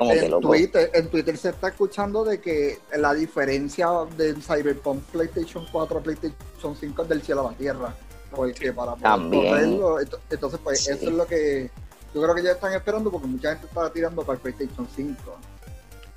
en, 0.00 0.40
Twitter, 0.40 0.90
en 0.94 1.08
Twitter 1.08 1.36
se 1.36 1.50
está 1.50 1.68
escuchando 1.68 2.24
de 2.24 2.40
que 2.40 2.78
la 2.96 3.14
diferencia 3.14 3.88
del 4.16 4.42
Cyberpunk 4.42 5.02
PlayStation 5.06 5.66
4 5.70 5.98
a 5.98 6.02
PlayStation 6.02 6.76
5 6.76 7.02
es 7.02 7.08
del 7.08 7.22
cielo 7.22 7.48
a 7.48 7.50
la 7.50 7.58
tierra. 7.58 7.94
Porque 8.30 8.72
para 8.72 8.94
poder 8.94 9.28
correrlo, 9.28 9.98
entonces 10.00 10.60
pues 10.62 10.88
eso 10.88 11.08
es 11.08 11.14
lo 11.14 11.26
que 11.26 11.68
yo 12.14 12.22
creo 12.22 12.34
que 12.34 12.42
ya 12.42 12.52
están 12.52 12.72
esperando 12.72 13.10
porque 13.10 13.26
mucha 13.26 13.50
gente 13.50 13.66
estaba 13.66 13.92
tirando 13.92 14.22
para 14.22 14.36
el 14.36 14.42
PlayStation 14.42 14.88
5. 14.94 15.40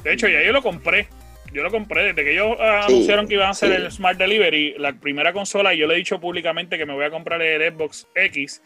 De 0.04 0.14
hecho, 0.14 0.28
ya 0.28 0.44
yo 0.44 0.52
lo 0.52 0.62
compré 0.62 1.08
yo 1.54 1.62
lo 1.62 1.70
compré 1.70 2.06
desde 2.06 2.24
que 2.24 2.34
ellos 2.34 2.58
ah, 2.60 2.86
anunciaron 2.88 3.28
que 3.28 3.36
iban 3.36 3.48
a 3.48 3.52
hacer 3.52 3.72
el 3.72 3.92
Smart 3.92 4.18
Delivery, 4.18 4.76
la 4.80 4.94
primera 4.94 5.32
consola, 5.34 5.74
y 5.74 5.78
yo 5.78 5.88
le 5.88 5.94
he 5.94 5.98
dicho 5.98 6.20
públicamente 6.20 6.78
que 6.78 6.86
me 6.86 6.94
voy 6.94 7.06
a 7.06 7.12
comprar 7.12 7.42
el 7.42 7.74
Xbox 7.74 8.08
X. 8.16 8.62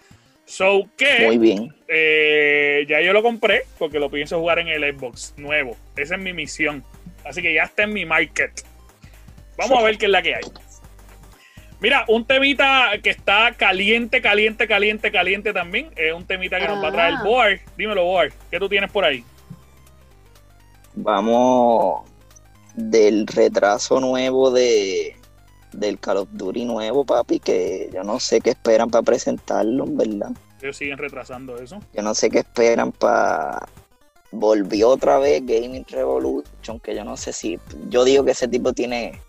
So 0.45 0.89
que 0.95 1.25
Muy 1.25 1.37
bien. 1.37 1.75
Eh, 1.89 2.85
ya 2.87 3.01
yo 3.01 3.11
lo 3.11 3.21
compré 3.21 3.63
porque 3.77 3.99
lo 3.99 4.09
pienso 4.09 4.39
jugar 4.39 4.59
en 4.59 4.69
el 4.69 4.97
Xbox 4.97 5.33
nuevo. 5.35 5.75
Esa 5.97 6.15
es 6.15 6.21
mi 6.21 6.31
misión. 6.31 6.85
Así 7.25 7.41
que 7.41 7.53
ya 7.53 7.63
está 7.63 7.83
en 7.83 7.91
mi 7.91 8.05
market. 8.05 8.63
Vamos 9.57 9.79
a 9.79 9.83
ver 9.83 9.97
qué 9.97 10.05
es 10.05 10.11
la 10.11 10.21
que 10.21 10.35
hay. 10.35 10.43
Mira, 11.79 12.05
un 12.07 12.25
temita 12.25 12.91
que 13.03 13.11
está 13.11 13.53
caliente, 13.53 14.21
caliente, 14.21 14.67
caliente, 14.67 15.11
caliente 15.11 15.53
también. 15.53 15.91
Es 15.95 16.13
un 16.13 16.25
temita 16.25 16.59
que 16.59 16.67
nos 16.67 16.83
va 16.83 16.87
a 16.89 16.91
traer 16.91 17.13
ah. 17.17 17.23
Board. 17.23 17.59
Dímelo, 17.77 18.03
Board. 18.03 18.33
¿Qué 18.49 18.59
tú 18.59 18.67
tienes 18.67 18.91
por 18.91 19.05
ahí? 19.05 19.23
Vamos 20.95 22.09
del 22.75 23.27
retraso 23.27 23.99
nuevo 23.99 24.51
de 24.51 25.15
del 25.73 25.99
Call 25.99 26.17
of 26.17 26.29
Duty 26.31 26.65
nuevo, 26.65 27.05
papi, 27.05 27.39
que 27.39 27.89
yo 27.93 28.03
no 28.03 28.19
sé 28.19 28.41
qué 28.41 28.51
esperan 28.51 28.89
para 28.89 29.03
presentarlo, 29.03 29.85
¿verdad? 29.87 30.31
Ellos 30.61 30.77
siguen 30.77 30.97
retrasando 30.97 31.57
eso. 31.57 31.79
Yo 31.93 32.01
no 32.01 32.15
sé 32.15 32.29
qué 32.29 32.39
esperan 32.39 32.91
para... 32.91 33.67
Volvió 34.31 34.89
otra 34.89 35.19
vez 35.19 35.45
Gaming 35.45 35.85
Revolution, 35.87 36.79
que 36.79 36.95
yo 36.95 37.03
no 37.03 37.15
sé 37.15 37.31
si... 37.31 37.59
Yo 37.89 38.03
digo 38.03 38.25
que 38.25 38.31
ese 38.31 38.47
tipo 38.47 38.73
tiene... 38.73 39.21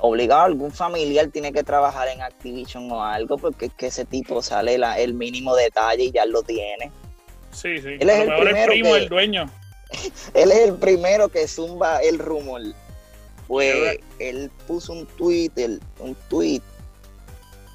Obligado, 0.00 0.42
algún 0.42 0.70
familiar 0.70 1.28
tiene 1.28 1.52
que 1.52 1.64
trabajar 1.64 2.08
en 2.08 2.22
Activision 2.22 2.90
o 2.92 3.02
algo, 3.02 3.36
porque 3.36 3.66
es 3.66 3.72
que 3.74 3.86
ese 3.88 4.04
tipo 4.04 4.42
sale 4.42 4.78
la, 4.78 4.98
el 4.98 5.14
mínimo 5.14 5.56
detalle 5.56 6.04
y 6.04 6.12
ya 6.12 6.24
lo 6.24 6.42
tiene. 6.42 6.92
Sí, 7.50 7.78
sí. 7.78 7.96
Él 7.98 8.08
es 8.08 8.20
el, 8.20 8.36
primero 8.36 8.72
primo 8.72 8.94
del 8.94 9.08
dueño. 9.08 9.50
él 10.34 10.52
es 10.52 10.58
el 10.58 10.74
primero 10.76 11.28
que 11.28 11.48
zumba 11.48 11.98
el 11.98 12.18
rumor. 12.18 12.62
Pues 13.48 13.98
él 14.18 14.50
puso 14.66 14.92
un 14.92 15.06
tweet, 15.06 15.50
un 15.98 16.14
tweet 16.28 16.60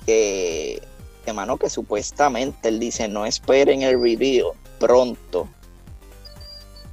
que, 0.05 0.81
que, 1.25 1.57
que 1.59 1.69
supuestamente 1.69 2.69
él 2.69 2.79
dice, 2.79 3.07
no 3.07 3.25
esperen 3.25 3.81
el 3.81 4.01
review 4.01 4.53
pronto. 4.79 5.49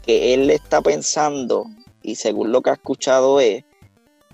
Que 0.05 0.33
él 0.35 0.49
está 0.51 0.81
pensando, 0.81 1.67
y 2.03 2.17
según 2.17 2.53
lo 2.53 2.63
que 2.63 2.71
ha 2.71 2.75
escuchado 2.75 3.39
es, 3.39 3.65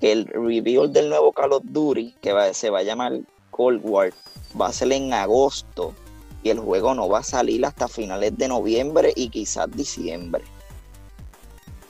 que 0.01 0.13
el 0.13 0.27
review 0.27 0.87
del 0.89 1.09
nuevo 1.09 1.33
Call 1.33 1.53
of 1.53 1.65
Duty, 1.65 2.17
que 2.21 2.35
se 2.53 2.71
va 2.71 2.81
a 2.81 2.83
llamar 2.83 3.21
Cold 3.51 3.81
War, 3.83 4.13
va 4.61 4.69
a 4.69 4.73
ser 4.73 4.93
en 4.93 5.13
agosto 5.13 5.95
y 6.43 6.51
el 6.51 6.61
juego 6.61 6.95
no 6.95 7.09
va 7.09 7.21
a 7.21 7.25
salir 7.25 7.65
hasta 7.65 7.89
finales 7.89 8.37
de 8.37 8.49
noviembre 8.49 9.13
y 9.17 9.31
quizás 9.31 9.71
diciembre. 9.71 10.45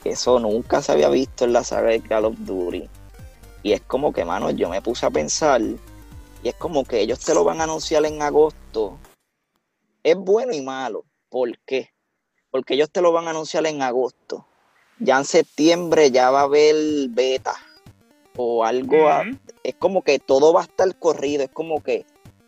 Eso 0.05 0.39
nunca 0.39 0.83
se 0.83 0.93
había 0.93 1.09
visto 1.09 1.45
en 1.45 1.53
la 1.53 1.65
saga 1.65 1.91
de 1.91 2.01
Call 2.01 2.27
of 2.27 2.37
Duty. 2.39 2.89
Y 3.65 3.73
es 3.73 3.81
como 3.81 4.13
que, 4.13 4.25
mano, 4.25 4.51
yo 4.51 4.69
me 4.69 4.81
puse 4.81 5.05
a 5.05 5.11
pensar, 5.11 5.61
y 5.61 6.49
es 6.49 6.55
como 6.55 6.85
que 6.85 7.01
ellos 7.01 7.19
te 7.19 7.35
lo 7.35 7.43
van 7.43 7.61
a 7.61 7.65
anunciar 7.65 8.07
en 8.07 8.23
agosto. 8.23 8.99
Es 10.05 10.17
bueno 10.17 10.53
y 10.53 10.63
malo. 10.63 11.05
¿Por 11.29 11.59
qué? 11.67 11.91
Porque 12.53 12.75
ellos 12.75 12.91
te 12.91 13.03
lo 13.03 13.11
van 13.11 13.27
a 13.27 13.31
anunciar 13.31 13.67
en 13.67 13.83
agosto. 13.83 14.47
Ya 15.01 15.19
en 15.19 15.25
septiembre 15.25 16.13
ya 16.13 16.31
va 16.31 16.43
a 16.43 16.45
haber 16.45 16.77
beta 17.09 17.57
o 18.37 18.65
algo. 18.65 19.09
es 19.63 19.75
como 19.75 20.03
que 20.03 20.19
todo 20.19 20.53
va 20.53 20.63
a 20.63 20.65
estar 20.65 20.95
corrido. 20.99 21.45
Es 21.45 21.51
como 21.51 21.83
que 21.83 22.05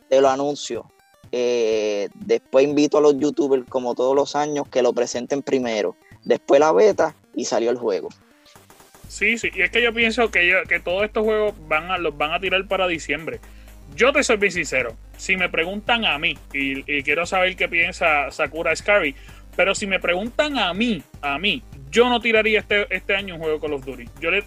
te 0.09 0.21
lo 0.21 0.29
anuncio. 0.29 0.91
Eh, 1.31 2.09
después 2.15 2.65
invito 2.65 2.99
a 2.99 3.01
los 3.01 3.19
youtubers, 3.19 3.65
como 3.69 3.95
todos 3.95 4.17
los 4.17 4.35
años, 4.35 4.69
que 4.69 4.83
lo 4.83 4.93
presenten 4.93 5.43
primero. 5.43 5.97
Después 6.25 6.61
la 6.61 6.73
beta 6.73 7.15
y 7.35 7.45
salió 7.45 7.71
el 7.71 7.77
juego. 7.77 8.09
Sí, 9.09 9.39
sí, 9.39 9.51
y 9.55 9.63
es 9.63 9.71
que 9.71 9.83
yo 9.83 9.93
pienso 9.93 10.31
que, 10.31 10.63
que 10.69 10.81
todos 10.81 11.05
estos 11.05 11.25
juegos 11.25 11.55
van 11.67 11.91
a, 11.91 11.99
los 11.99 12.17
van 12.17 12.33
a 12.33 12.41
tirar 12.41 12.67
para 12.69 12.87
diciembre. 12.87 13.41
Yo 13.97 14.13
te 14.13 14.23
soy 14.23 14.37
bien 14.37 14.53
sincero, 14.53 14.95
si 15.17 15.37
me 15.37 15.49
preguntan 15.49 16.05
a 16.05 16.19
mí, 16.19 16.37
y, 16.53 17.03
quiero 17.03 17.25
saber 17.25 17.57
qué 17.57 17.69
piensa 17.69 18.31
Sakura 18.31 18.77
Scary, 18.77 19.15
pero 19.57 19.75
si 19.75 19.87
me 19.87 19.99
preguntan 19.99 20.59
a 20.59 20.75
mí, 20.75 21.03
a 21.23 21.39
mí, 21.39 21.63
yo 21.91 22.09
no 22.09 22.21
tiraría 22.21 22.61
este, 22.61 22.87
este 22.95 23.15
año 23.15 23.35
un 23.35 23.41
juego 23.41 23.57
de 23.57 23.61
Call 23.61 23.73
of 23.75 23.85
Duty. 23.85 24.05
Yo 24.21 24.31
le, 24.31 24.45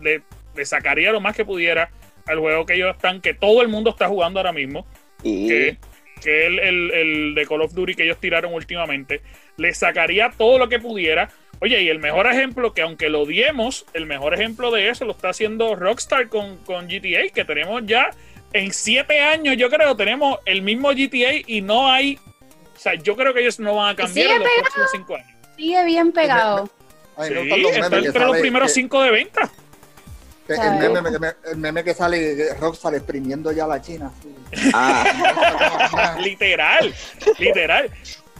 le, 0.00 0.64
sacaría 0.64 1.12
lo 1.12 1.20
más 1.20 1.36
que 1.36 1.44
pudiera 1.44 1.90
al 2.26 2.38
juego 2.38 2.66
que 2.66 2.74
ellos 2.74 2.94
están, 2.94 3.20
que 3.20 3.34
todo 3.34 3.62
el 3.62 3.68
mundo 3.68 3.90
está 3.90 4.08
jugando 4.08 4.40
ahora 4.40 4.52
mismo. 4.52 4.86
Que, 5.22 5.78
que 6.22 6.46
el, 6.46 6.58
el, 6.58 6.90
el, 6.92 7.34
de 7.34 7.46
Call 7.46 7.62
of 7.62 7.74
Duty 7.74 7.94
que 7.94 8.04
ellos 8.04 8.18
tiraron 8.18 8.52
últimamente. 8.54 9.22
Le 9.56 9.74
sacaría 9.74 10.30
todo 10.36 10.58
lo 10.58 10.68
que 10.68 10.78
pudiera. 10.78 11.30
Oye, 11.60 11.82
y 11.82 11.88
el 11.88 11.98
mejor 11.98 12.26
ejemplo, 12.26 12.72
que 12.72 12.82
aunque 12.82 13.08
lo 13.08 13.22
odiemos, 13.22 13.84
el 13.92 14.06
mejor 14.06 14.34
ejemplo 14.34 14.70
de 14.70 14.88
eso 14.88 15.04
lo 15.04 15.12
está 15.12 15.30
haciendo 15.30 15.74
Rockstar 15.74 16.28
con, 16.28 16.58
con 16.58 16.86
GTA, 16.86 17.28
que 17.34 17.44
tenemos 17.44 17.84
ya 17.84 18.10
en 18.52 18.72
siete 18.72 19.20
años, 19.20 19.56
yo 19.56 19.68
creo, 19.68 19.96
tenemos 19.96 20.38
el 20.44 20.62
mismo 20.62 20.90
GTA 20.90 21.42
y 21.46 21.60
no 21.60 21.90
hay. 21.90 22.18
O 22.76 22.80
sea, 22.80 22.94
yo 22.94 23.16
creo 23.16 23.34
que 23.34 23.40
ellos 23.40 23.58
no 23.58 23.74
van 23.74 23.90
a 23.90 23.96
cambiar 23.96 24.30
en 24.30 24.38
los 24.38 24.48
próximos 24.60 24.88
cinco 24.92 25.16
años. 25.16 25.37
Sigue 25.58 25.84
bien 25.84 26.12
pegado. 26.12 26.70
sí, 27.20 27.34
está 27.74 27.98
entre 27.98 28.24
los 28.24 28.38
primeros 28.38 28.72
cinco 28.72 29.02
de 29.02 29.10
venta. 29.10 29.50
El 30.48 31.58
meme, 31.58 31.84
que 31.84 31.92
sale, 31.92 32.54
Rockstar 32.54 32.94
exprimiendo 32.94 33.52
ya 33.52 33.66
la 33.66 33.82
China. 33.82 34.10
Ah. 34.72 36.16
literal, 36.20 36.94
literal. 37.38 37.90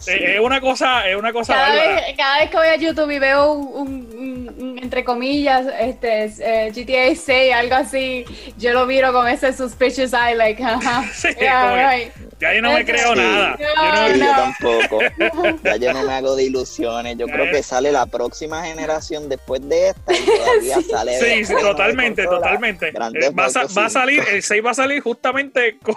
Es 0.06 0.40
una 0.40 0.60
cosa, 0.60 1.08
es 1.08 1.16
una 1.16 1.32
cosa 1.32 1.54
cada 1.54 1.74
vez, 1.74 2.16
cada 2.16 2.38
vez, 2.38 2.50
que 2.50 2.56
voy 2.56 2.68
a 2.68 2.76
YouTube 2.76 3.10
y 3.10 3.18
veo 3.18 3.52
un, 3.52 4.78
entre 4.80 5.02
comillas, 5.02 5.66
este 5.80 6.32
eh, 6.38 6.70
GTA 6.70 7.14
6, 7.14 7.52
algo 7.52 7.74
así, 7.74 8.24
yo 8.56 8.72
lo 8.72 8.86
miro 8.86 9.12
con 9.12 9.26
ese 9.26 9.52
suspicious 9.52 10.12
eye, 10.12 10.36
like, 10.36 10.62
Ya 12.40 12.54
yo 12.54 12.62
no 12.62 12.72
me 12.72 12.84
creo 12.84 13.14
nada. 13.14 13.58
yo, 13.58 14.26
tampoco. 14.26 15.00
Ya 15.64 15.76
yo 15.76 15.92
no 15.92 16.04
me 16.04 16.12
hago 16.12 16.36
de 16.36 16.44
ilusiones. 16.44 17.16
Yo 17.18 17.26
creo 17.26 17.50
que 17.50 17.62
sale 17.62 17.90
la 17.90 18.06
próxima 18.06 18.64
generación 18.64 19.28
después 19.28 19.66
de 19.68 19.88
esta 19.88 20.14
y 20.14 20.24
todavía 20.24 20.78
sale. 20.88 21.18
Sí, 21.18 21.44
sí 21.44 21.54
totalmente, 21.60 22.24
totalmente. 22.24 22.88
Eh, 22.88 23.30
va, 23.30 23.46
a, 23.46 23.90
salir, 23.90 24.22
el 24.30 24.42
6 24.42 24.64
va 24.64 24.70
a 24.70 24.74
salir 24.74 25.02
justamente 25.02 25.78
con, 25.82 25.96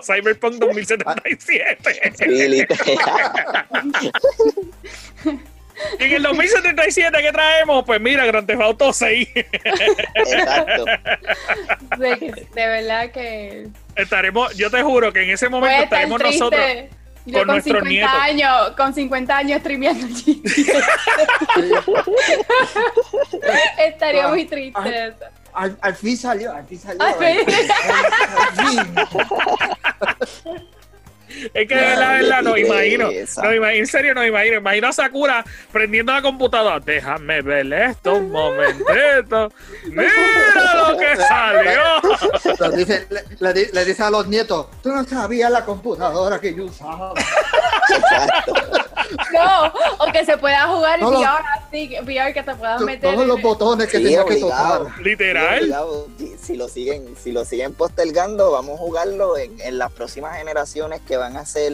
Cyberpunk 0.02 0.54
2077. 0.58 1.38
Sí, 1.38 1.60
Y 5.98 6.04
en 6.04 6.12
el 6.12 6.22
2077 6.22 7.22
que 7.22 7.32
traemos, 7.32 7.84
pues 7.84 8.00
mira, 8.00 8.24
Grand 8.26 8.46
Theft 8.46 8.60
Auto 8.60 8.92
6. 8.92 9.28
Exacto. 9.34 10.84
De, 11.98 12.46
verdad 12.54 13.10
que 13.10 13.68
estaremos, 13.96 14.56
yo 14.56 14.70
te 14.70 14.82
juro 14.82 15.12
que 15.12 15.22
en 15.22 15.30
ese 15.30 15.48
momento 15.48 15.84
estaremos 15.84 16.22
nosotros 16.22 16.60
con, 17.32 17.46
nuestros 17.46 17.84
nietos. 17.84 18.10
Años, 18.20 18.70
con 18.76 18.92
50 18.94 19.36
años 19.36 19.60
streameando 19.60 20.06
Estaría 23.78 24.28
muy 24.28 24.44
triste. 24.46 25.14
Al, 25.52 25.94
fin 25.94 26.16
salió, 26.16 26.52
al 26.52 26.66
fin 26.66 26.78
salió. 26.80 27.02
Al 27.02 27.14
fin. 27.14 27.38
Es 31.54 31.68
que 31.68 31.74
de 31.74 31.80
verdad, 31.80 32.42
no 32.42 32.56
imagino. 32.56 33.10
No 33.10 33.54
imagino, 33.54 33.68
en 33.68 33.86
serio, 33.86 34.14
no 34.14 34.24
imagino. 34.24 34.56
Imagino 34.56 34.88
a 34.88 34.92
Sakura 34.92 35.44
prendiendo 35.70 36.12
la 36.12 36.22
computadora. 36.22 36.80
Déjame 36.80 37.42
ver 37.42 37.72
esto 37.72 38.14
un 38.14 38.30
momentito. 38.30 39.52
Mira 39.86 40.88
lo 40.88 40.96
que 40.98 41.16
salió. 41.16 42.76
Dice, 42.76 43.06
le, 43.40 43.52
le, 43.72 43.84
dice 43.84 44.02
a 44.02 44.10
los 44.10 44.26
nietos: 44.26 44.66
Tú 44.82 44.90
no 44.90 45.04
sabías 45.04 45.50
la 45.50 45.64
computadora 45.64 46.40
que 46.40 46.54
yo 46.54 46.64
usaba. 46.64 47.12
No, 49.32 49.72
o 49.98 50.12
que 50.12 50.24
se 50.24 50.36
pueda 50.36 50.66
jugar 50.66 51.00
en 51.00 51.06
VR 51.06 51.44
así, 51.54 51.96
VR 52.02 52.32
que 52.34 52.42
te 52.42 52.54
puedas 52.54 52.80
meter. 52.82 53.14
Todos 53.14 53.26
los 53.26 53.40
botones 53.40 53.88
que 53.88 53.98
sí, 53.98 54.16
que 54.28 54.36
tocar. 54.36 54.82
Literal. 55.00 55.74
Si 56.40 56.56
lo 56.56 56.68
siguen, 56.68 57.14
si 57.16 57.32
lo 57.32 57.44
siguen 57.44 57.74
postergando, 57.74 58.52
vamos 58.52 58.74
a 58.74 58.78
jugarlo 58.78 59.36
en, 59.38 59.60
en 59.60 59.78
las 59.78 59.92
próximas 59.92 60.36
generaciones 60.36 61.00
que 61.06 61.16
van 61.16 61.36
a 61.36 61.46
ser 61.46 61.72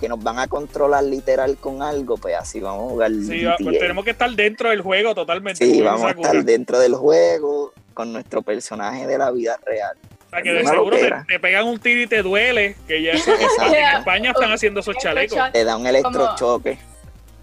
que 0.00 0.08
nos 0.08 0.22
van 0.22 0.38
a 0.38 0.48
controlar 0.48 1.04
literal 1.04 1.58
con 1.58 1.82
algo, 1.82 2.16
pues 2.16 2.34
así 2.34 2.58
vamos 2.58 2.86
a 2.86 2.90
jugar. 2.90 3.10
Sí, 3.10 3.44
pues 3.62 3.78
tenemos 3.78 4.04
que 4.04 4.12
estar 4.12 4.30
dentro 4.30 4.70
del 4.70 4.80
juego 4.80 5.14
totalmente. 5.14 5.64
Sí, 5.64 5.82
vamos 5.82 6.06
a 6.06 6.10
estar 6.10 6.42
dentro 6.42 6.78
del 6.78 6.94
juego 6.94 7.74
con 7.92 8.12
nuestro 8.12 8.40
personaje 8.40 9.06
de 9.06 9.18
la 9.18 9.30
vida 9.30 9.58
real. 9.64 9.96
O 10.30 10.32
sea, 10.32 10.42
que 10.42 10.52
de 10.52 10.64
seguro 10.64 10.96
te, 11.26 11.40
pegan 11.40 11.66
un 11.66 11.80
tiro 11.80 12.02
y 12.02 12.06
te 12.06 12.22
duele, 12.22 12.76
que 12.86 13.02
ya 13.02 13.12
en 13.12 13.96
España 13.98 14.30
están 14.30 14.52
haciendo 14.52 14.78
esos 14.78 14.96
chalecos. 14.98 15.36
Te 15.52 15.64
da 15.64 15.76
un 15.76 15.88
electrochoque. 15.88 16.78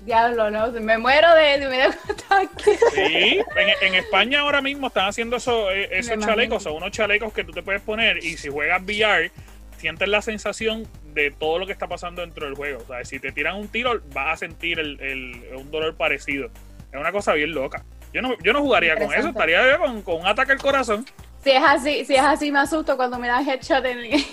Diablo, 0.05 0.49
no, 0.49 0.71
me 0.71 0.97
muero 0.97 1.33
de, 1.33 1.67
de, 1.67 1.81
ataque. 1.83 2.79
Sí, 2.95 3.41
en, 3.81 3.95
España 3.95 4.39
ahora 4.39 4.61
mismo 4.61 4.87
están 4.87 5.09
haciendo 5.09 5.35
eso, 5.35 5.69
eh, 5.69 5.89
esos 5.91 6.17
chalecos, 6.19 6.63
son 6.63 6.75
unos 6.75 6.91
chalecos 6.91 7.33
que 7.33 7.43
tú 7.43 7.51
te 7.51 7.61
puedes 7.61 7.81
poner 7.81 8.23
y 8.23 8.37
si 8.37 8.47
juegas 8.47 8.81
VR, 8.83 9.31
sientes 9.75 10.07
la 10.07 10.21
sensación 10.21 10.87
de 11.13 11.31
todo 11.31 11.59
lo 11.59 11.65
que 11.65 11.73
está 11.73 11.87
pasando 11.87 12.21
dentro 12.21 12.45
del 12.45 12.55
juego. 12.55 12.83
O 12.83 12.87
sea, 12.87 13.03
si 13.03 13.19
te 13.19 13.33
tiran 13.33 13.57
un 13.57 13.67
tiro, 13.67 13.99
vas 14.13 14.35
a 14.35 14.37
sentir 14.37 14.79
el, 14.79 15.45
un 15.57 15.69
dolor 15.71 15.93
parecido. 15.95 16.49
Es 16.93 16.97
una 16.97 17.11
cosa 17.11 17.33
bien 17.33 17.53
loca. 17.53 17.83
Yo 18.13 18.21
no, 18.21 18.37
yo 18.41 18.53
no 18.53 18.61
jugaría 18.61 18.95
con 18.95 19.13
eso, 19.13 19.27
estaría 19.27 19.77
con, 19.77 20.03
con 20.03 20.21
un 20.21 20.27
ataque 20.27 20.53
al 20.53 20.59
corazón. 20.59 21.05
Si 21.43 21.51
es 21.51 21.63
así, 21.63 22.05
si 22.05 22.15
es 22.15 22.21
así 22.21 22.51
me 22.51 22.59
asusto 22.59 22.97
cuando 22.97 23.17
me 23.19 23.27
dan 23.27 23.47
headshot 23.47 23.85
en 23.85 23.99
el... 23.99 24.09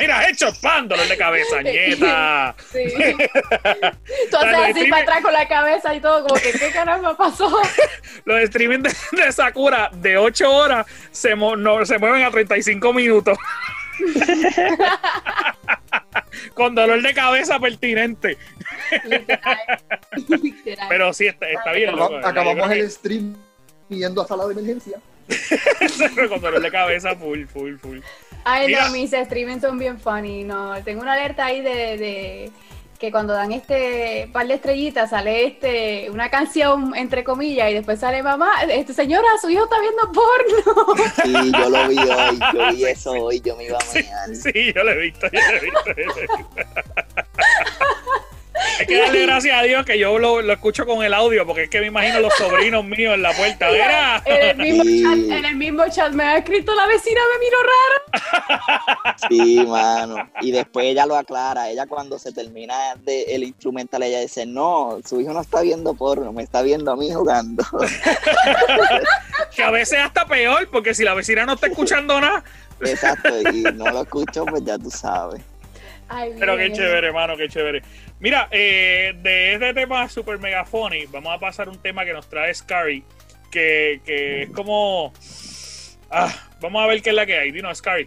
Mira, 0.00 0.26
headshot, 0.26 0.58
pan, 0.60 0.88
dolor 0.88 1.06
de 1.06 1.16
cabeza, 1.16 1.60
nieta. 1.60 2.54
Sí. 2.72 2.84
Tú 4.30 4.36
haces 4.36 4.76
así 4.76 4.86
para 4.88 5.02
atrás 5.02 5.22
con 5.22 5.32
la 5.32 5.46
cabeza 5.48 5.94
y 5.94 6.00
todo, 6.00 6.26
como 6.26 6.40
que 6.40 6.52
qué 6.52 6.70
caramba 6.70 7.16
pasó. 7.16 7.50
Los 8.24 8.40
streaming 8.42 8.78
de, 8.80 9.32
Sakura 9.32 9.90
de 9.92 10.16
8 10.16 10.50
horas 10.50 10.86
se, 11.10 11.34
no, 11.36 11.84
se 11.84 11.98
mueven 11.98 12.22
a 12.22 12.30
35 12.30 12.92
minutos. 12.92 13.36
Con 16.54 16.74
dolor 16.74 17.02
de 17.02 17.12
cabeza 17.12 17.58
pertinente. 17.58 18.38
Pero 20.88 21.12
sí, 21.12 21.26
está, 21.26 21.72
bien. 21.72 21.94
Acabamos 22.24 22.70
el 22.70 22.90
stream 22.90 23.36
yendo 23.88 24.22
a 24.22 24.26
sala 24.26 24.46
de 24.46 24.52
emergencia. 24.52 24.98
Con 26.28 26.40
dolor 26.40 26.60
de 26.60 26.70
cabeza, 26.70 27.14
full, 27.16 27.44
full, 27.46 27.76
full. 27.76 27.98
Ay, 28.44 28.72
no, 28.72 28.90
mis 28.90 29.10
streamings 29.10 29.62
son 29.62 29.78
bien 29.78 29.98
funny. 30.00 30.44
No, 30.44 30.74
tengo 30.82 31.02
una 31.02 31.12
alerta 31.12 31.46
ahí 31.46 31.60
de 31.60 32.50
que 33.02 33.10
cuando 33.10 33.32
dan 33.32 33.50
este 33.50 34.30
par 34.32 34.46
de 34.46 34.54
estrellitas 34.54 35.10
sale 35.10 35.44
este 35.44 36.08
una 36.08 36.30
canción 36.30 36.94
entre 36.94 37.24
comillas 37.24 37.68
y 37.68 37.74
después 37.74 37.98
sale 37.98 38.22
mamá, 38.22 38.62
este 38.68 38.94
señora, 38.94 39.26
su 39.40 39.50
hijo 39.50 39.64
está 39.64 39.80
viendo 39.80 40.12
porno. 40.12 40.94
Sí, 41.24 41.52
yo 41.52 41.68
lo 41.68 41.88
vi 41.88 41.98
hoy, 41.98 42.38
yo 42.54 42.72
vi 42.72 42.84
eso 42.92 43.10
hoy, 43.10 43.40
yo 43.40 43.56
me 43.56 43.64
iba 43.64 43.76
a 43.76 43.84
mañana. 43.92 44.34
Sí, 44.36 44.72
yo 44.72 44.84
lo 44.84 44.92
he 44.92 44.98
visto, 44.98 45.26
yo 45.32 45.40
lo 45.40 45.56
he 45.56 45.60
visto. 45.60 45.80
Yo 45.84 45.94
lo 45.94 46.16
he 46.16 46.26
visto. 46.36 46.66
Hay 48.78 48.86
que 48.86 48.98
darle 48.98 49.22
gracias 49.22 49.58
a 49.58 49.62
Dios 49.62 49.84
que 49.84 49.98
yo 49.98 50.18
lo, 50.18 50.40
escucho 50.40 50.86
con 50.86 51.04
el 51.04 51.14
audio, 51.14 51.46
porque 51.46 51.64
es 51.64 51.70
que 51.70 51.80
me 51.80 51.86
imagino 51.86 52.20
los 52.20 52.34
sobrinos 52.34 52.84
míos 52.84 53.14
en 53.14 53.22
la 53.22 53.32
puerta. 53.32 53.68
En 54.24 54.50
el, 54.50 54.56
mismo 54.56 54.84
chat, 54.84 55.18
en 55.18 55.44
el 55.44 55.56
mismo 55.56 55.84
chat 55.88 56.12
me 56.12 56.24
ha 56.24 56.38
escrito 56.38 56.74
la 56.74 56.86
vecina, 56.86 57.20
me 57.32 57.38
miro 57.44 57.56
raro. 57.62 59.18
Sí, 59.28 59.66
mano. 59.66 60.30
Y 60.40 60.50
después 60.50 60.86
ella 60.86 61.06
lo 61.06 61.16
aclara. 61.16 61.70
Ella 61.70 61.86
cuando 61.86 62.18
se 62.18 62.32
termina 62.32 62.74
de, 63.04 63.22
el 63.34 63.44
instrumental, 63.44 64.02
ella 64.02 64.20
dice, 64.20 64.46
no, 64.46 64.98
su 65.04 65.20
hijo 65.20 65.32
no 65.32 65.40
está 65.40 65.62
viendo 65.62 65.94
porno, 65.94 66.32
me 66.32 66.42
está 66.42 66.62
viendo 66.62 66.92
a 66.92 66.96
mí 66.96 67.12
jugando. 67.12 67.64
que 69.54 69.62
a 69.62 69.70
veces 69.70 69.98
hasta 70.00 70.26
peor, 70.26 70.68
porque 70.70 70.94
si 70.94 71.04
la 71.04 71.14
vecina 71.14 71.46
no 71.46 71.54
está 71.54 71.66
escuchando 71.66 72.20
nada. 72.20 72.42
Exacto, 72.80 73.28
y 73.52 73.62
no 73.62 73.90
lo 73.90 74.02
escucho, 74.02 74.44
pues 74.46 74.64
ya 74.64 74.78
tú 74.78 74.90
sabes. 74.90 75.42
Pero 76.38 76.56
qué 76.56 76.72
chévere, 76.72 77.08
hermano, 77.08 77.36
qué 77.36 77.48
chévere. 77.48 77.82
Mira, 78.20 78.48
eh, 78.50 79.14
de 79.22 79.54
este 79.54 79.74
tema 79.74 80.08
super 80.08 80.38
megafony, 80.38 81.06
vamos 81.10 81.34
a 81.34 81.38
pasar 81.38 81.68
un 81.68 81.78
tema 81.78 82.04
que 82.04 82.12
nos 82.12 82.28
trae 82.28 82.54
Scary, 82.54 83.04
que, 83.50 84.00
que 84.04 84.44
es 84.44 84.50
como... 84.50 85.12
Ah, 86.10 86.32
vamos 86.60 86.84
a 86.84 86.86
ver 86.86 87.02
qué 87.02 87.10
es 87.10 87.16
la 87.16 87.26
que 87.26 87.38
hay. 87.38 87.52
Dino, 87.52 87.74
Scary. 87.74 88.06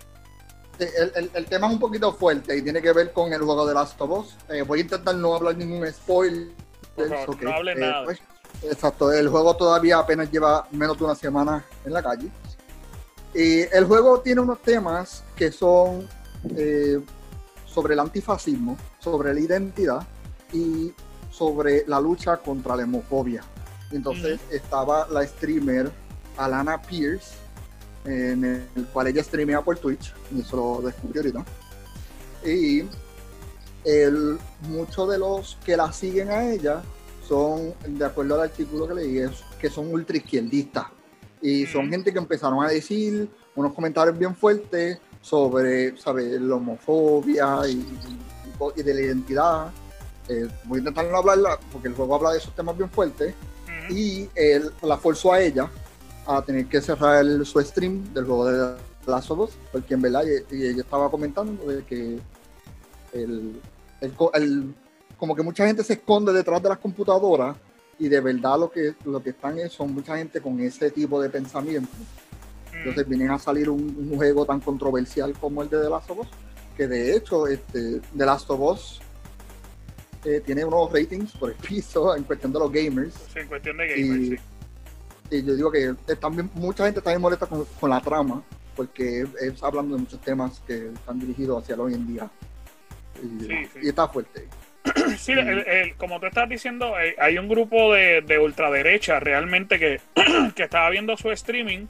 El, 0.79 1.31
el, 1.33 1.45
tema 1.45 1.67
es 1.67 1.73
un 1.73 1.79
poquito 1.79 2.13
fuerte 2.13 2.57
y 2.57 2.61
tiene 2.61 2.81
que 2.81 2.91
ver 2.91 3.13
con 3.13 3.31
el 3.31 3.41
juego 3.41 3.65
de 3.65 3.73
Last 3.73 3.99
of 4.01 4.11
Us. 4.11 4.37
Eh, 4.49 4.61
voy 4.61 4.79
a 4.79 4.81
intentar 4.83 5.15
no 5.15 5.33
hablar 5.33 5.55
ningún 5.55 5.87
spoiler. 5.91 6.49
no 6.97 7.53
hable 7.53 7.71
eh, 7.71 7.75
nada. 7.75 8.03
Pues, 8.03 8.19
exacto, 8.63 9.11
el 9.11 9.29
juego 9.29 9.55
todavía 9.55 9.99
apenas 9.99 10.29
lleva 10.29 10.67
menos 10.71 10.97
de 10.97 11.05
una 11.05 11.15
semana 11.15 11.65
en 11.85 11.93
la 11.93 12.03
calle. 12.03 12.29
Y 13.33 13.61
el 13.75 13.85
juego 13.85 14.19
tiene 14.19 14.41
unos 14.41 14.61
temas 14.61 15.23
que 15.35 15.51
son 15.51 16.07
sobre 17.75 17.93
el 17.93 17.99
antifascismo, 17.99 18.77
sobre 18.99 19.33
la 19.33 19.39
identidad 19.41 20.07
y 20.53 20.93
sobre 21.29 21.83
la 21.87 21.99
lucha 21.99 22.37
contra 22.37 22.77
la 22.77 22.85
homofobia. 22.85 23.43
Entonces 23.91 24.39
estaba 24.49 25.05
la 25.09 25.27
streamer 25.27 25.91
Alana 26.37 26.81
Pierce, 26.81 27.33
en 28.05 28.45
el 28.45 28.85
cual 28.93 29.07
ella 29.07 29.21
streamea 29.21 29.61
por 29.61 29.77
Twitch, 29.77 30.13
y 30.33 30.39
eso 30.39 30.55
lo 30.55 30.87
descubrí 30.87 31.19
ahorita. 31.19 31.45
Y 32.45 32.83
el, 33.83 34.37
muchos 34.69 35.09
de 35.09 35.17
los 35.17 35.57
que 35.65 35.75
la 35.75 35.91
siguen 35.91 36.29
a 36.29 36.49
ella 36.49 36.81
son, 37.27 37.73
de 37.85 38.05
acuerdo 38.05 38.35
al 38.35 38.49
artículo 38.49 38.87
que 38.87 38.93
leí, 38.93 39.17
es 39.19 39.43
que 39.59 39.69
son 39.69 39.93
ultra 39.93 40.15
izquierdistas. 40.15 40.85
Y 41.41 41.65
son 41.65 41.89
gente 41.89 42.13
que 42.13 42.19
empezaron 42.19 42.63
a 42.63 42.69
decir 42.69 43.29
unos 43.53 43.73
comentarios 43.73 44.17
bien 44.17 44.33
fuertes 44.33 44.99
sobre, 45.25 45.97
¿sabes?, 45.97 46.39
la 46.39 46.55
homofobia 46.55 47.61
y, 47.67 47.83
de 48.83 48.93
la 48.93 49.01
identidad. 49.01 49.71
Eh, 50.29 50.47
voy 50.65 50.77
a 50.77 50.79
intentar 50.79 51.05
no 51.05 51.17
hablarla 51.17 51.59
porque 51.71 51.87
el 51.87 51.95
juego 51.95 52.15
habla 52.15 52.31
de 52.31 52.37
esos 52.37 52.55
temas 52.55 52.77
bien 52.77 52.91
fuertes. 52.91 53.33
Y 53.89 54.29
él 54.35 54.71
la 54.83 54.97
forzó 54.97 55.33
a 55.33 55.41
ella 55.41 55.67
a 56.27 56.43
tener 56.43 56.67
que 56.67 56.79
cerrar 56.79 57.25
su 57.43 57.59
stream 57.59 58.13
del 58.13 58.25
juego 58.25 58.45
de 58.45 58.75
Last 59.07 59.31
of 59.31 59.39
Us, 59.39 59.51
porque 59.71 59.95
en 59.95 60.01
verdad 60.01 60.23
y, 60.51 60.63
ella 60.63 60.81
estaba 60.81 61.09
comentando 61.09 61.71
de 61.71 61.83
que 61.83 62.19
el, 63.13 63.61
el, 64.01 64.75
como 65.17 65.35
que 65.35 65.41
mucha 65.41 65.65
gente 65.65 65.83
se 65.83 65.93
esconde 65.93 66.33
detrás 66.33 66.61
de 66.61 66.69
las 66.69 66.77
computadoras 66.77 67.55
y 67.97 68.09
de 68.09 68.19
verdad 68.19 68.59
lo 68.59 68.71
que, 68.71 68.93
lo 69.05 69.21
que 69.23 69.31
están 69.31 69.57
es, 69.57 69.73
son 69.73 69.93
mucha 69.93 70.17
gente 70.17 70.39
con 70.39 70.59
ese 70.59 70.91
tipo 70.91 71.19
de 71.19 71.29
pensamiento. 71.29 71.89
Entonces 72.77 73.07
vienen 73.07 73.31
a 73.31 73.39
salir 73.39 73.69
un, 73.69 74.15
juego 74.15 74.45
tan 74.45 74.59
controversial 74.59 75.33
como 75.33 75.63
el 75.63 75.69
de 75.69 75.81
The 75.81 75.89
Last 75.89 76.09
of 76.09 76.19
Us, 76.19 76.27
que 76.77 76.87
de 76.87 77.15
hecho 77.15 77.47
este, 77.47 78.01
The 78.15 78.25
Last 78.25 78.49
of 78.49 78.59
Us 78.59 79.01
eh, 80.25 80.41
tiene 80.45 80.65
unos 80.65 80.91
ratings 80.91 81.31
por 81.33 81.51
el 81.51 81.55
piso 81.67 82.15
en 82.15 82.23
cuestión 82.23 82.53
de 82.53 82.59
los 82.59 82.71
gamers. 82.71 83.13
Sí, 83.33 83.39
en 83.39 83.47
cuestión 83.47 83.77
de 83.77 83.87
gamers, 83.87 84.41
y, 85.31 85.43
yo 85.43 85.55
digo 85.55 85.71
que 85.71 85.95
también 86.19 86.51
mucha 86.53 86.85
gente 86.85 86.99
está 86.99 87.09
bien 87.09 87.21
molesta 87.21 87.47
con, 87.47 87.65
con 87.79 87.89
la 87.89 87.99
trama, 87.99 88.43
porque 88.75 89.25
es, 89.41 89.63
hablando 89.63 89.95
de 89.95 90.01
muchos 90.01 90.21
temas 90.21 90.61
que 90.67 90.89
están 90.89 91.19
dirigidos 91.19 91.63
hacia 91.63 91.75
el 91.75 91.81
hoy 91.81 91.93
en 91.93 92.07
día. 92.07 92.29
Y, 93.81 93.87
está 93.87 94.07
fuerte. 94.07 94.47
Sí, 95.17 95.33
como 95.97 96.19
tú 96.19 96.27
estás 96.27 96.47
diciendo, 96.47 96.93
hay 96.95 97.37
un 97.37 97.47
grupo 97.47 97.93
de, 97.93 98.39
ultraderecha 98.39 99.19
realmente 99.19 99.79
que, 99.79 99.99
que 100.55 100.63
estaba 100.63 100.89
viendo 100.89 101.17
su 101.17 101.31
streaming 101.31 101.87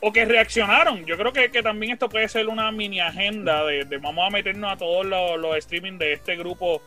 o 0.00 0.12
que 0.12 0.24
reaccionaron. 0.24 1.04
Yo 1.04 1.16
creo 1.16 1.32
que, 1.32 1.48
también 1.62 1.92
esto 1.92 2.08
puede 2.08 2.28
ser 2.28 2.48
una 2.48 2.70
mini 2.70 3.00
agenda 3.00 3.64
de, 3.64 3.84
vamos 3.98 4.26
a 4.26 4.30
meternos 4.30 4.72
a 4.72 4.76
todos 4.76 5.06
los, 5.06 5.38
los 5.38 5.56
streaming 5.56 5.98
de 5.98 6.12
este 6.14 6.36
grupo 6.36 6.82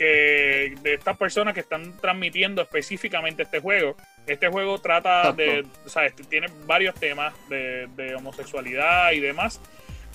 que 0.00 0.74
de 0.80 0.94
estas 0.94 1.14
personas 1.18 1.52
que 1.52 1.60
están 1.60 1.94
transmitiendo 2.00 2.62
específicamente 2.62 3.42
este 3.42 3.60
juego. 3.60 3.96
Este 4.26 4.48
juego 4.48 4.78
trata 4.80 5.30
de, 5.32 5.66
o 5.84 5.88
sea, 5.90 6.06
este, 6.06 6.24
tiene 6.24 6.46
varios 6.64 6.94
temas 6.94 7.34
de, 7.50 8.14
homosexualidad 8.16 9.12
y 9.12 9.20
demás. 9.20 9.60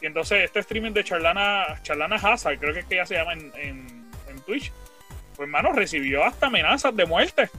Y 0.01 0.07
entonces 0.07 0.43
este 0.43 0.59
streaming 0.61 0.91
de 0.91 1.03
Charlana, 1.03 1.79
Charlana 1.83 2.15
Hazard, 2.15 2.57
creo 2.57 2.73
que 2.73 2.79
es 2.79 2.85
que 2.87 2.95
ella 2.95 3.05
se 3.05 3.13
llama 3.13 3.33
en, 3.33 3.51
en, 3.55 4.05
Twitch, 4.45 4.71
pues 5.35 5.47
hermano, 5.47 5.71
recibió 5.71 6.23
hasta 6.23 6.47
amenazas 6.47 6.95
de 6.95 7.05
muerte. 7.05 7.49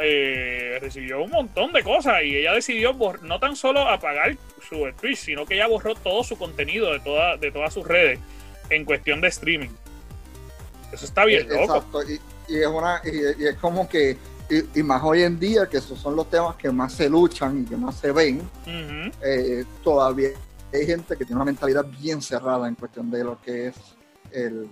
Eh, 0.00 0.78
recibió 0.80 1.22
un 1.22 1.30
montón 1.30 1.72
de 1.72 1.82
cosas 1.82 2.22
y 2.22 2.36
ella 2.36 2.52
decidió 2.52 2.96
no 3.22 3.40
tan 3.40 3.56
solo 3.56 3.80
apagar 3.80 4.36
su 4.68 4.86
Twitch, 5.00 5.18
sino 5.18 5.44
que 5.44 5.54
ella 5.54 5.66
borró 5.66 5.94
todo 5.96 6.22
su 6.22 6.38
contenido 6.38 6.92
de, 6.92 7.00
toda, 7.00 7.36
de 7.36 7.50
todas 7.50 7.74
sus 7.74 7.86
redes 7.86 8.20
en 8.70 8.84
cuestión 8.84 9.20
de 9.20 9.28
streaming. 9.28 9.70
Eso 10.92 11.04
está 11.04 11.24
bien 11.24 11.50
eh, 11.50 11.62
Exacto, 11.62 12.00
y, 12.02 12.20
es, 12.56 12.66
una, 12.66 13.02
y, 13.04 13.44
es 13.44 13.56
como 13.56 13.88
que, 13.88 14.16
y, 14.74 14.82
más 14.82 15.02
hoy 15.02 15.22
en 15.22 15.38
día, 15.38 15.68
que 15.68 15.78
esos 15.78 15.98
son 15.98 16.14
los 16.14 16.30
temas 16.30 16.54
que 16.56 16.70
más 16.70 16.92
se 16.92 17.08
luchan 17.10 17.62
y 17.62 17.64
que 17.68 17.76
más 17.76 17.96
se 17.96 18.12
ven, 18.12 18.48
eh, 19.22 19.64
todavía 19.82 20.30
hay 20.72 20.86
gente 20.86 21.16
que 21.16 21.24
tiene 21.24 21.36
una 21.36 21.44
mentalidad 21.44 21.84
bien 22.00 22.22
cerrada 22.22 22.68
en 22.68 22.74
cuestión 22.74 23.10
de 23.10 23.24
lo 23.24 23.40
que 23.40 23.68
es 23.68 23.76
el, 24.30 24.68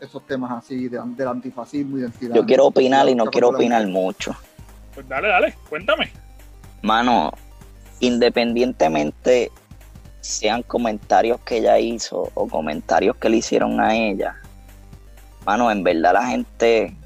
esos 0.00 0.26
temas 0.26 0.52
así 0.52 0.88
del 0.88 1.28
antifascismo, 1.28 1.98
identidad. 1.98 2.34
Yo 2.34 2.44
quiero 2.44 2.66
opinar 2.66 3.08
y 3.08 3.14
no 3.14 3.26
quiero 3.26 3.48
opinar 3.48 3.86
mucho. 3.86 4.34
Pues 4.94 5.08
dale, 5.08 5.28
dale, 5.28 5.54
cuéntame. 5.68 6.10
Mano, 6.82 7.32
independientemente 8.00 9.50
sean 10.20 10.62
comentarios 10.62 11.40
que 11.40 11.58
ella 11.58 11.78
hizo 11.78 12.30
o 12.34 12.48
comentarios 12.48 13.16
que 13.16 13.28
le 13.28 13.38
hicieron 13.38 13.80
a 13.80 13.94
ella, 13.94 14.36
mano, 15.44 15.70
en 15.70 15.84
verdad 15.84 16.14
la 16.14 16.26
gente 16.26 16.96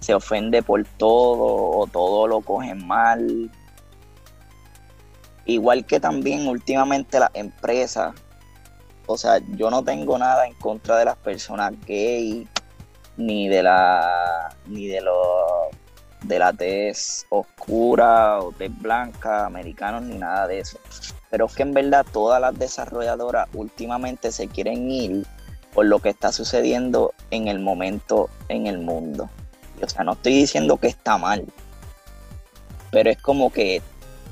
se 0.00 0.14
ofende 0.14 0.62
por 0.62 0.84
todo 0.84 1.78
o 1.78 1.86
todo 1.86 2.26
lo 2.26 2.40
cogen 2.40 2.86
mal. 2.86 3.50
Igual 5.44 5.86
que 5.86 5.98
también 5.98 6.46
últimamente 6.46 7.18
las 7.18 7.30
empresas, 7.34 8.14
o 9.06 9.18
sea, 9.18 9.40
yo 9.56 9.70
no 9.70 9.82
tengo 9.82 10.18
nada 10.18 10.46
en 10.46 10.54
contra 10.54 10.96
de 10.96 11.04
las 11.04 11.16
personas 11.16 11.72
gay, 11.86 12.48
ni 13.16 13.48
de 13.48 13.62
la, 13.62 14.54
ni 14.66 14.86
de 14.86 15.00
los, 15.00 15.16
de 16.22 16.38
la 16.38 16.52
tez 16.52 17.26
oscura 17.28 18.40
o 18.40 18.52
tez 18.52 18.76
blanca, 18.80 19.46
americanos, 19.46 20.02
ni 20.02 20.18
nada 20.18 20.46
de 20.46 20.60
eso. 20.60 20.78
Pero 21.30 21.46
es 21.46 21.54
que 21.54 21.62
en 21.62 21.72
verdad 21.72 22.06
todas 22.12 22.40
las 22.40 22.58
desarrolladoras 22.58 23.48
últimamente 23.54 24.32
se 24.32 24.48
quieren 24.48 24.90
ir 24.90 25.26
por 25.72 25.86
lo 25.86 25.98
que 25.98 26.10
está 26.10 26.32
sucediendo 26.32 27.14
en 27.30 27.48
el 27.48 27.58
momento 27.58 28.28
en 28.48 28.66
el 28.66 28.78
mundo. 28.78 29.30
O 29.82 29.88
sea, 29.88 30.04
no 30.04 30.12
estoy 30.12 30.34
diciendo 30.34 30.76
que 30.76 30.88
está 30.88 31.18
mal, 31.18 31.44
pero 32.90 33.10
es 33.10 33.20
como 33.20 33.50
que 33.50 33.82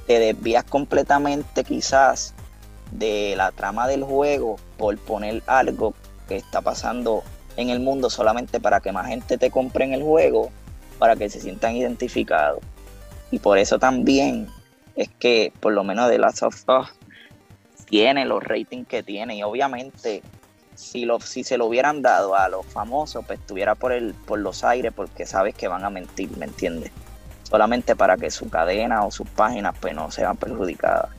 te 0.07 0.19
desvías 0.19 0.65
completamente 0.65 1.65
quizás 1.65 2.35
de 2.91 3.35
la 3.37 3.53
trama 3.53 3.87
del 3.89 4.05
juego 4.05 4.57
por 4.77 4.97
poner 4.99 5.43
algo 5.47 5.95
que 6.29 6.37
está 6.37 6.61
pasando 6.61 7.23
en 7.57 7.71
el 7.71 7.81
mundo 7.81 8.11
solamente 8.11 8.61
para 8.61 8.81
que 8.81 8.93
más 8.93 9.07
gente 9.07 9.39
te 9.39 9.51
compre 9.51 9.85
en 9.85 9.95
el 9.95 10.03
juego, 10.03 10.51
para 10.99 11.17
que 11.17 11.29
se 11.29 11.41
sientan 11.41 11.77
identificados. 11.77 12.61
Y 13.31 13.39
por 13.39 13.59
eso 13.59 13.79
también 13.79 14.49
es 14.97 15.09
que 15.09 15.53
por 15.61 15.73
lo 15.73 15.85
menos 15.85 16.11
The 16.11 16.19
Last 16.19 16.43
of 16.43 16.65
Us 16.69 16.89
tiene 17.87 18.25
los 18.25 18.43
ratings 18.43 18.87
que 18.87 19.03
tiene 19.03 19.37
y 19.37 19.43
obviamente 19.43 20.23
si, 20.75 21.05
lo, 21.05 21.21
si 21.21 21.45
se 21.45 21.59
lo 21.59 21.67
hubieran 21.67 22.03
dado 22.03 22.35
a 22.35 22.49
los 22.49 22.65
famosos, 22.67 23.25
pues 23.27 23.39
estuviera 23.39 23.75
por, 23.75 23.93
el, 23.93 24.15
por 24.15 24.39
los 24.39 24.65
aires 24.65 24.93
porque 24.95 25.27
sabes 25.27 25.55
que 25.55 25.69
van 25.69 25.85
a 25.85 25.91
mentir, 25.91 26.37
¿me 26.39 26.47
entiendes? 26.47 26.91
Solamente 27.43 27.97
para 27.97 28.17
que 28.17 28.31
su 28.31 28.49
cadena 28.49 29.05
o 29.05 29.11
sus 29.11 29.29
páginas 29.29 29.75
pues 29.81 29.95
no 29.95 30.11
sean 30.11 30.37
perjudicadas. 30.37 31.11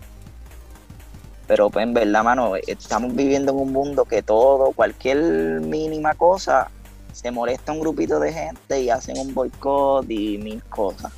Pero 1.51 1.69
pues 1.69 1.83
en 1.83 1.93
verdad, 1.93 2.23
mano, 2.23 2.53
estamos 2.55 3.13
viviendo 3.13 3.51
en 3.51 3.57
un 3.57 3.73
mundo 3.73 4.05
que 4.05 4.23
todo, 4.23 4.71
cualquier 4.71 5.17
mínima 5.59 6.13
cosa, 6.13 6.71
se 7.11 7.29
molesta 7.29 7.73
un 7.73 7.81
grupito 7.81 8.21
de 8.21 8.31
gente 8.31 8.79
y 8.79 8.89
hacen 8.89 9.17
un 9.17 9.33
boicot 9.33 10.09
y 10.09 10.37
mil 10.37 10.63
cosas. 10.69 11.11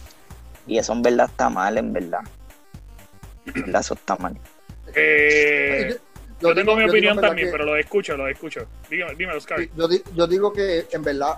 Y 0.65 0.79
eso 0.79 0.93
en 0.93 1.03
verdad 1.03 1.29
está 1.29 1.51
mal, 1.51 1.77
en 1.77 1.93
verdad. 1.93 2.21
En 3.45 3.61
verdad 3.61 3.81
eso 3.81 3.93
está 3.93 4.15
mal. 4.15 4.35
Eh, 4.95 5.99
yo, 6.41 6.55
tengo 6.55 6.75
mi 6.77 6.85
opinión 6.85 7.21
también, 7.21 7.49
pero 7.51 7.65
lo 7.65 7.77
escucho, 7.77 8.17
lo 8.17 8.27
escucho. 8.27 8.65
Dígame, 8.89 9.13
dímelo, 9.13 9.37
Oscar. 9.37 9.59
Yo, 9.77 9.87
yo 10.15 10.25
digo 10.25 10.51
que 10.51 10.87
en 10.91 11.03
verdad 11.03 11.37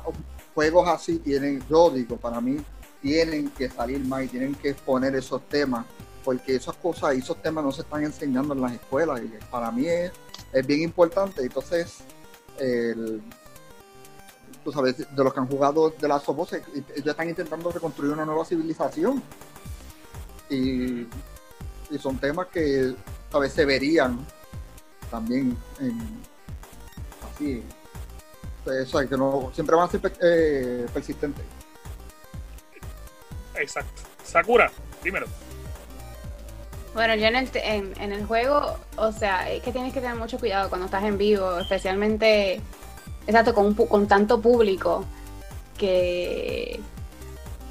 juegos 0.53 0.87
así 0.87 1.19
tienen, 1.19 1.61
yo 1.69 1.89
digo, 1.89 2.15
para 2.15 2.39
mí, 2.39 2.59
tienen 3.01 3.49
que 3.49 3.69
salir 3.69 3.99
más 4.05 4.23
y 4.23 4.27
tienen 4.29 4.55
que 4.55 4.69
exponer 4.69 5.13
esos 5.15 5.41
temas, 5.49 5.85
porque 6.25 6.55
esas 6.55 6.75
cosas 6.75 7.15
y 7.15 7.19
esos 7.19 7.41
temas 7.41 7.63
no 7.63 7.71
se 7.71 7.83
están 7.83 8.03
enseñando 8.03 8.53
en 8.53 8.61
las 8.61 8.73
escuelas 8.73 9.21
y 9.21 9.27
para 9.49 9.71
mí 9.71 9.85
es, 9.87 10.11
bien 10.65 10.81
importante. 10.81 11.43
Entonces, 11.43 11.99
tú 14.63 14.71
sabes, 14.71 14.97
de 14.97 15.23
los 15.23 15.33
que 15.33 15.39
han 15.39 15.47
jugado 15.47 15.91
de 15.91 16.07
las 16.07 16.25
voces, 16.25 16.63
ellos 16.73 17.07
están 17.07 17.29
intentando 17.29 17.71
reconstruir 17.71 18.13
una 18.13 18.25
nueva 18.25 18.43
civilización 18.43 19.21
y, 20.49 21.01
y 21.91 21.99
son 21.99 22.17
temas 22.17 22.47
que 22.47 22.95
veces 23.39 23.55
se 23.55 23.65
verían 23.65 24.25
también 25.11 25.57
en, 25.79 25.99
así. 27.33 27.63
Eso 28.65 28.99
es 28.99 29.09
que 29.09 29.17
no, 29.17 29.51
siempre 29.53 29.75
van 29.75 29.87
a 29.87 29.91
ser 29.91 30.01
eh, 30.21 30.87
persistentes. 30.91 31.45
Exacto. 33.55 34.01
Sakura, 34.23 34.71
dímelo. 35.03 35.27
Bueno, 36.95 37.13
yo 37.15 37.27
en 37.27 37.35
el, 37.35 37.49
en, 37.53 38.11
el 38.13 38.25
juego, 38.25 38.77
o 38.95 39.11
sea, 39.11 39.51
es 39.51 39.61
que 39.61 39.73
tienes 39.73 39.93
que 39.93 39.99
tener 39.99 40.15
mucho 40.15 40.39
cuidado 40.39 40.69
cuando 40.69 40.85
estás 40.85 41.03
en 41.03 41.17
vivo, 41.17 41.59
especialmente, 41.59 42.61
exacto, 43.27 43.53
con, 43.53 43.73
con 43.73 44.07
tanto 44.07 44.39
público 44.39 45.03
que, 45.77 46.79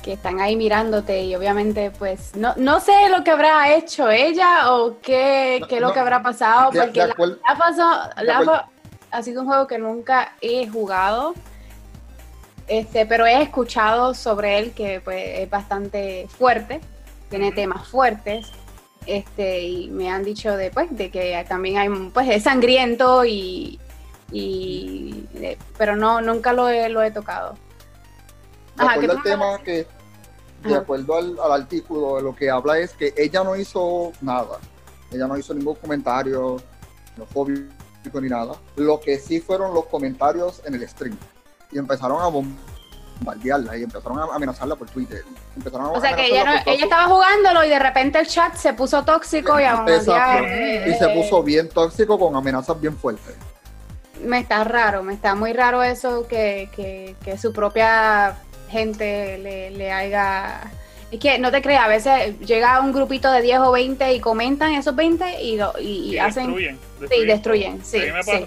que 0.02 0.12
están 0.12 0.40
ahí 0.40 0.56
mirándote 0.56 1.22
y 1.22 1.34
obviamente 1.34 1.90
pues 1.90 2.36
no, 2.36 2.52
no 2.56 2.80
sé 2.80 3.08
lo 3.08 3.24
que 3.24 3.30
habrá 3.30 3.74
hecho 3.74 4.10
ella 4.10 4.74
o 4.74 4.98
qué, 5.00 5.62
qué 5.70 5.76
es 5.76 5.80
lo 5.80 5.94
que 5.94 6.00
habrá 6.00 6.22
pasado 6.22 6.70
porque 6.70 7.06
la, 8.22 8.68
ha 9.10 9.22
sido 9.22 9.40
un 9.40 9.46
juego 9.46 9.66
que 9.66 9.78
nunca 9.78 10.34
he 10.42 10.68
jugado 10.68 11.32
este 12.68 13.06
pero 13.06 13.24
he 13.24 13.40
escuchado 13.40 14.12
sobre 14.12 14.58
él 14.58 14.72
que 14.72 15.00
pues 15.02 15.38
es 15.38 15.48
bastante 15.48 16.28
fuerte 16.28 16.82
tiene 17.30 17.52
temas 17.52 17.88
fuertes 17.88 18.52
este 19.06 19.62
y 19.62 19.88
me 19.90 20.10
han 20.10 20.24
dicho 20.24 20.56
de 20.56 20.70
pues, 20.70 20.94
de 20.96 21.10
que 21.10 21.44
también 21.48 21.78
hay 21.78 21.88
pues 22.12 22.28
es 22.28 22.42
sangriento 22.42 23.24
y, 23.24 23.78
y 24.32 25.26
pero 25.76 25.96
no 25.96 26.20
nunca 26.20 26.52
lo 26.52 26.68
he, 26.68 26.88
lo 26.88 27.02
he 27.02 27.10
tocado 27.10 27.56
Ajá, 28.76 28.96
el 28.96 29.22
tema 29.22 29.58
que 29.62 29.86
de 30.64 30.76
acuerdo 30.76 31.16
al, 31.16 31.52
artículo, 31.52 32.20
lo 32.20 32.34
que 32.34 32.50
habla 32.50 32.78
es 32.78 32.92
que 32.92 33.12
ella 33.16 33.44
no 33.44 33.56
hizo 33.56 34.12
nada. 34.20 34.58
Ella 35.12 35.26
no 35.26 35.36
hizo 35.36 35.54
ningún 35.54 35.74
comentario, 35.76 36.56
no 37.16 37.26
fóbico 37.26 38.20
ni 38.20 38.28
nada. 38.28 38.54
Lo 38.76 39.00
que 39.00 39.18
sí 39.18 39.40
fueron 39.40 39.74
los 39.74 39.86
comentarios 39.86 40.62
en 40.64 40.74
el 40.74 40.88
stream. 40.88 41.16
Y 41.70 41.78
empezaron 41.78 42.22
a 42.22 42.28
bombardearla 43.18 43.76
y 43.76 43.82
empezaron 43.84 44.18
a 44.18 44.34
amenazarla 44.34 44.76
por 44.76 44.88
Twitter. 44.90 45.24
o 45.92 46.00
sea 46.00 46.16
que 46.16 46.26
ella, 46.26 46.62
ella 46.66 46.84
estaba 46.84 47.06
jugándolo 47.06 47.64
y 47.64 47.68
de 47.68 47.78
repente 47.78 48.18
el 48.18 48.26
chat 48.26 48.54
se 48.54 48.72
puso 48.74 49.04
tóxico 49.04 49.58
y 49.60 49.64
a 49.64 49.84
Y 50.86 50.94
se 50.94 51.08
puso 51.10 51.42
bien 51.42 51.68
tóxico 51.68 52.18
con 52.18 52.36
amenazas 52.36 52.80
bien 52.80 52.96
fuertes. 52.96 53.34
Me 54.22 54.38
está 54.38 54.64
raro, 54.64 55.02
me 55.02 55.14
está 55.14 55.34
muy 55.34 55.52
raro 55.52 55.82
eso 55.82 56.26
que, 56.26 56.70
que, 56.74 57.14
que 57.22 57.36
su 57.36 57.52
propia 57.52 58.36
gente 58.68 59.38
le, 59.38 59.70
le 59.70 59.92
haya... 59.92 60.60
Es 61.14 61.20
que 61.20 61.38
no 61.38 61.52
te 61.52 61.62
creas, 61.62 61.84
a 61.84 61.88
veces 61.88 62.40
llega 62.40 62.80
un 62.80 62.92
grupito 62.92 63.30
de 63.30 63.40
10 63.40 63.60
o 63.60 63.70
20 63.70 64.14
y 64.14 64.18
comentan 64.18 64.74
esos 64.74 64.96
20 64.96 65.42
y, 65.42 65.60
y, 65.80 66.18
hacen... 66.18 66.46
Destruyen, 66.46 66.78
Sí, 67.08 67.24
destruyen. 67.24 67.84
Sí, 67.84 67.98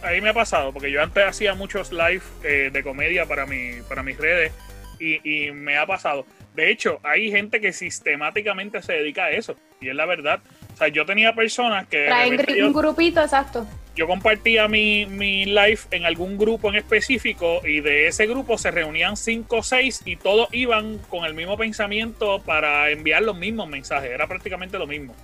ahí, 0.03 0.20
me 0.20 0.30
ha, 0.30 0.34
pasado, 0.34 0.74
porque 0.74 0.91
yo 0.91 1.01
antes 1.01 1.24
hacía 1.24 1.53
muchos 1.53 1.93
live 1.93 2.22
eh, 2.43 2.70
de 2.74 2.84
comedia 2.84 3.26
para, 3.26 3.45
mi, 3.45 3.82
para 3.88 4.03
mis 4.03 4.18
redes 4.18 4.51
y, 4.99 5.47
y 5.47 5.51
me 5.51 5.78
ha 5.78 5.86
pasado. 5.86 6.26
De 6.55 6.72
hecho, 6.72 6.99
hay 7.03 7.32
gente 7.32 7.61
que 7.61 7.72
sistemáticamente 7.72 8.82
se 8.82 8.93
dedica 8.93 9.26
a 9.26 9.32
eso, 9.32 9.55
y 9.80 9.88
es 9.88 9.95
la 9.95 10.05
verdad. 10.05 10.41
O 10.74 10.78
sea, 10.78 10.89
yo 10.89 11.05
tenía 11.05 11.34
personas 11.34 11.88
que... 11.88 12.07
Traen 12.07 12.65
un 12.65 12.74
grupito, 12.74 13.22
exacto 13.22 13.65
yo 13.98 14.06
compartía 14.06 14.68
mi, 14.68 15.08
mi, 15.08 15.45
live 15.45 15.80
en 15.89 16.06
algún 16.06 16.38
grupo 16.38 16.70
en 16.70 16.76
específico 16.76 17.62
y 17.66 17.82
de 17.82 18.08
ese 18.08 18.28
grupo 18.28 18.60
se 18.60 18.70
reunían 18.70 19.18
cinco 19.18 19.58
o 19.58 19.64
seis 19.64 20.04
y 20.06 20.18
todos 20.18 20.50
iban 20.52 21.00
con 21.10 21.26
el 21.26 21.34
mismo 21.34 21.58
pensamiento 21.58 22.39
para 22.43 22.91
enviar 22.91 23.24
los 23.24 23.36
mismos 23.36 23.68
mensajes. 23.68 24.12
Era 24.12 24.28
prácticamente 24.28 24.78
lo 24.78 24.86
mismo. 24.86 25.16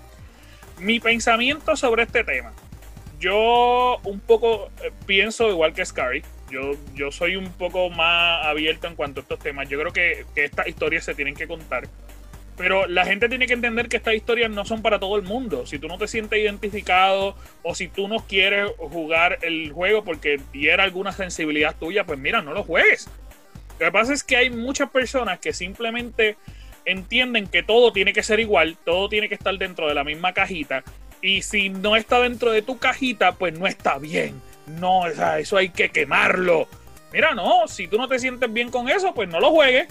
Mi 0.79 0.99
pensamiento 0.99 1.75
sobre 1.75 2.01
este 2.01 2.23
tema. 2.23 2.51
Yo 3.19 3.99
un 4.05 4.19
poco 4.19 4.71
eh, 4.83 4.91
pienso 5.05 5.51
igual 5.51 5.73
que 5.73 5.85
Scary. 5.85 6.23
Yo, 6.49 6.71
yo 6.95 7.11
soy 7.11 7.35
un 7.35 7.51
poco 7.51 7.91
más 7.91 8.43
abierto 8.43 8.87
en 8.87 8.95
cuanto 8.95 9.19
a 9.19 9.21
estos 9.21 9.37
temas. 9.37 9.69
Yo 9.69 9.79
creo 9.79 9.93
que, 9.93 10.25
que 10.33 10.45
estas 10.45 10.67
historias 10.67 11.05
se 11.05 11.13
tienen 11.13 11.35
que 11.35 11.47
contar. 11.47 11.83
Pero 12.55 12.87
la 12.87 13.05
gente 13.05 13.29
tiene 13.29 13.47
que 13.47 13.53
entender 13.53 13.89
que 13.89 13.97
estas 13.97 14.13
historias 14.13 14.51
no 14.51 14.63
son 14.63 14.81
para 14.81 14.99
todo 14.99 15.15
el 15.15 15.23
mundo. 15.23 15.65
Si 15.65 15.79
tú 15.79 15.87
no 15.87 15.97
te 15.97 16.07
sientes 16.07 16.39
identificado 16.39 17.35
o 17.63 17.73
si 17.73 17.87
tú 17.87 18.07
no 18.07 18.19
quieres 18.19 18.69
jugar 18.77 19.39
el 19.41 19.71
juego 19.71 20.03
porque 20.03 20.39
hiera 20.53 20.83
alguna 20.83 21.11
sensibilidad 21.11 21.75
tuya, 21.75 22.05
pues 22.05 22.19
mira, 22.19 22.41
no 22.41 22.53
lo 22.53 22.63
juegues. 22.63 23.09
Lo 23.79 23.87
que 23.87 23.91
pasa 23.91 24.13
es 24.13 24.23
que 24.23 24.37
hay 24.37 24.49
muchas 24.51 24.89
personas 24.91 25.39
que 25.39 25.51
simplemente 25.51 26.37
entienden 26.85 27.47
que 27.47 27.63
todo 27.63 27.91
tiene 27.91 28.13
que 28.13 28.23
ser 28.23 28.39
igual, 28.39 28.77
todo 28.85 29.09
tiene 29.09 29.29
que 29.29 29.35
estar 29.35 29.57
dentro 29.57 29.87
de 29.87 29.95
la 29.95 30.03
misma 30.03 30.33
cajita. 30.33 30.83
Y 31.21 31.41
si 31.41 31.69
no 31.69 31.95
está 31.95 32.19
dentro 32.19 32.51
de 32.51 32.61
tu 32.61 32.77
cajita, 32.77 33.31
pues 33.33 33.57
no 33.57 33.65
está 33.65 33.97
bien. 33.97 34.41
No, 34.67 35.07
eso 35.07 35.57
hay 35.57 35.69
que 35.69 35.89
quemarlo. 35.89 36.67
Mira, 37.11 37.33
no, 37.33 37.67
si 37.67 37.87
tú 37.87 37.97
no 37.97 38.07
te 38.07 38.19
sientes 38.19 38.51
bien 38.51 38.69
con 38.69 38.89
eso, 38.89 39.13
pues 39.13 39.29
no 39.29 39.39
lo 39.39 39.51
juegues. 39.51 39.87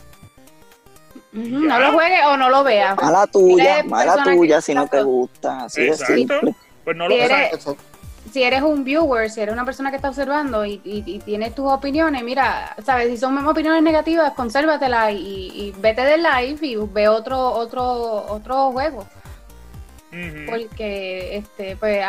No 1.33 1.79
lo 1.79 1.93
juegues 1.93 2.21
o 2.27 2.37
no 2.37 2.51
lo 2.51 2.65
veas. 2.65 2.97
Mala 2.97 3.27
tuya, 3.27 3.83
mala 3.85 4.23
tuya 4.23 4.61
si 4.61 4.75
no 4.75 4.87
te 4.87 5.03
gusta. 5.03 5.65
Así 5.65 5.83
de 5.83 5.97
simple. 5.97 6.55
Pues 6.85 6.97
no 6.97 7.09
lo 7.09 7.15
si 7.15 7.21
eres, 7.21 7.67
si 8.33 8.43
eres 8.43 8.63
un 8.63 8.85
viewer, 8.85 9.31
si 9.31 9.41
eres 9.41 9.53
una 9.53 9.65
persona 9.65 9.91
que 9.91 9.97
está 9.97 10.09
observando 10.09 10.65
y, 10.65 10.81
y, 10.85 11.19
tienes 11.21 11.55
tus 11.55 11.71
opiniones, 11.71 12.23
mira, 12.23 12.75
sabes, 12.85 13.11
si 13.11 13.17
son 13.19 13.37
opiniones 13.47 13.83
negativas, 13.83 14.33
consérvatelas 14.33 15.13
y, 15.13 15.75
vete 15.79 16.03
del 16.03 16.23
live 16.23 16.59
y 16.67 16.77
ve 16.77 17.09
otro, 17.09 17.39
otro, 17.39 18.27
otro 18.29 18.73
juego. 18.73 19.07
Porque 20.47 21.39
este, 21.39 21.75
pues 21.77 22.05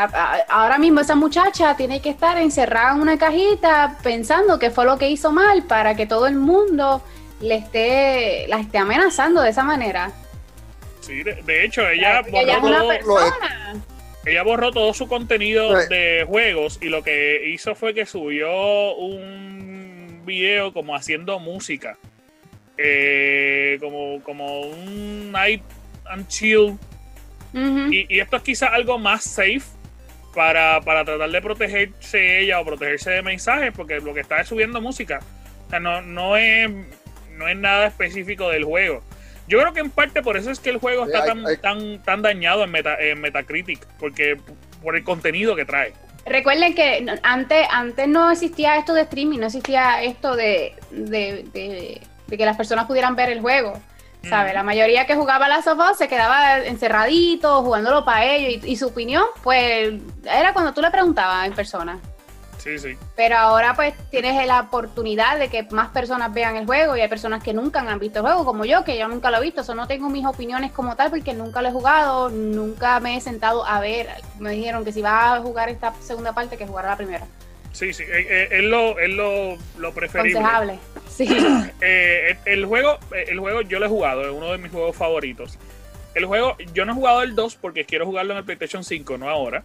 ahora 0.49 0.77
mismo 0.77 0.99
esa 0.99 1.15
muchacha 1.15 1.77
tiene 1.77 2.01
que 2.01 2.09
estar 2.09 2.37
encerrada 2.37 2.95
en 2.95 3.01
una 3.01 3.17
cajita 3.17 3.97
pensando 4.03 4.59
que 4.59 4.71
fue 4.71 4.83
lo 4.83 4.97
que 4.97 5.09
hizo 5.09 5.31
mal 5.31 5.63
para 5.63 5.95
que 5.95 6.05
todo 6.05 6.27
el 6.27 6.35
mundo 6.35 7.01
le 7.43 7.55
esté, 7.55 8.47
la 8.47 8.59
esté 8.59 8.77
amenazando 8.77 9.41
de 9.41 9.49
esa 9.49 9.63
manera. 9.63 10.11
Sí, 11.01 11.21
de, 11.23 11.65
hecho, 11.65 11.87
ella 11.87 12.21
borró, 12.21 12.97
todo, 12.99 13.19
ella 14.25 14.43
borró 14.43 14.71
todo 14.71 14.93
su 14.93 15.07
contenido 15.07 15.75
de 15.87 16.23
juegos 16.25 16.79
y 16.81 16.85
lo 16.85 17.03
que 17.03 17.49
hizo 17.49 17.75
fue 17.75 17.93
que 17.93 18.05
subió 18.05 18.95
un 18.95 20.21
video 20.25 20.71
como 20.71 20.95
haciendo 20.95 21.39
música. 21.39 21.97
Eh, 22.77 23.77
como, 23.81 24.23
como 24.23 24.61
un 24.61 25.31
night 25.31 25.61
and 26.05 26.27
chill. 26.27 26.77
y, 27.53 28.19
esto 28.19 28.37
es 28.37 28.43
quizás 28.43 28.71
algo 28.71 28.97
más 28.97 29.25
safe 29.25 29.61
para, 30.33 30.81
para 30.81 31.03
tratar 31.03 31.29
de 31.29 31.41
protegerse 31.41 32.39
ella 32.39 32.61
o 32.61 32.65
protegerse 32.65 33.11
de 33.11 33.21
mensajes, 33.21 33.73
porque 33.75 33.99
lo 33.99 34.13
que 34.13 34.21
está 34.21 34.39
es 34.39 34.47
subiendo 34.47 34.79
música. 34.79 35.19
O 35.67 35.69
sea, 35.69 35.81
no, 35.81 36.01
no 36.01 36.37
es 36.37 36.71
no 37.33 37.47
es 37.47 37.57
nada 37.57 37.87
específico 37.87 38.49
del 38.49 38.63
juego. 38.63 39.01
Yo 39.47 39.59
creo 39.59 39.73
que 39.73 39.81
en 39.81 39.89
parte 39.89 40.21
por 40.21 40.37
eso 40.37 40.51
es 40.51 40.59
que 40.59 40.69
el 40.69 40.77
juego 40.77 41.05
está 41.05 41.25
tan, 41.25 41.43
tan, 41.61 42.01
tan 42.03 42.21
dañado 42.21 42.63
en, 42.63 43.21
Metacritic, 43.21 43.85
porque 43.99 44.37
por 44.81 44.95
el 44.95 45.03
contenido 45.03 45.55
que 45.55 45.65
trae. 45.65 45.93
Recuerden 46.25 46.73
que 46.73 47.05
antes, 47.23 47.67
antes 47.69 48.07
no 48.07 48.31
existía 48.31 48.77
esto 48.77 48.93
de 48.93 49.01
streaming, 49.01 49.39
no 49.39 49.47
existía 49.47 50.01
esto 50.03 50.37
de, 50.37 50.73
que 52.29 52.45
las 52.45 52.55
personas 52.55 52.85
pudieran 52.85 53.15
ver 53.15 53.29
el 53.29 53.41
juego. 53.41 53.73
¿Sabe? 54.29 54.53
La 54.53 54.63
mayoría 54.63 55.05
que 55.05 55.15
jugaba 55.15 55.49
la 55.49 55.61
sofá 55.61 55.95
se 55.95 56.07
quedaba 56.07 56.59
encerradito, 56.59 57.61
jugándolo 57.61 58.05
para 58.05 58.23
ellos, 58.25 58.63
y, 58.63 58.71
y, 58.71 58.75
su 58.77 58.87
opinión, 58.87 59.25
pues, 59.43 59.95
era 60.23 60.53
cuando 60.53 60.73
tú 60.73 60.81
le 60.81 60.89
preguntabas 60.91 61.45
en 61.45 61.53
persona. 61.53 61.99
Sí, 62.63 62.79
sí. 62.79 62.97
Pero 63.17 63.35
ahora 63.37 63.75
pues 63.75 63.93
tienes 64.09 64.47
la 64.47 64.61
oportunidad 64.61 65.37
de 65.37 65.49
que 65.49 65.63
más 65.71 65.89
personas 65.89 66.33
vean 66.33 66.55
el 66.55 66.65
juego 66.65 66.95
y 66.95 67.01
hay 67.01 67.09
personas 67.09 67.43
que 67.43 67.53
nunca 67.53 67.81
han 67.81 67.99
visto 67.99 68.19
el 68.19 68.25
juego, 68.25 68.45
como 68.45 68.63
yo, 68.63 68.85
que 68.85 68.97
yo 68.97 69.09
nunca 69.09 69.29
lo 69.29 69.37
he 69.37 69.41
visto. 69.41 69.61
Eso 69.61 69.75
no 69.75 69.85
tengo 69.85 70.09
mis 70.09 70.25
opiniones 70.25 70.71
como 70.71 70.95
tal 70.95 71.09
porque 71.09 71.33
nunca 71.33 71.61
lo 71.61 71.67
he 71.67 71.71
jugado, 71.73 72.29
nunca 72.29 73.01
me 73.01 73.17
he 73.17 73.21
sentado 73.21 73.65
a 73.65 73.81
ver. 73.81 74.07
Me 74.39 74.51
dijeron 74.51 74.85
que 74.85 74.93
si 74.93 75.01
va 75.01 75.35
a 75.35 75.41
jugar 75.41 75.67
esta 75.67 75.93
segunda 75.99 76.33
parte, 76.33 76.55
que 76.55 76.65
jugara 76.65 76.91
la 76.91 76.97
primera. 76.97 77.25
Sí, 77.73 77.91
sí, 77.91 78.03
eh, 78.03 78.27
eh, 78.29 78.47
es 78.51 78.63
lo, 78.63 78.97
es 78.97 79.09
lo, 79.09 79.57
lo 79.77 79.93
preferible. 79.93 80.39
Aconsejable, 80.39 80.79
sí. 81.09 81.27
Eh, 81.81 82.37
el, 82.45 82.65
juego, 82.65 82.97
el 83.11 83.39
juego 83.39 83.61
yo 83.61 83.79
lo 83.79 83.87
he 83.87 83.89
jugado, 83.89 84.21
es 84.21 84.31
uno 84.31 84.53
de 84.53 84.57
mis 84.57 84.71
juegos 84.71 84.95
favoritos. 84.95 85.59
El 86.15 86.27
juego, 86.27 86.55
yo 86.73 86.85
no 86.85 86.93
he 86.93 86.95
jugado 86.95 87.23
el 87.23 87.35
2 87.35 87.55
porque 87.55 87.83
quiero 87.83 88.05
jugarlo 88.05 88.33
en 88.33 88.37
el 88.37 88.45
PlayStation 88.45 88.85
5, 88.85 89.17
no 89.17 89.29
ahora. 89.29 89.63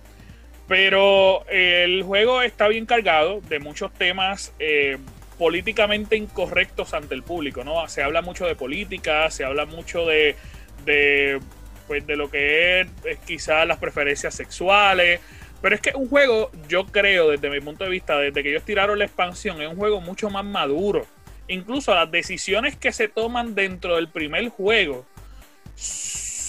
Pero 0.69 1.47
el 1.49 2.03
juego 2.03 2.43
está 2.43 2.69
bien 2.69 2.85
cargado 2.85 3.41
de 3.49 3.59
muchos 3.59 3.93
temas 3.95 4.53
eh, 4.59 4.99
políticamente 5.39 6.17
incorrectos 6.17 6.93
ante 6.93 7.15
el 7.15 7.23
público, 7.23 7.65
¿no? 7.65 7.89
Se 7.89 8.03
habla 8.03 8.21
mucho 8.21 8.47
de 8.47 8.55
política, 8.55 9.31
se 9.31 9.45
habla 9.45 9.65
mucho 9.65 10.05
de, 10.05 10.37
de, 10.85 11.41
pues, 11.87 12.07
de 12.07 12.17
lo 12.17 12.31
que 12.31 12.83
es, 12.83 12.89
quizás 13.27 13.67
las 13.67 13.79
preferencias 13.79 14.35
sexuales. 14.35 15.21
Pero 15.63 15.75
es 15.75 15.81
que 15.81 15.93
un 15.95 16.09
juego, 16.09 16.51
yo 16.69 16.87
creo, 16.87 17.31
desde 17.31 17.49
mi 17.49 17.61
punto 17.61 17.85
de 17.85 17.91
vista, 17.91 18.19
desde 18.19 18.43
que 18.43 18.51
ellos 18.51 18.63
tiraron 18.65 18.99
la 18.99 19.07
expansión, 19.07 19.61
es 19.63 19.69
un 19.69 19.77
juego 19.77 20.03
mucho 20.03 20.29
más 20.29 20.45
maduro. 20.45 21.07
Incluso 21.49 21.95
las 21.95 22.11
decisiones 22.11 22.77
que 22.77 22.93
se 22.93 23.09
toman 23.09 23.55
dentro 23.55 23.97
del 23.97 24.09
primer 24.09 24.51
juego 24.51 25.07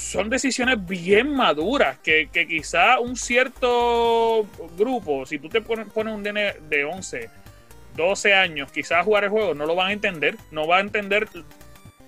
son 0.10 0.30
decisiones 0.30 0.84
bien 0.88 1.36
maduras 1.36 1.99
que, 1.99 2.30
que 2.34 2.47
quizá 2.47 2.99
un 2.99 3.16
cierto 3.16 4.47
grupo, 4.76 5.28
si 5.28 5.38
tú 5.38 5.49
te 5.49 5.62
pones, 5.62 5.88
un 5.95 6.24
nene 6.24 6.55
de 6.68 6.84
11, 6.84 7.30
12 7.95 8.34
años, 8.34 8.72
quizás 8.72 9.05
jugar 9.05 9.26
el 9.26 9.30
juego, 9.30 9.53
no 9.53 9.68
lo 9.68 9.76
van 9.76 9.89
a 9.89 9.93
entender, 9.93 10.36
no 10.49 10.66
va 10.66 10.78
a 10.78 10.80
entender 10.80 11.30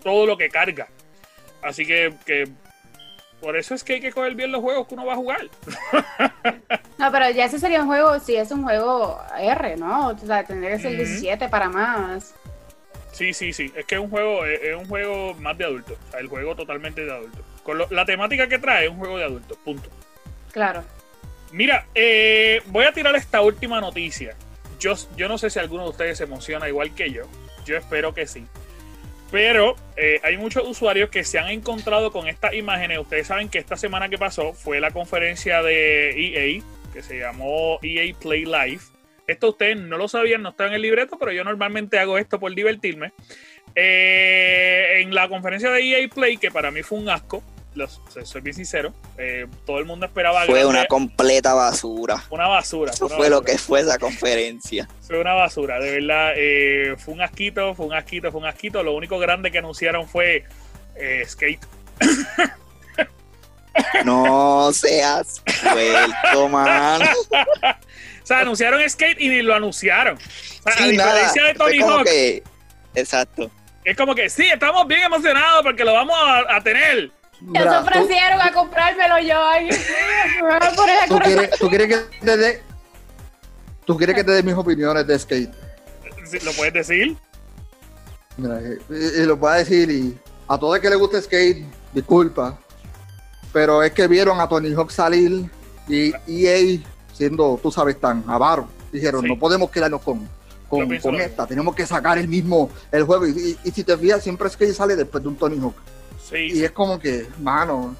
todo 0.03 0.25
lo 0.25 0.35
que 0.35 0.49
carga. 0.49 0.87
Así 1.61 1.85
que, 1.85 2.11
que 2.25 2.47
por 3.39 3.55
eso 3.55 3.75
es 3.75 3.83
que 3.83 3.93
hay 3.93 4.01
que 4.01 4.11
coger 4.11 4.33
bien 4.33 4.51
los 4.51 4.61
juegos 4.61 4.87
que 4.87 4.95
uno 4.95 5.05
va 5.05 5.13
a 5.13 5.17
jugar. 5.17 5.41
no, 6.97 7.11
pero 7.11 7.29
ya 7.29 7.45
ese 7.45 7.59
sería 7.59 7.81
un 7.81 7.87
juego, 7.87 8.19
si 8.19 8.35
es 8.35 8.49
un 8.49 8.63
juego 8.63 9.21
R, 9.39 9.77
¿no? 9.77 10.07
O 10.07 10.17
sea, 10.17 10.43
tendría 10.43 10.71
que 10.71 10.79
ser 10.79 10.97
17 10.97 11.49
para 11.49 11.69
más. 11.69 12.33
Sí, 13.11 13.31
sí, 13.31 13.53
sí. 13.53 13.71
Es 13.75 13.85
que 13.85 13.93
es 13.93 14.01
un 14.01 14.09
juego, 14.09 14.43
es, 14.47 14.75
un 14.75 14.87
juego 14.87 15.35
más 15.35 15.55
de 15.55 15.65
adulto. 15.65 15.95
O 16.07 16.11
sea, 16.11 16.19
el 16.19 16.27
juego 16.27 16.55
totalmente 16.55 17.05
de 17.05 17.11
adulto. 17.11 17.50
Con 17.63 17.79
la 17.89 18.05
temática 18.05 18.47
que 18.47 18.59
trae 18.59 18.85
es 18.85 18.91
un 18.91 18.97
juego 18.97 19.17
de 19.17 19.25
adultos. 19.25 19.57
Punto. 19.63 19.89
Claro. 20.51 20.83
Mira, 21.51 21.85
eh, 21.93 22.61
voy 22.67 22.85
a 22.85 22.93
tirar 22.93 23.15
esta 23.15 23.41
última 23.41 23.81
noticia. 23.81 24.35
Yo, 24.79 24.95
yo 25.15 25.27
no 25.27 25.37
sé 25.37 25.49
si 25.49 25.59
alguno 25.59 25.83
de 25.83 25.89
ustedes 25.89 26.17
se 26.17 26.23
emociona 26.23 26.67
igual 26.67 26.95
que 26.95 27.11
yo. 27.11 27.23
Yo 27.65 27.77
espero 27.77 28.13
que 28.13 28.25
sí. 28.25 28.45
Pero 29.31 29.75
eh, 29.95 30.19
hay 30.23 30.37
muchos 30.37 30.67
usuarios 30.67 31.09
que 31.09 31.23
se 31.23 31.39
han 31.39 31.49
encontrado 31.49 32.11
con 32.11 32.27
estas 32.27 32.53
imágenes. 32.53 32.99
Ustedes 32.99 33.27
saben 33.27 33.47
que 33.47 33.59
esta 33.59 33.77
semana 33.77 34.09
que 34.09 34.17
pasó 34.17 34.53
fue 34.53 34.81
la 34.81 34.91
conferencia 34.91 35.61
de 35.61 36.09
EA, 36.09 36.61
que 36.93 37.01
se 37.01 37.19
llamó 37.19 37.79
EA 37.81 38.13
Play 38.19 38.45
Live. 38.45 38.81
Esto 39.27 39.49
ustedes 39.49 39.77
no 39.77 39.97
lo 39.97 40.09
sabían, 40.09 40.41
no 40.41 40.49
está 40.49 40.67
en 40.67 40.73
el 40.73 40.81
libreto, 40.81 41.17
pero 41.17 41.31
yo 41.31 41.45
normalmente 41.45 41.97
hago 41.97 42.17
esto 42.17 42.39
por 42.39 42.53
divertirme. 42.53 43.13
Eh, 43.75 45.01
en, 45.01 45.13
la 45.13 45.27
conferencia 45.29 45.69
de 45.71 45.81
EA 45.81 46.07
Play, 46.09 46.37
que 46.37 46.51
para 46.51 46.71
mí 46.71 46.83
fue 46.83 46.99
un 46.99 47.09
asco, 47.09 47.43
los, 47.73 48.01
soy 48.23 48.41
bien 48.41 48.55
sincero, 48.55 48.93
eh, 49.17 49.47
todo 49.65 49.79
el 49.79 49.85
mundo 49.85 50.05
esperaba... 50.05 50.45
Fue 50.45 50.65
una 50.65 50.85
completa 50.85 51.53
basura. 51.53 52.23
Una 52.29 52.47
basura. 52.47 52.91
Eso 52.91 53.07
fue 53.07 53.29
lo 53.29 53.41
que 53.41 53.57
fue 53.57 53.79
esa 53.81 53.97
conferencia. 53.97 54.87
Fue 55.01 55.19
una 55.19 55.33
basura, 55.33 55.79
de 55.79 55.99
verdad. 55.99 56.33
Eh, 56.35 56.95
fue 56.97 57.13
un 57.13 57.21
asquito, 57.21 57.73
fue 57.73 57.85
un 57.85 57.93
asquito, 57.93 58.31
fue 58.31 58.41
un 58.41 58.47
asquito. 58.47 58.83
Lo 58.83 58.93
único 58.93 59.19
grande 59.19 59.51
que 59.51 59.59
anunciaron 59.59 60.07
fue 60.07 60.43
eh, 60.95 61.23
Skate. 61.25 61.65
No 64.03 64.71
seas 64.73 65.41
vuelto, 65.63 66.49
man. 66.49 67.01
o 67.01 68.25
sea, 68.25 68.39
anunciaron 68.39 68.87
Skate 68.89 69.21
y 69.21 69.29
ni 69.29 69.41
lo 69.41 69.55
anunciaron. 69.55 70.17
O 70.17 70.71
sea, 70.71 70.83
a 70.83 70.87
diferencia 70.87 71.43
de 71.45 71.53
Tony 71.53 71.79
Hawk. 71.79 72.07
exacto. 72.93 73.49
Es 73.83 73.97
como 73.97 74.13
que 74.13 74.29
sí, 74.29 74.45
estamos 74.45 74.87
bien 74.87 75.01
emocionados 75.03 75.63
porque 75.63 75.83
lo 75.83 75.93
vamos 75.93 76.15
a, 76.49 76.61
tener. 76.61 77.11
Ya 77.41 77.63
se 77.63 77.77
ofrecieron 77.77 78.39
a 78.39 78.51
comprármelo 78.51 79.19
yo. 79.19 79.47
Ay, 79.47 79.69
¿Tú, 81.07 81.17
quieres, 81.17 81.59
¿Tú 81.59 81.69
quieres 81.69 81.87
que 81.87 82.25
te 82.25 82.37
dé 82.37 82.63
¿Tú 83.85 83.97
quieres 83.97 84.15
que 84.15 84.23
te 84.23 84.31
dé 84.31 84.43
mis 84.43 84.53
opiniones 84.53 85.05
de 85.07 85.17
skate? 85.17 85.53
¿Lo 86.45 86.53
puedes 86.53 86.73
decir? 86.73 87.17
Mira, 88.37 88.61
y, 88.89 89.25
lo 89.25 89.37
puedo 89.37 89.53
decir 89.55 89.89
y 89.89 90.17
a 90.47 90.57
todo 90.57 90.75
el 90.75 90.81
que 90.81 90.89
le 90.89 90.95
guste 90.95 91.21
skate, 91.21 91.65
disculpa, 91.91 92.57
pero 93.51 93.83
es 93.83 93.91
que 93.91 94.07
vieron 94.07 94.39
a 94.39 94.47
Tony 94.47 94.73
Hawk 94.73 94.91
salir 94.91 95.49
y 95.87 96.13
EA 96.27 96.79
siendo, 97.11 97.59
tú 97.61 97.71
sabes, 97.71 97.99
tan 97.99 98.23
avaro. 98.27 98.67
Dijeron, 98.91 99.25
no 99.25 99.37
podemos 99.37 99.69
quedarnos 99.69 100.01
con, 100.01 100.27
con, 100.71 101.15
esta, 101.15 101.45
tenemos 101.45 101.75
que 101.75 101.85
sacar 101.85 102.17
el 102.17 102.27
mismo 102.27 102.69
el 102.91 103.03
juego. 103.03 103.27
Y, 103.27 103.57
si 103.71 103.83
te 103.83 103.97
fijas, 103.97 104.23
siempre 104.23 104.47
es 104.47 104.55
que 104.55 104.73
sale 104.73 104.95
después 104.95 105.21
de 105.21 105.29
un 105.29 105.35
Tony 105.35 105.59
Hawk. 105.59 105.75
y 106.33 106.63
es 106.63 106.71
como 106.71 106.97
que, 106.97 107.27
mano, 107.39 107.95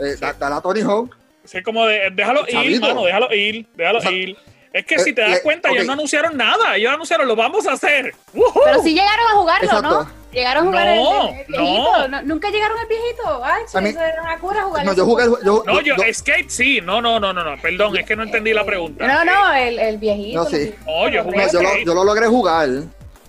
eh, 0.00 0.16
dale 0.18 0.54
a 0.54 0.60
Tony 0.60 0.80
Hawk. 0.80 1.16
Sí, 1.44 1.62
como 1.62 1.84
de, 1.84 2.10
déjalo 2.12 2.46
ir, 2.48 2.80
mano, 2.80 3.04
déjalo 3.04 3.34
ir, 3.34 3.66
déjalo 3.76 4.10
ir. 4.10 4.36
Es 4.72 4.86
que 4.86 4.98
si 4.98 5.12
te 5.12 5.20
das 5.20 5.40
cuenta, 5.40 5.70
ellos 5.70 5.86
no 5.86 5.92
anunciaron 5.92 6.36
nada. 6.36 6.74
Ellos 6.74 6.92
anunciaron, 6.92 7.28
lo 7.28 7.36
vamos 7.36 7.66
a 7.66 7.74
hacer. 7.74 8.12
Pero 8.32 8.82
sí 8.82 8.92
llegaron 8.92 9.26
a 9.28 9.34
jugarlo, 9.34 9.82
¿no? 9.82 10.23
Llegaron 10.34 10.64
a 10.64 10.66
jugar 10.66 10.88
el, 10.88 11.46
viejito. 11.46 12.08
No. 12.08 12.22
Nunca 12.22 12.50
llegaron 12.50 12.78
el 12.78 12.86
viejito. 12.86 13.44
Ay, 13.44 13.64
eso 13.64 13.78
era 13.78 14.22
una 14.22 14.38
cura 14.38 14.62
jugar. 14.64 14.84
No, 14.84 14.94
yo 14.94 15.04
jugué 15.04 15.24
yo, 15.44 15.62
No, 15.66 15.80
yo, 15.80 15.94
skate 16.12 16.50
sí. 16.50 16.80
No, 16.80 17.00
no, 17.00 17.20
no, 17.20 17.32
no, 17.32 17.44
no. 17.44 17.60
Perdón, 17.60 17.96
es 17.96 18.06
que 18.06 18.16
no 18.16 18.24
entendí 18.24 18.52
la 18.52 18.64
pregunta. 18.64 19.06
No, 19.06 19.24
no, 19.24 19.54
el, 19.54 19.78
el 19.78 19.98
viejito. 19.98 20.44
No, 20.44 20.50
sí. 20.50 20.74
No, 20.86 21.08
yo 21.08 21.24
jugué. 21.24 21.46
yo, 21.52 21.62
lo, 21.62 21.78
yo 21.78 21.94
lo 21.94 22.04
logré 22.04 22.26
jugar. 22.26 22.68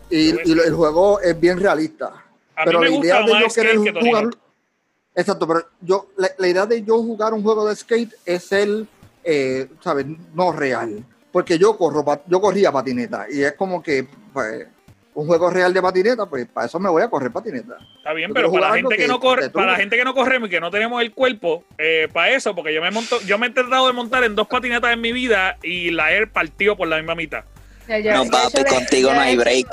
Y, 0.10 0.30
y, 0.50 0.52
el 0.52 0.74
juego 0.74 1.20
es 1.20 1.40
bien 1.40 1.60
realista. 1.60 2.08
A 2.56 2.64
pero 2.64 2.80
mí 2.80 2.86
me 2.86 2.92
la 2.92 2.98
idea 2.98 3.22
de 3.22 3.40
yo 3.40 3.48
querer 3.54 3.78
jugar. 3.78 4.26
Exacto, 5.16 5.48
pero 5.48 5.66
yo, 5.82 6.08
la, 6.18 6.30
la, 6.38 6.48
idea 6.48 6.66
de 6.66 6.84
yo 6.84 6.98
jugar 6.98 7.34
un 7.34 7.42
juego 7.42 7.68
de 7.68 7.76
skate 7.76 8.14
es 8.26 8.52
el, 8.52 8.88
eh, 9.24 9.68
¿sabes? 9.82 10.06
No 10.34 10.52
real 10.52 11.06
porque 11.36 11.60
yo 11.60 11.78
corro, 11.78 12.06
yo 12.28 12.40
corría 12.40 12.72
patineta 12.72 13.26
y 13.30 13.44
es 13.44 13.52
como 13.56 13.84
que 13.84 14.08
pues, 14.32 14.68
un 15.16 15.28
juego 15.28 15.50
real 15.50 15.74
de 15.74 15.82
patineta, 15.82 16.26
pues 16.26 16.46
para 16.46 16.68
eso 16.68 16.78
me 16.80 16.90
voy 16.90 17.02
a 17.02 17.10
correr 17.10 17.32
patineta. 17.32 17.78
Está 17.98 18.14
bien, 18.14 18.34
pero 18.34 18.52
para 18.52 18.70
la 18.70 18.76
gente 18.76 18.98
que, 18.98 19.08
no 19.08 19.20
corre, 19.20 19.50
para 19.50 19.72
la 19.72 19.78
gente 19.78 19.98
que 19.98 20.04
no 20.04 20.14
corremos 20.14 20.50
y 20.50 20.52
que 20.52 20.60
no 20.60 20.70
tenemos 20.70 21.02
el 21.02 21.14
cuerpo, 21.14 21.64
eh, 21.78 22.10
para 22.12 22.32
eso, 22.32 22.54
porque 22.54 22.74
yo 22.74 22.82
me 22.82 22.92
monto, 22.92 23.22
yo 23.22 23.38
me 23.38 23.48
he 23.48 23.50
tratado 23.50 23.88
de 23.88 23.94
montar 23.94 24.26
en 24.26 24.36
dos 24.36 24.48
patinetas 24.48 24.92
en 24.92 25.00
mi 25.00 25.14
vida 25.14 25.58
y 25.64 25.92
la 25.92 26.14
he 26.14 26.28
partido 26.28 26.76
por 26.76 26.90
la 26.90 26.98
misma 26.98 27.16
mitad. 27.16 27.46
no, 27.88 28.26
papi, 28.30 28.66
contigo 28.66 29.14
no 29.14 29.22
hay 29.22 29.38
break. 29.38 29.68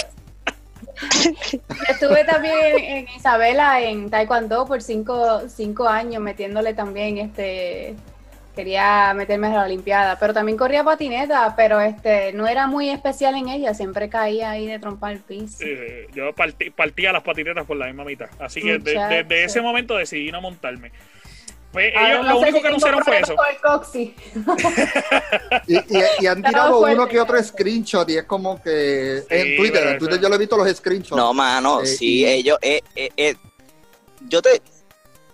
Estuve 1.88 2.24
también 2.24 2.78
en 2.78 3.08
Isabela 3.08 3.80
en 3.80 4.10
Taekwondo 4.10 4.66
por 4.66 4.80
cinco, 4.80 5.42
cinco 5.48 5.88
años 5.88 6.22
metiéndole 6.22 6.74
también 6.74 7.18
este 7.18 7.96
quería 8.54 9.12
meterme 9.14 9.48
a 9.48 9.54
la 9.54 9.64
Olimpiada, 9.64 10.18
pero 10.18 10.34
también 10.34 10.58
corría 10.58 10.84
patineta, 10.84 11.54
pero 11.56 11.80
este 11.80 12.32
no 12.32 12.46
era 12.46 12.66
muy 12.66 12.90
especial 12.90 13.34
en 13.36 13.48
ella, 13.48 13.74
siempre 13.74 14.08
caía 14.08 14.50
ahí 14.50 14.66
de 14.66 14.78
trompa 14.78 15.10
el 15.10 15.20
piso. 15.20 15.64
yo 16.14 16.30
partía 16.76 17.12
las 17.12 17.22
patinetas 17.22 17.66
por 17.66 17.76
la 17.76 17.86
misma 17.86 18.04
mitad, 18.04 18.28
así 18.38 18.60
que 18.60 18.78
desde 18.78 19.44
ese 19.44 19.60
momento 19.60 19.96
decidí 19.96 20.30
no 20.30 20.40
montarme. 20.40 20.92
Pues 21.72 21.90
ellos, 21.96 22.26
lo 22.26 22.38
único 22.38 22.60
que 22.60 22.68
anunciaron 22.68 23.02
fue 23.02 23.20
eso. 23.20 23.34
y, 25.66 26.26
han 26.26 26.42
tirado 26.42 26.80
uno 26.80 27.08
que 27.08 27.18
otro 27.18 27.42
screenshot 27.42 28.08
y 28.10 28.18
es 28.18 28.24
como 28.24 28.62
que 28.62 29.24
en 29.30 29.56
Twitter, 29.56 29.86
en 29.88 29.98
Twitter 29.98 30.20
yo 30.20 30.28
lo 30.28 30.34
he 30.34 30.38
visto 30.38 30.58
los 30.58 30.70
screenshots. 30.70 31.16
No, 31.16 31.32
mano, 31.32 31.80
eh, 31.80 31.86
sí, 31.86 32.26
ellos, 32.26 32.58
eh, 32.60 32.82
eh, 32.94 33.10
eh, 33.16 33.34
yo 34.28 34.42
te, 34.42 34.60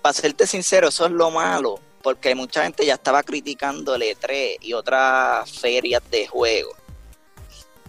para 0.00 0.12
serte 0.12 0.46
sincero, 0.46 0.88
eso 0.88 1.06
es 1.06 1.12
lo 1.12 1.32
malo 1.32 1.80
porque 2.08 2.34
mucha 2.34 2.62
gente 2.62 2.86
ya 2.86 2.94
estaba 2.94 3.22
criticando 3.22 3.94
el 3.94 4.00
E3 4.00 4.56
y 4.62 4.72
otras 4.72 5.52
ferias 5.52 6.02
de 6.10 6.26
juegos. 6.26 6.74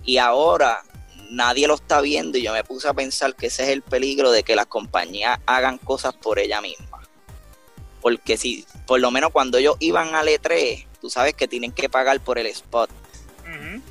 Y 0.04 0.18
ahora 0.18 0.84
nadie 1.30 1.70
lo 1.70 1.76
está 1.76 2.02
viendo 2.02 2.38
y 2.38 2.42
yo 2.42 2.52
me 2.52 2.66
puse 2.66 2.90
a 2.90 2.94
pensar 2.94 3.34
que 3.34 3.48
ese 3.48 3.64
es 3.64 3.70
el 3.70 3.82
peligro 3.82 4.32
de 4.32 4.44
que 4.44 4.58
las 4.58 4.66
compañías 4.66 5.40
hagan 5.46 5.78
cosas 5.78 6.14
por 6.16 6.38
ella 6.38 6.60
misma. 6.60 7.00
Porque 8.02 8.36
si, 8.36 8.66
por 8.86 9.00
lo 9.00 9.10
menos 9.10 9.32
cuando 9.32 9.58
ellos 9.58 9.78
iban 9.80 10.14
al 10.14 10.28
E3, 10.28 10.86
tú 11.00 11.10
sabes 11.10 11.34
que 11.34 11.48
tienen 11.48 11.72
que 11.72 11.88
pagar 11.88 12.20
por 12.20 12.38
el 12.38 12.48
spot. 12.48 12.90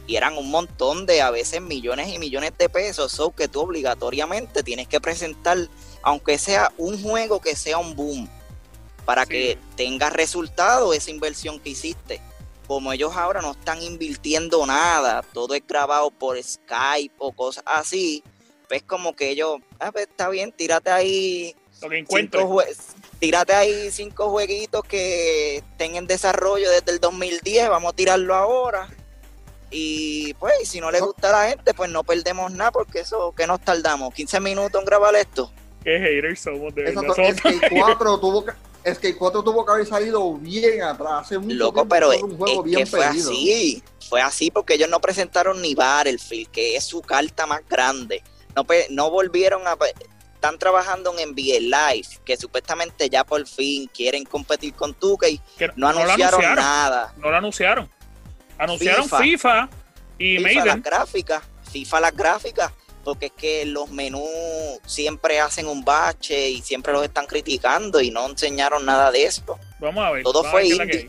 Y 0.07 0.17
eran 0.17 0.37
un 0.37 0.51
montón 0.51 1.07
de, 1.07 1.23
a 1.23 1.31
veces 1.31 1.63
millones 1.63 2.13
y 2.13 2.19
millones 2.19 2.53
de 2.59 2.69
pesos, 2.69 3.13
so 3.13 3.35
que 3.35 3.49
tú 3.49 3.63
obligatoriamente 3.63 4.63
tienes 4.63 4.89
que 4.89 5.01
presentar, 5.01 5.57
aunque 6.03 6.37
sea 6.37 6.71
un 6.77 7.03
juego 7.03 7.41
que 7.41 7.57
sea 7.57 7.79
un 7.79 7.97
boom 7.97 8.29
para 9.09 9.25
que 9.25 9.57
tenga 9.75 10.11
resultado 10.11 10.93
esa 10.93 11.11
inversión 11.11 11.59
que 11.61 11.71
hiciste. 11.71 12.21
Como 12.67 12.93
ellos 12.93 13.17
ahora 13.17 13.41
no 13.41 13.53
están 13.53 13.83
invirtiendo 13.83 14.67
nada, 14.67 15.23
todo 15.33 15.55
es 15.55 15.67
grabado 15.67 16.11
por 16.11 16.37
Skype 16.43 17.15
o 17.17 17.33
cosas 17.33 17.65
así, 17.67 18.23
pues 18.69 18.83
como 18.83 19.17
que 19.17 19.31
ellos, 19.31 19.61
ah, 19.81 19.93
pues 19.93 20.09
está 20.09 20.29
bien, 20.29 20.53
tírate 20.53 20.91
ahí. 20.91 21.57
Lo 21.81 21.89
que 21.89 22.05
tírate 23.19 23.55
ahí 23.55 23.91
cinco 23.91 24.29
jueguitos 24.29 24.83
que 24.83 25.57
estén 25.57 25.97
en 25.97 26.07
desarrollo 26.07 26.71
desde 26.71 26.93
el 26.93 27.01
2010, 27.01 27.71
vamos 27.71 27.95
a 27.95 27.97
tirarlo 27.97 28.35
ahora. 28.35 28.91
Y 29.71 30.35
pues, 30.35 30.69
si 30.69 30.81
no 30.81 30.91
le 30.91 31.01
gusta 31.01 31.31
a 31.31 31.45
la 31.45 31.49
gente, 31.49 31.73
pues 31.73 31.89
no 31.89 32.05
perdemos 32.05 32.53
nada, 32.53 32.73
porque 32.73 33.01
eso, 33.01 33.33
que 33.35 33.47
nos 33.47 33.63
tardamos? 33.63 34.13
¿15 34.13 34.39
minutos 34.43 34.79
en 34.79 34.85
grabar 34.85 35.15
esto? 35.15 35.51
Qué 35.83 35.99
haters 35.99 36.41
somos 36.41 36.75
de 36.75 36.91
Eso, 36.91 37.17
es 37.17 37.41
que 37.41 37.71
4 37.71 38.21
tuvo 38.21 38.45
que, 38.45 38.53
es 38.85 38.99
que 38.99 39.17
4 39.17 39.43
tuvo 39.43 39.65
que 39.65 39.73
haber 39.73 39.87
salido 39.87 40.35
bien 40.35 40.83
atrás. 40.83 41.23
Hace 41.23 41.39
mucho 41.39 41.55
Loco, 41.55 41.89
pero 41.89 42.13
es, 42.13 42.23
que 42.75 42.87
fue 42.87 43.05
así. 43.05 43.83
Fue 44.09 44.21
así 44.21 44.51
porque 44.51 44.75
ellos 44.75 44.89
no 44.89 45.01
presentaron 45.01 45.61
ni 45.61 45.75
Battlefield, 45.75 46.51
que 46.51 46.77
es 46.77 46.85
su 46.85 47.03
carta 47.03 47.47
más 47.47 47.61
grande. 47.69 48.23
No, 48.57 48.67
no 48.91 49.11
volvieron 49.11 49.67
a. 49.67 49.77
Están 50.35 50.57
trabajando 50.57 51.13
en 51.19 51.31
NBA 51.31 51.59
Live, 51.61 52.21
que 52.25 52.37
supuestamente 52.37 53.11
ya 53.11 53.25
por 53.25 53.45
fin 53.47 53.91
quieren 53.93 54.25
competir 54.25 54.73
con 54.73 54.97
2 55.01 55.19
no, 55.75 55.89
anunciaron, 55.89 56.41
nada. 56.55 57.13
No 57.17 57.31
lo 57.31 57.37
anunciaron. 57.37 57.91
Anunciaron 58.57 59.09
FIFA, 59.09 59.69
y 60.17 60.39
FIFA 60.39 60.65
las 60.65 60.83
gráficas. 60.83 61.43
FIFA 61.73 62.01
las 62.01 62.17
gráficas 62.17 62.73
porque 63.09 63.27
es 63.27 63.33
que 63.33 63.65
los 63.65 63.91
menús 63.91 64.29
siempre 64.85 65.41
hacen 65.41 65.67
un 65.67 65.83
bache 65.83 66.51
y 66.51 66.61
siempre 66.61 66.93
los 66.93 67.03
están 67.03 67.25
criticando 67.27 68.03
y 68.03 68.11
no 68.11 68.29
enseñaron 68.29 68.85
nada 68.85 69.11
de 69.11 69.25
esto. 69.25 69.59
Vamos 69.79 70.05
a 70.05 70.11
ver. 70.11 70.23
Todo 70.25 70.45
fue 70.45 70.67
indie. 70.67 71.09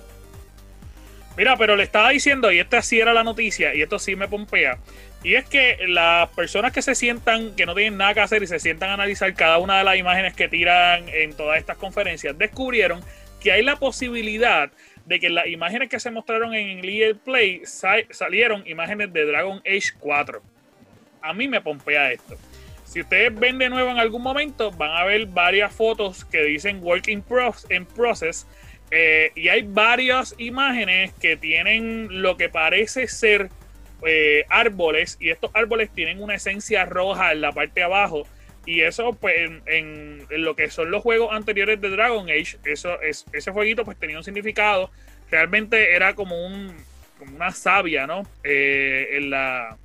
Mira, 1.35 1.57
pero 1.57 1.75
le 1.75 1.83
estaba 1.83 2.11
diciendo, 2.11 2.53
y 2.53 2.59
esta 2.59 2.81
sí 2.81 3.01
era 3.01 3.13
la 3.13 3.25
noticia, 3.25 3.75
y 3.75 3.81
esto 3.81 3.99
sí 3.99 4.15
me 4.15 4.29
pompea, 4.29 4.77
y 5.23 5.35
es 5.35 5.45
que 5.45 5.77
las 5.87 6.29
personas 6.29 6.71
que 6.71 6.81
se 6.81 6.95
sientan, 6.95 7.55
que 7.55 7.65
no 7.65 7.75
tienen 7.75 7.97
nada 7.97 8.13
que 8.13 8.21
hacer 8.21 8.43
y 8.43 8.47
se 8.47 8.59
sientan 8.59 8.91
a 8.91 8.93
analizar 8.93 9.33
cada 9.33 9.57
una 9.57 9.77
de 9.77 9.83
las 9.83 9.97
imágenes 9.97 10.33
que 10.33 10.47
tiran 10.47 11.07
en 11.09 11.33
todas 11.33 11.57
estas 11.57 11.77
conferencias, 11.77 12.37
descubrieron 12.37 13.01
que 13.41 13.51
hay 13.51 13.61
la 13.61 13.75
posibilidad 13.75 14.71
de 15.05 15.19
que 15.19 15.29
las 15.29 15.47
imágenes 15.47 15.89
que 15.89 15.99
se 15.99 16.11
mostraron 16.11 16.53
en 16.53 16.81
Lead 16.81 17.17
Play 17.17 17.63
salieron 17.65 18.65
imágenes 18.67 19.11
de 19.11 19.25
Dragon 19.25 19.57
Age 19.65 19.91
4 19.99 20.41
a 21.21 21.33
mí 21.33 21.47
me 21.47 21.61
pompea 21.61 22.11
esto. 22.11 22.37
Si 22.89 23.01
ustedes 23.01 23.37
ven 23.37 23.59
de 23.59 23.69
nuevo 23.69 23.91
en 23.91 23.99
algún 23.99 24.23
momento, 24.23 24.71
van 24.71 24.91
a 24.97 25.03
ver 25.03 25.27
varias 25.27 25.71
fotos 25.71 26.25
que 26.25 26.43
dicen 26.43 26.79
Work 26.81 27.07
in, 27.07 27.23
Process. 27.85 28.47
Eh, 28.89 29.31
y 29.35 29.49
hay 29.49 29.61
varias 29.61 30.33
imágenes 30.39 31.13
que 31.13 31.37
tienen 31.37 32.23
lo 32.23 32.35
que 32.35 32.49
parece 32.49 33.07
ser 33.07 33.49
eh, 34.07 34.43
árboles. 34.49 35.17
Y 35.19 35.29
estos 35.29 35.51
árboles 35.53 35.91
tienen 35.93 36.19
una 36.19 36.33
esencia 36.33 36.85
roja 36.85 37.31
en 37.31 37.41
la 37.41 37.51
parte 37.51 37.81
de 37.81 37.83
abajo. 37.83 38.25
Y 38.65 38.81
eso, 38.81 39.13
pues, 39.13 39.51
en, 39.67 40.25
lo 40.29 40.55
que 40.55 40.71
son 40.71 40.89
los 40.89 41.03
juegos 41.03 41.31
anteriores 41.31 41.79
de 41.79 41.89
Dragon 41.89 42.27
Age, 42.27 42.57
eso 42.65 42.99
es, 43.01 43.25
ese 43.33 43.51
jueguito 43.51 43.85
pues 43.85 43.99
tenía 43.99 44.17
un 44.17 44.23
significado. 44.23 44.89
Realmente 45.29 45.93
era 45.93 46.15
como, 46.15 46.43
un, 46.43 46.75
como 47.19 47.35
una 47.35 47.51
savia, 47.51 48.07
¿no? 48.07 48.23
Eh, 48.43 49.09
en 49.11 49.29
la 49.29 49.77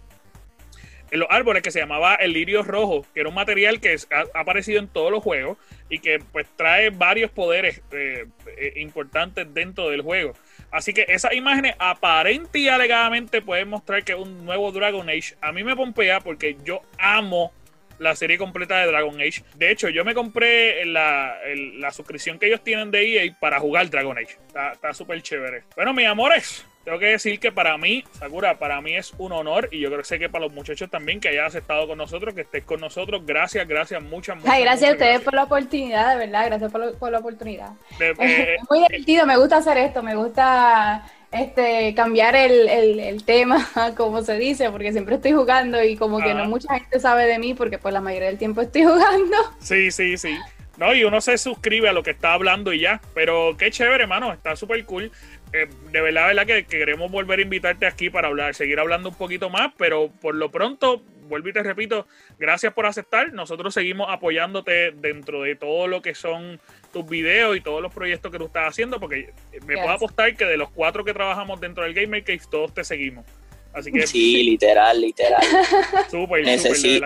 en 1.11 1.21
los 1.21 1.29
árboles 1.31 1.63
que 1.63 1.71
se 1.71 1.81
llamaba 1.81 2.15
el 2.17 2.33
lirio 2.33 2.63
rojo, 2.63 3.07
que 3.15 3.21
era 3.21 3.29
un 3.29 3.35
material 3.35 3.81
que 3.81 3.97
ha, 4.11 4.39
aparecido 4.39 4.79
en 4.79 4.89
todos 4.89 5.11
los 5.11 5.23
juegos 5.23 5.59
y 5.89 5.99
que 5.99 6.19
pues 6.33 6.47
trae 6.57 6.91
varios 6.91 7.31
poderes 7.31 7.83
eh, 7.93 8.27
eh, 8.57 8.73
importantes 8.77 9.53
dentro 9.53 9.91
del 9.91 10.03
juego. 10.03 10.35
Así 10.71 10.93
que 10.93 11.05
esas 11.09 11.35
imágenes 11.35 11.75
aparente 11.79 12.59
y 12.59 12.69
alegadamente 12.69 13.43
pueden 13.43 13.69
mostrar 13.69 14.03
que 14.03 14.13
es 14.13 14.19
un 14.19 14.45
nuevo 14.45 14.73
Dragon 14.73 15.09
Age. 15.09 15.37
A 15.41 15.53
mí 15.53 15.63
me 15.63 15.77
pompea 15.77 16.21
porque 16.21 16.57
yo 16.65 16.83
amo 16.99 17.53
la 17.99 18.17
serie 18.17 18.39
completa 18.39 18.79
de 18.81 18.87
Dragon 18.87 19.15
Age. 19.21 19.45
De 19.55 19.71
hecho, 19.71 19.89
yo 19.89 20.05
me 20.05 20.15
compré 20.15 20.85
la, 20.85 21.37
la 21.75 21.93
suscripción 21.93 22.39
que 22.39 22.47
ellos 22.47 22.63
tienen 22.65 22.91
de 22.91 23.25
EA 23.25 23.37
para 23.39 23.61
jugar 23.61 23.89
Dragon 23.89 24.19
Age. 24.19 24.37
Está 24.73 24.93
súper 24.93 25.23
chévere. 25.23 25.63
Bueno, 25.77 25.95
mis 25.95 26.07
amores, 26.07 26.67
tengo 26.85 26.99
que 26.99 27.07
decir 27.07 27.41
que 27.41 27.51
para 27.51 27.79
mí, 27.79 28.05
Sakura, 28.13 28.59
para 28.59 28.81
mí 28.83 28.95
es 28.95 29.15
un 29.17 29.33
honor 29.33 29.69
y 29.73 29.81
yo 29.81 29.89
creo 29.89 30.01
que 30.01 30.05
sé 30.05 30.19
que 30.19 30.29
para 30.29 30.45
los 30.45 30.55
muchachos 30.55 30.91
también 30.91 31.19
que 31.19 31.29
hayas 31.29 31.55
estado 31.55 31.89
con 31.89 31.97
nosotros, 31.97 32.35
que 32.35 32.43
estés 32.43 32.63
con 32.65 32.81
nosotros. 32.81 33.25
Gracias, 33.25 33.67
gracias, 33.67 34.03
muchas, 34.03 34.37
muchas. 34.37 34.53
Ay, 34.53 34.63
gracias 34.63 34.91
a 34.91 34.93
ustedes 34.93 35.21
por 35.23 35.33
la 35.33 35.45
oportunidad, 35.45 36.13
de 36.13 36.27
verdad, 36.27 36.47
gracias 36.47 36.71
por, 36.71 37.11
la 37.11 37.19
oportunidad. 37.19 37.71
es 37.99 38.61
muy 38.69 38.81
divertido, 38.81 39.25
me 39.27 39.39
gusta 39.39 39.57
hacer 39.57 39.79
esto, 39.79 40.03
me 40.03 40.15
gusta 40.15 41.07
este 41.33 41.95
cambiar 41.95 42.37
el, 42.37 42.69
el, 42.69 43.25
tema, 43.25 43.67
como 43.97 44.23
se 44.23 44.39
dice, 44.39 44.71
porque 44.71 44.93
siempre 44.93 45.15
estoy 45.17 45.33
jugando 45.33 45.83
y 45.83 45.97
como 45.97 46.21
que 46.21 46.35
no 46.35 46.45
mucha 46.45 46.75
gente 46.75 47.01
sabe 47.01 47.25
de 47.27 47.39
mí 47.39 47.55
porque 47.55 47.79
pues 47.79 47.95
la 47.95 48.03
mayoría 48.03 48.29
del 48.29 48.39
tiempo 48.39 48.61
estoy 48.61 48.83
jugando. 48.85 49.37
Sí, 49.59 49.91
sí, 49.91 50.19
sí. 50.19 50.39
No, 50.77 50.93
y 50.93 51.05
uno 51.05 51.21
se 51.21 51.39
suscribe 51.39 51.89
a 51.89 51.93
lo 51.93 52.03
que 52.03 52.11
está 52.11 52.33
hablando 52.33 52.73
y 52.73 52.81
ya. 52.81 53.01
Pero 53.15 53.57
qué 53.57 53.71
chévere, 53.71 54.03
hermano. 54.03 54.33
Está 54.33 54.57
súper 54.57 54.85
cool. 54.85 55.13
Eh, 55.55 55.69
de 55.93 56.01
verdad, 56.01 56.27
verdad 56.27 56.47
que, 56.47 56.67
queremos 56.67 57.13
volver 57.13 57.39
a 57.39 57.43
invitarte 57.43 57.87
aquí 57.87 58.11
para 58.11 58.27
hablar, 58.27 58.57
seguir 58.57 58.81
hablando 58.81 59.11
un 59.11 59.15
poquito 59.15 59.51
más, 59.51 59.73
pero 59.79 60.11
por 60.21 60.35
lo 60.35 60.51
pronto, 60.51 61.01
vuelvo 61.29 61.49
y 61.49 61.53
te 61.53 61.63
repito, 61.63 62.09
gracias 62.41 62.73
por 62.73 62.87
aceptar. 62.87 63.33
Nosotros 63.33 63.73
seguimos 63.73 64.09
apoyándote 64.11 64.91
dentro 64.91 65.43
de 65.43 65.55
todo 65.55 65.87
lo 65.87 66.03
que 66.03 66.17
son 66.17 66.61
tus 66.93 67.09
videos 67.09 67.57
y 67.57 67.61
todos 67.61 67.81
los 67.81 67.95
proyectos 67.95 68.33
que 68.33 68.39
tú 68.39 68.47
estás 68.47 68.71
haciendo, 68.71 68.99
porque 68.99 69.33
me 69.65 69.77
puedo 69.77 69.91
apostar 69.91 70.35
que 70.35 70.45
de 70.45 70.57
los 70.57 70.71
cuatro 70.73 71.05
que 71.05 71.15
trabajamos 71.15 71.61
dentro 71.61 71.85
del 71.85 71.95
Gamer 71.95 72.25
Cave, 72.25 72.41
todos 72.51 72.75
te 72.75 72.83
seguimos. 72.83 73.25
Así 73.73 73.93
que, 73.93 74.09
sí, 74.09 74.43
literal, 74.43 75.01
literal. 75.01 75.41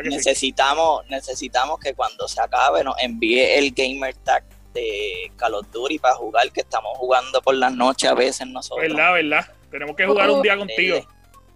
necesitamos, 0.04 1.06
necesitamos 1.10 1.78
que 1.80 1.92
cuando 1.92 2.26
se 2.26 2.40
acabe 2.40 2.82
nos 2.82 2.94
envíe 3.02 3.58
el 3.58 3.72
Gamer 3.72 4.14
Tag 4.16 4.44
de 4.72 5.30
Call 5.36 5.54
of 5.54 5.70
Duty 5.70 5.98
para 5.98 6.14
jugar, 6.14 6.50
que 6.52 6.60
estamos 6.60 6.96
jugando 6.98 7.40
por 7.42 7.54
las 7.54 7.72
noches 7.72 8.10
a 8.10 8.14
veces 8.14 8.46
nosotros. 8.46 8.88
Verdad, 8.88 9.12
verdad. 9.14 9.46
Tenemos 9.70 9.96
que 9.96 10.06
jugar 10.06 10.30
un 10.30 10.42
día 10.42 10.56
contigo. 10.56 11.06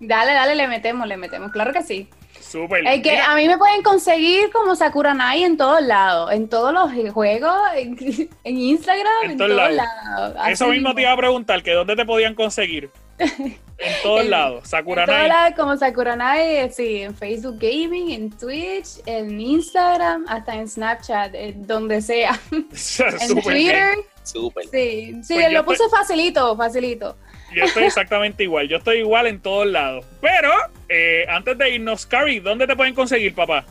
Dale, 0.01 0.33
dale, 0.33 0.55
le 0.55 0.69
metemos, 0.69 1.07
le 1.07 1.17
metemos. 1.17 1.53
Claro 1.53 1.73
que 1.73 1.83
sí. 1.83 2.09
Súper. 2.41 2.87
Es 2.87 3.03
que 3.03 3.19
a 3.19 3.35
mí 3.37 3.47
me 3.47 3.57
pueden 3.57 3.83
conseguir 3.83 4.51
como 4.51 4.75
Sakura 4.75 5.15
Nai 5.15 5.45
en 5.45 5.57
todos 5.57 5.81
lados, 5.81 6.33
en 6.33 6.49
todos 6.49 6.73
los 6.73 6.91
juegos, 7.13 7.55
en, 7.77 7.97
Instagram, 8.45 9.31
en, 9.31 9.39
todos 9.39 9.73
lados. 9.73 10.35
Eso 10.49 10.67
mismo 10.69 10.95
te 10.95 11.03
iba 11.03 11.13
a 11.13 11.17
preguntar, 11.17 11.63
que 11.63 11.73
dónde 11.73 11.95
te 11.95 12.05
podían 12.05 12.35
conseguir. 12.35 12.91
En 13.85 14.03
todos 14.03 14.27
lados, 14.27 14.69
Sakura 14.69 15.03
En 15.03 15.09
todos 15.09 15.29
lados, 15.29 15.55
como 15.57 15.77
Sakuranai, 15.77 16.73
sí, 16.73 17.03
en 17.03 17.15
Facebook 17.15 17.59
Gaming, 17.59 18.11
en 18.11 18.31
Twitch, 18.31 19.01
en 19.07 19.41
Instagram, 19.41 20.25
hasta 20.29 20.55
en 20.55 20.69
Snapchat, 20.69 21.33
donde 21.57 22.01
sea. 22.01 22.39
en 22.53 23.43
Twitter. 23.43 23.99
Super. 24.23 24.65
Sí, 24.71 25.21
sí, 25.25 25.35
pues 25.35 25.53
lo 25.53 25.65
puse 25.65 25.83
facilito, 25.91 26.57
facilito. 26.57 27.17
Yo 27.55 27.65
estoy 27.65 27.85
exactamente 27.85 28.45
igual, 28.45 28.69
yo 28.69 28.77
estoy 28.77 28.99
igual 28.99 29.27
en 29.27 29.41
todos 29.41 29.67
lados. 29.67 30.07
Pero, 30.21 30.51
eh, 30.89 31.27
antes 31.29 31.59
de 31.59 31.75
irnos, 31.75 32.07
Cari, 32.07 32.39
¿dónde 32.39 32.67
te 32.67 32.77
pueden 32.77 32.95
conseguir, 32.95 33.35
papá? 33.35 33.65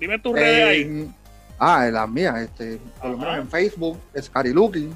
Dime 0.00 0.18
tus 0.18 0.32
redes 0.32 0.66
ahí. 0.66 1.10
Ah, 1.58 1.86
en 1.86 1.94
las 1.94 2.08
mías, 2.08 2.38
este, 2.38 2.78
por 3.00 3.10
lo 3.10 3.18
menos 3.18 3.36
en 3.36 3.48
Facebook, 3.48 4.00
es 4.14 4.30
Cari 4.30 4.52
Looking. 4.54 4.94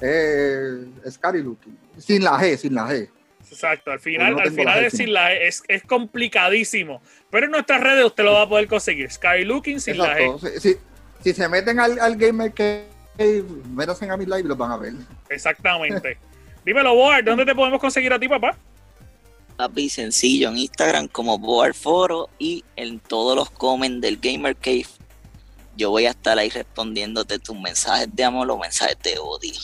Eh, 0.00 0.84
es 1.04 1.16
Cari 1.16 1.42
Looking. 1.42 1.78
Sin 1.96 2.24
la 2.24 2.32
G, 2.32 2.56
sin 2.56 2.74
la 2.74 2.88
G. 2.88 3.08
Exacto, 3.50 3.90
al 3.90 4.00
final, 4.00 4.38
al 4.38 4.52
final 4.52 4.84
es, 4.84 5.62
es, 5.66 5.82
complicadísimo. 5.82 7.02
Pero 7.30 7.46
en 7.46 7.52
nuestras 7.52 7.80
redes 7.80 8.04
usted 8.04 8.24
lo 8.24 8.34
va 8.34 8.42
a 8.42 8.48
poder 8.48 8.68
conseguir. 8.68 9.10
Skylooking 9.10 9.80
sin 9.80 9.98
la 9.98 10.16
G. 10.16 10.78
Si, 11.22 11.34
se 11.34 11.48
meten 11.48 11.80
al, 11.80 11.98
al 11.98 12.16
gamer 12.16 12.52
que 12.52 12.84
métanse 13.70 14.08
a 14.08 14.16
mi 14.16 14.24
live 14.24 14.40
y 14.40 14.44
los 14.44 14.56
van 14.56 14.72
a 14.72 14.76
ver. 14.76 14.94
Exactamente. 15.28 16.18
Dímelo, 16.64 16.94
Board, 16.94 17.24
¿dónde 17.24 17.44
te 17.44 17.54
podemos 17.54 17.80
conseguir 17.80 18.12
a 18.12 18.18
ti, 18.18 18.28
papá? 18.28 18.56
Papi, 19.56 19.90
sencillo, 19.90 20.48
en 20.48 20.58
Instagram 20.58 21.08
como 21.08 21.38
Board 21.38 21.74
Foro 21.74 22.30
y 22.38 22.64
en 22.76 23.00
todos 23.00 23.36
los 23.36 23.50
comments 23.50 24.00
del 24.00 24.18
Gamer 24.18 24.56
Cave. 24.56 24.86
Yo 25.76 25.90
voy 25.90 26.06
a 26.06 26.10
estar 26.10 26.38
ahí 26.38 26.50
respondiéndote 26.50 27.38
tus 27.38 27.58
mensajes 27.58 28.08
de 28.14 28.24
amor 28.24 28.50
o 28.50 28.58
mensajes 28.58 28.98
de 29.02 29.18
odio. 29.18 29.54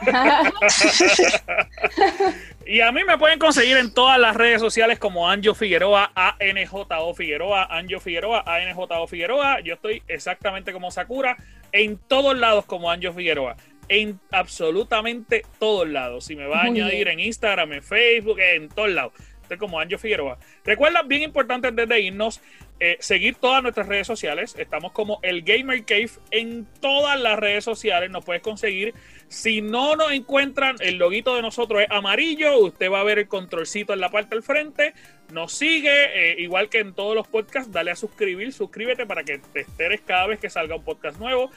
y 2.66 2.80
a 2.80 2.90
mí 2.90 3.04
me 3.04 3.16
pueden 3.16 3.38
conseguir 3.38 3.76
en 3.76 3.94
todas 3.94 4.18
las 4.18 4.34
redes 4.34 4.60
sociales 4.60 4.98
como 4.98 5.30
Anjo 5.30 5.54
Figueroa, 5.54 6.10
ANJO 6.16 7.14
Figueroa, 7.14 7.64
Anjo 7.70 8.00
Figueroa, 8.00 8.42
ANJO 8.44 9.06
Figueroa. 9.06 9.60
Yo 9.60 9.74
estoy 9.74 10.02
exactamente 10.08 10.72
como 10.72 10.90
Sakura 10.90 11.36
en 11.70 11.96
todos 11.96 12.36
lados 12.36 12.66
como 12.66 12.90
Anjo 12.90 13.12
Figueroa. 13.12 13.56
En 13.88 14.18
absolutamente 14.32 15.44
todos 15.60 15.88
lados. 15.88 16.24
Si 16.24 16.34
me 16.34 16.46
va 16.46 16.62
a 16.62 16.64
añadir 16.64 17.06
en 17.06 17.20
Instagram, 17.20 17.72
en 17.72 17.82
Facebook, 17.84 18.40
en 18.40 18.68
todos 18.68 18.90
lados. 18.90 19.12
Estoy 19.42 19.58
como 19.58 19.78
Anjo 19.78 19.96
Figueroa. 19.96 20.36
Recuerda, 20.64 21.02
bien 21.02 21.22
importante 21.22 21.68
antes 21.68 21.88
de 21.88 22.00
irnos, 22.00 22.40
eh, 22.80 22.96
seguir 22.98 23.36
todas 23.36 23.62
nuestras 23.62 23.86
redes 23.86 24.08
sociales. 24.08 24.56
Estamos 24.58 24.90
como 24.90 25.20
el 25.22 25.42
Gamer 25.42 25.84
Cave 25.84 26.10
en 26.32 26.66
todas 26.80 27.20
las 27.20 27.38
redes 27.38 27.62
sociales. 27.62 28.10
Nos 28.10 28.24
puedes 28.24 28.42
conseguir. 28.42 28.92
Si 29.28 29.60
no 29.60 29.96
nos 29.96 30.12
encuentran, 30.12 30.76
el 30.80 30.98
loguito 30.98 31.34
de 31.34 31.42
nosotros 31.42 31.82
es 31.82 31.90
amarillo. 31.90 32.58
Usted 32.58 32.90
va 32.90 33.00
a 33.00 33.04
ver 33.04 33.18
el 33.18 33.28
controlcito 33.28 33.92
en 33.92 34.00
la 34.00 34.10
parte 34.10 34.36
del 34.36 34.44
frente. 34.44 34.94
Nos 35.32 35.52
sigue, 35.52 35.90
eh, 36.32 36.36
igual 36.38 36.68
que 36.68 36.78
en 36.78 36.94
todos 36.94 37.14
los 37.14 37.26
podcasts. 37.26 37.72
Dale 37.72 37.90
a 37.90 37.96
suscribir, 37.96 38.52
suscríbete 38.52 39.04
para 39.04 39.24
que 39.24 39.38
te 39.38 39.62
enteres 39.62 40.00
cada 40.02 40.28
vez 40.28 40.38
que 40.38 40.48
salga 40.48 40.76
un 40.76 40.84
podcast 40.84 41.18
nuevo. 41.18 41.50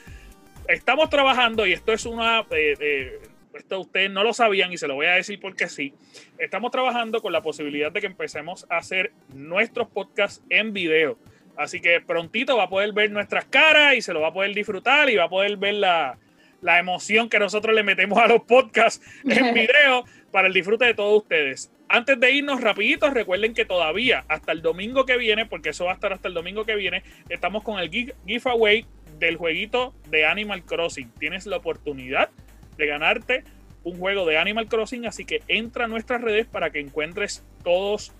Estamos 0.66 1.10
trabajando 1.10 1.66
y 1.66 1.72
esto 1.72 1.92
es 1.92 2.06
una. 2.06 2.44
Eh, 2.50 3.20
esto 3.54 3.80
ustedes 3.80 4.10
no 4.10 4.24
lo 4.24 4.32
sabían 4.32 4.72
y 4.72 4.78
se 4.78 4.88
lo 4.88 4.94
voy 4.94 5.06
a 5.06 5.12
decir 5.12 5.38
porque 5.40 5.68
sí. 5.68 5.94
Estamos 6.38 6.72
trabajando 6.72 7.22
con 7.22 7.32
la 7.32 7.42
posibilidad 7.42 7.92
de 7.92 8.00
que 8.00 8.06
empecemos 8.06 8.66
a 8.68 8.78
hacer 8.78 9.12
nuestros 9.32 9.88
podcasts 9.88 10.42
en 10.48 10.72
video. 10.72 11.18
Así 11.56 11.80
que 11.80 12.00
prontito 12.00 12.56
va 12.56 12.64
a 12.64 12.68
poder 12.68 12.92
ver 12.92 13.10
nuestras 13.10 13.44
caras 13.44 13.94
y 13.94 14.02
se 14.02 14.12
lo 14.12 14.20
va 14.20 14.28
a 14.28 14.32
poder 14.32 14.54
disfrutar 14.54 15.10
y 15.10 15.16
va 15.16 15.24
a 15.24 15.28
poder 15.28 15.56
ver 15.56 15.74
la, 15.74 16.18
la 16.60 16.78
emoción 16.78 17.28
que 17.28 17.38
nosotros 17.38 17.74
le 17.74 17.82
metemos 17.82 18.18
a 18.18 18.26
los 18.26 18.42
podcasts 18.42 19.04
en 19.24 19.54
video 19.54 20.04
para 20.30 20.48
el 20.48 20.54
disfrute 20.54 20.84
de 20.84 20.94
todos 20.94 21.22
ustedes. 21.22 21.70
Antes 21.88 22.20
de 22.20 22.30
irnos 22.30 22.60
rapidito, 22.60 23.10
recuerden 23.10 23.52
que 23.52 23.64
todavía 23.64 24.24
hasta 24.28 24.52
el 24.52 24.62
domingo 24.62 25.06
que 25.06 25.16
viene, 25.16 25.46
porque 25.46 25.70
eso 25.70 25.86
va 25.86 25.92
a 25.92 25.94
estar 25.94 26.12
hasta 26.12 26.28
el 26.28 26.34
domingo 26.34 26.64
que 26.64 26.76
viene, 26.76 27.02
estamos 27.28 27.64
con 27.64 27.80
el 27.80 27.90
giveaway 27.90 28.86
del 29.18 29.36
jueguito 29.36 29.92
de 30.08 30.24
Animal 30.24 30.62
Crossing. 30.64 31.10
Tienes 31.18 31.46
la 31.46 31.56
oportunidad 31.56 32.30
de 32.76 32.86
ganarte 32.86 33.44
un 33.82 33.98
juego 33.98 34.26
de 34.26 34.38
Animal 34.38 34.68
Crossing, 34.68 35.06
así 35.06 35.24
que 35.24 35.42
entra 35.48 35.86
a 35.86 35.88
nuestras 35.88 36.20
redes 36.20 36.46
para 36.46 36.70
que 36.70 36.80
encuentres 36.80 37.44
todas 37.64 38.12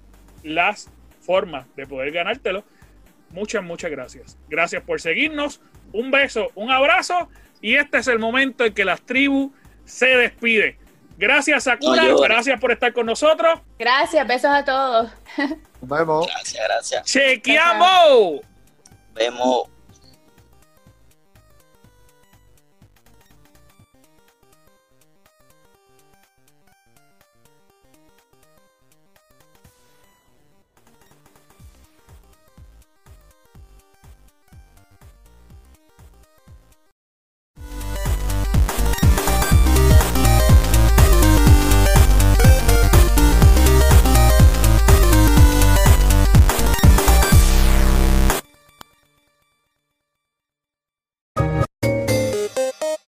las 0.43 0.91
formas 1.21 1.67
de 1.77 1.87
poder 1.87 2.11
ganártelo. 2.13 2.65
Muchas, 3.31 3.63
muchas 3.63 3.91
gracias. 3.91 4.39
Gracias 4.49 4.83
por 4.83 5.01
seguirnos. 5.01 5.61
Un 5.93 6.11
beso, 6.11 6.51
un 6.55 6.71
abrazo. 6.71 7.29
Y 7.61 7.77
este 7.77 7.99
es 7.99 8.09
el 8.09 8.19
momento 8.19 8.65
en 8.65 8.73
que 8.73 8.85
las 8.85 9.03
tribus 9.03 9.53
se 9.85 10.07
despide. 10.07 10.79
Gracias, 11.19 11.65
Sakura. 11.65 12.03
gracias 12.23 12.59
por 12.59 12.73
estar 12.73 12.93
con 12.93 13.07
nosotros. 13.07 13.61
Gracias, 13.79 14.27
besos 14.27 14.51
a 14.51 14.65
todos. 14.65 15.11
Nos 15.37 15.99
vemos. 15.99 16.27
Gracias, 16.27 16.65
gracias. 16.67 17.05
Chequeamos. 17.05 18.41
Vemos. 19.15 19.69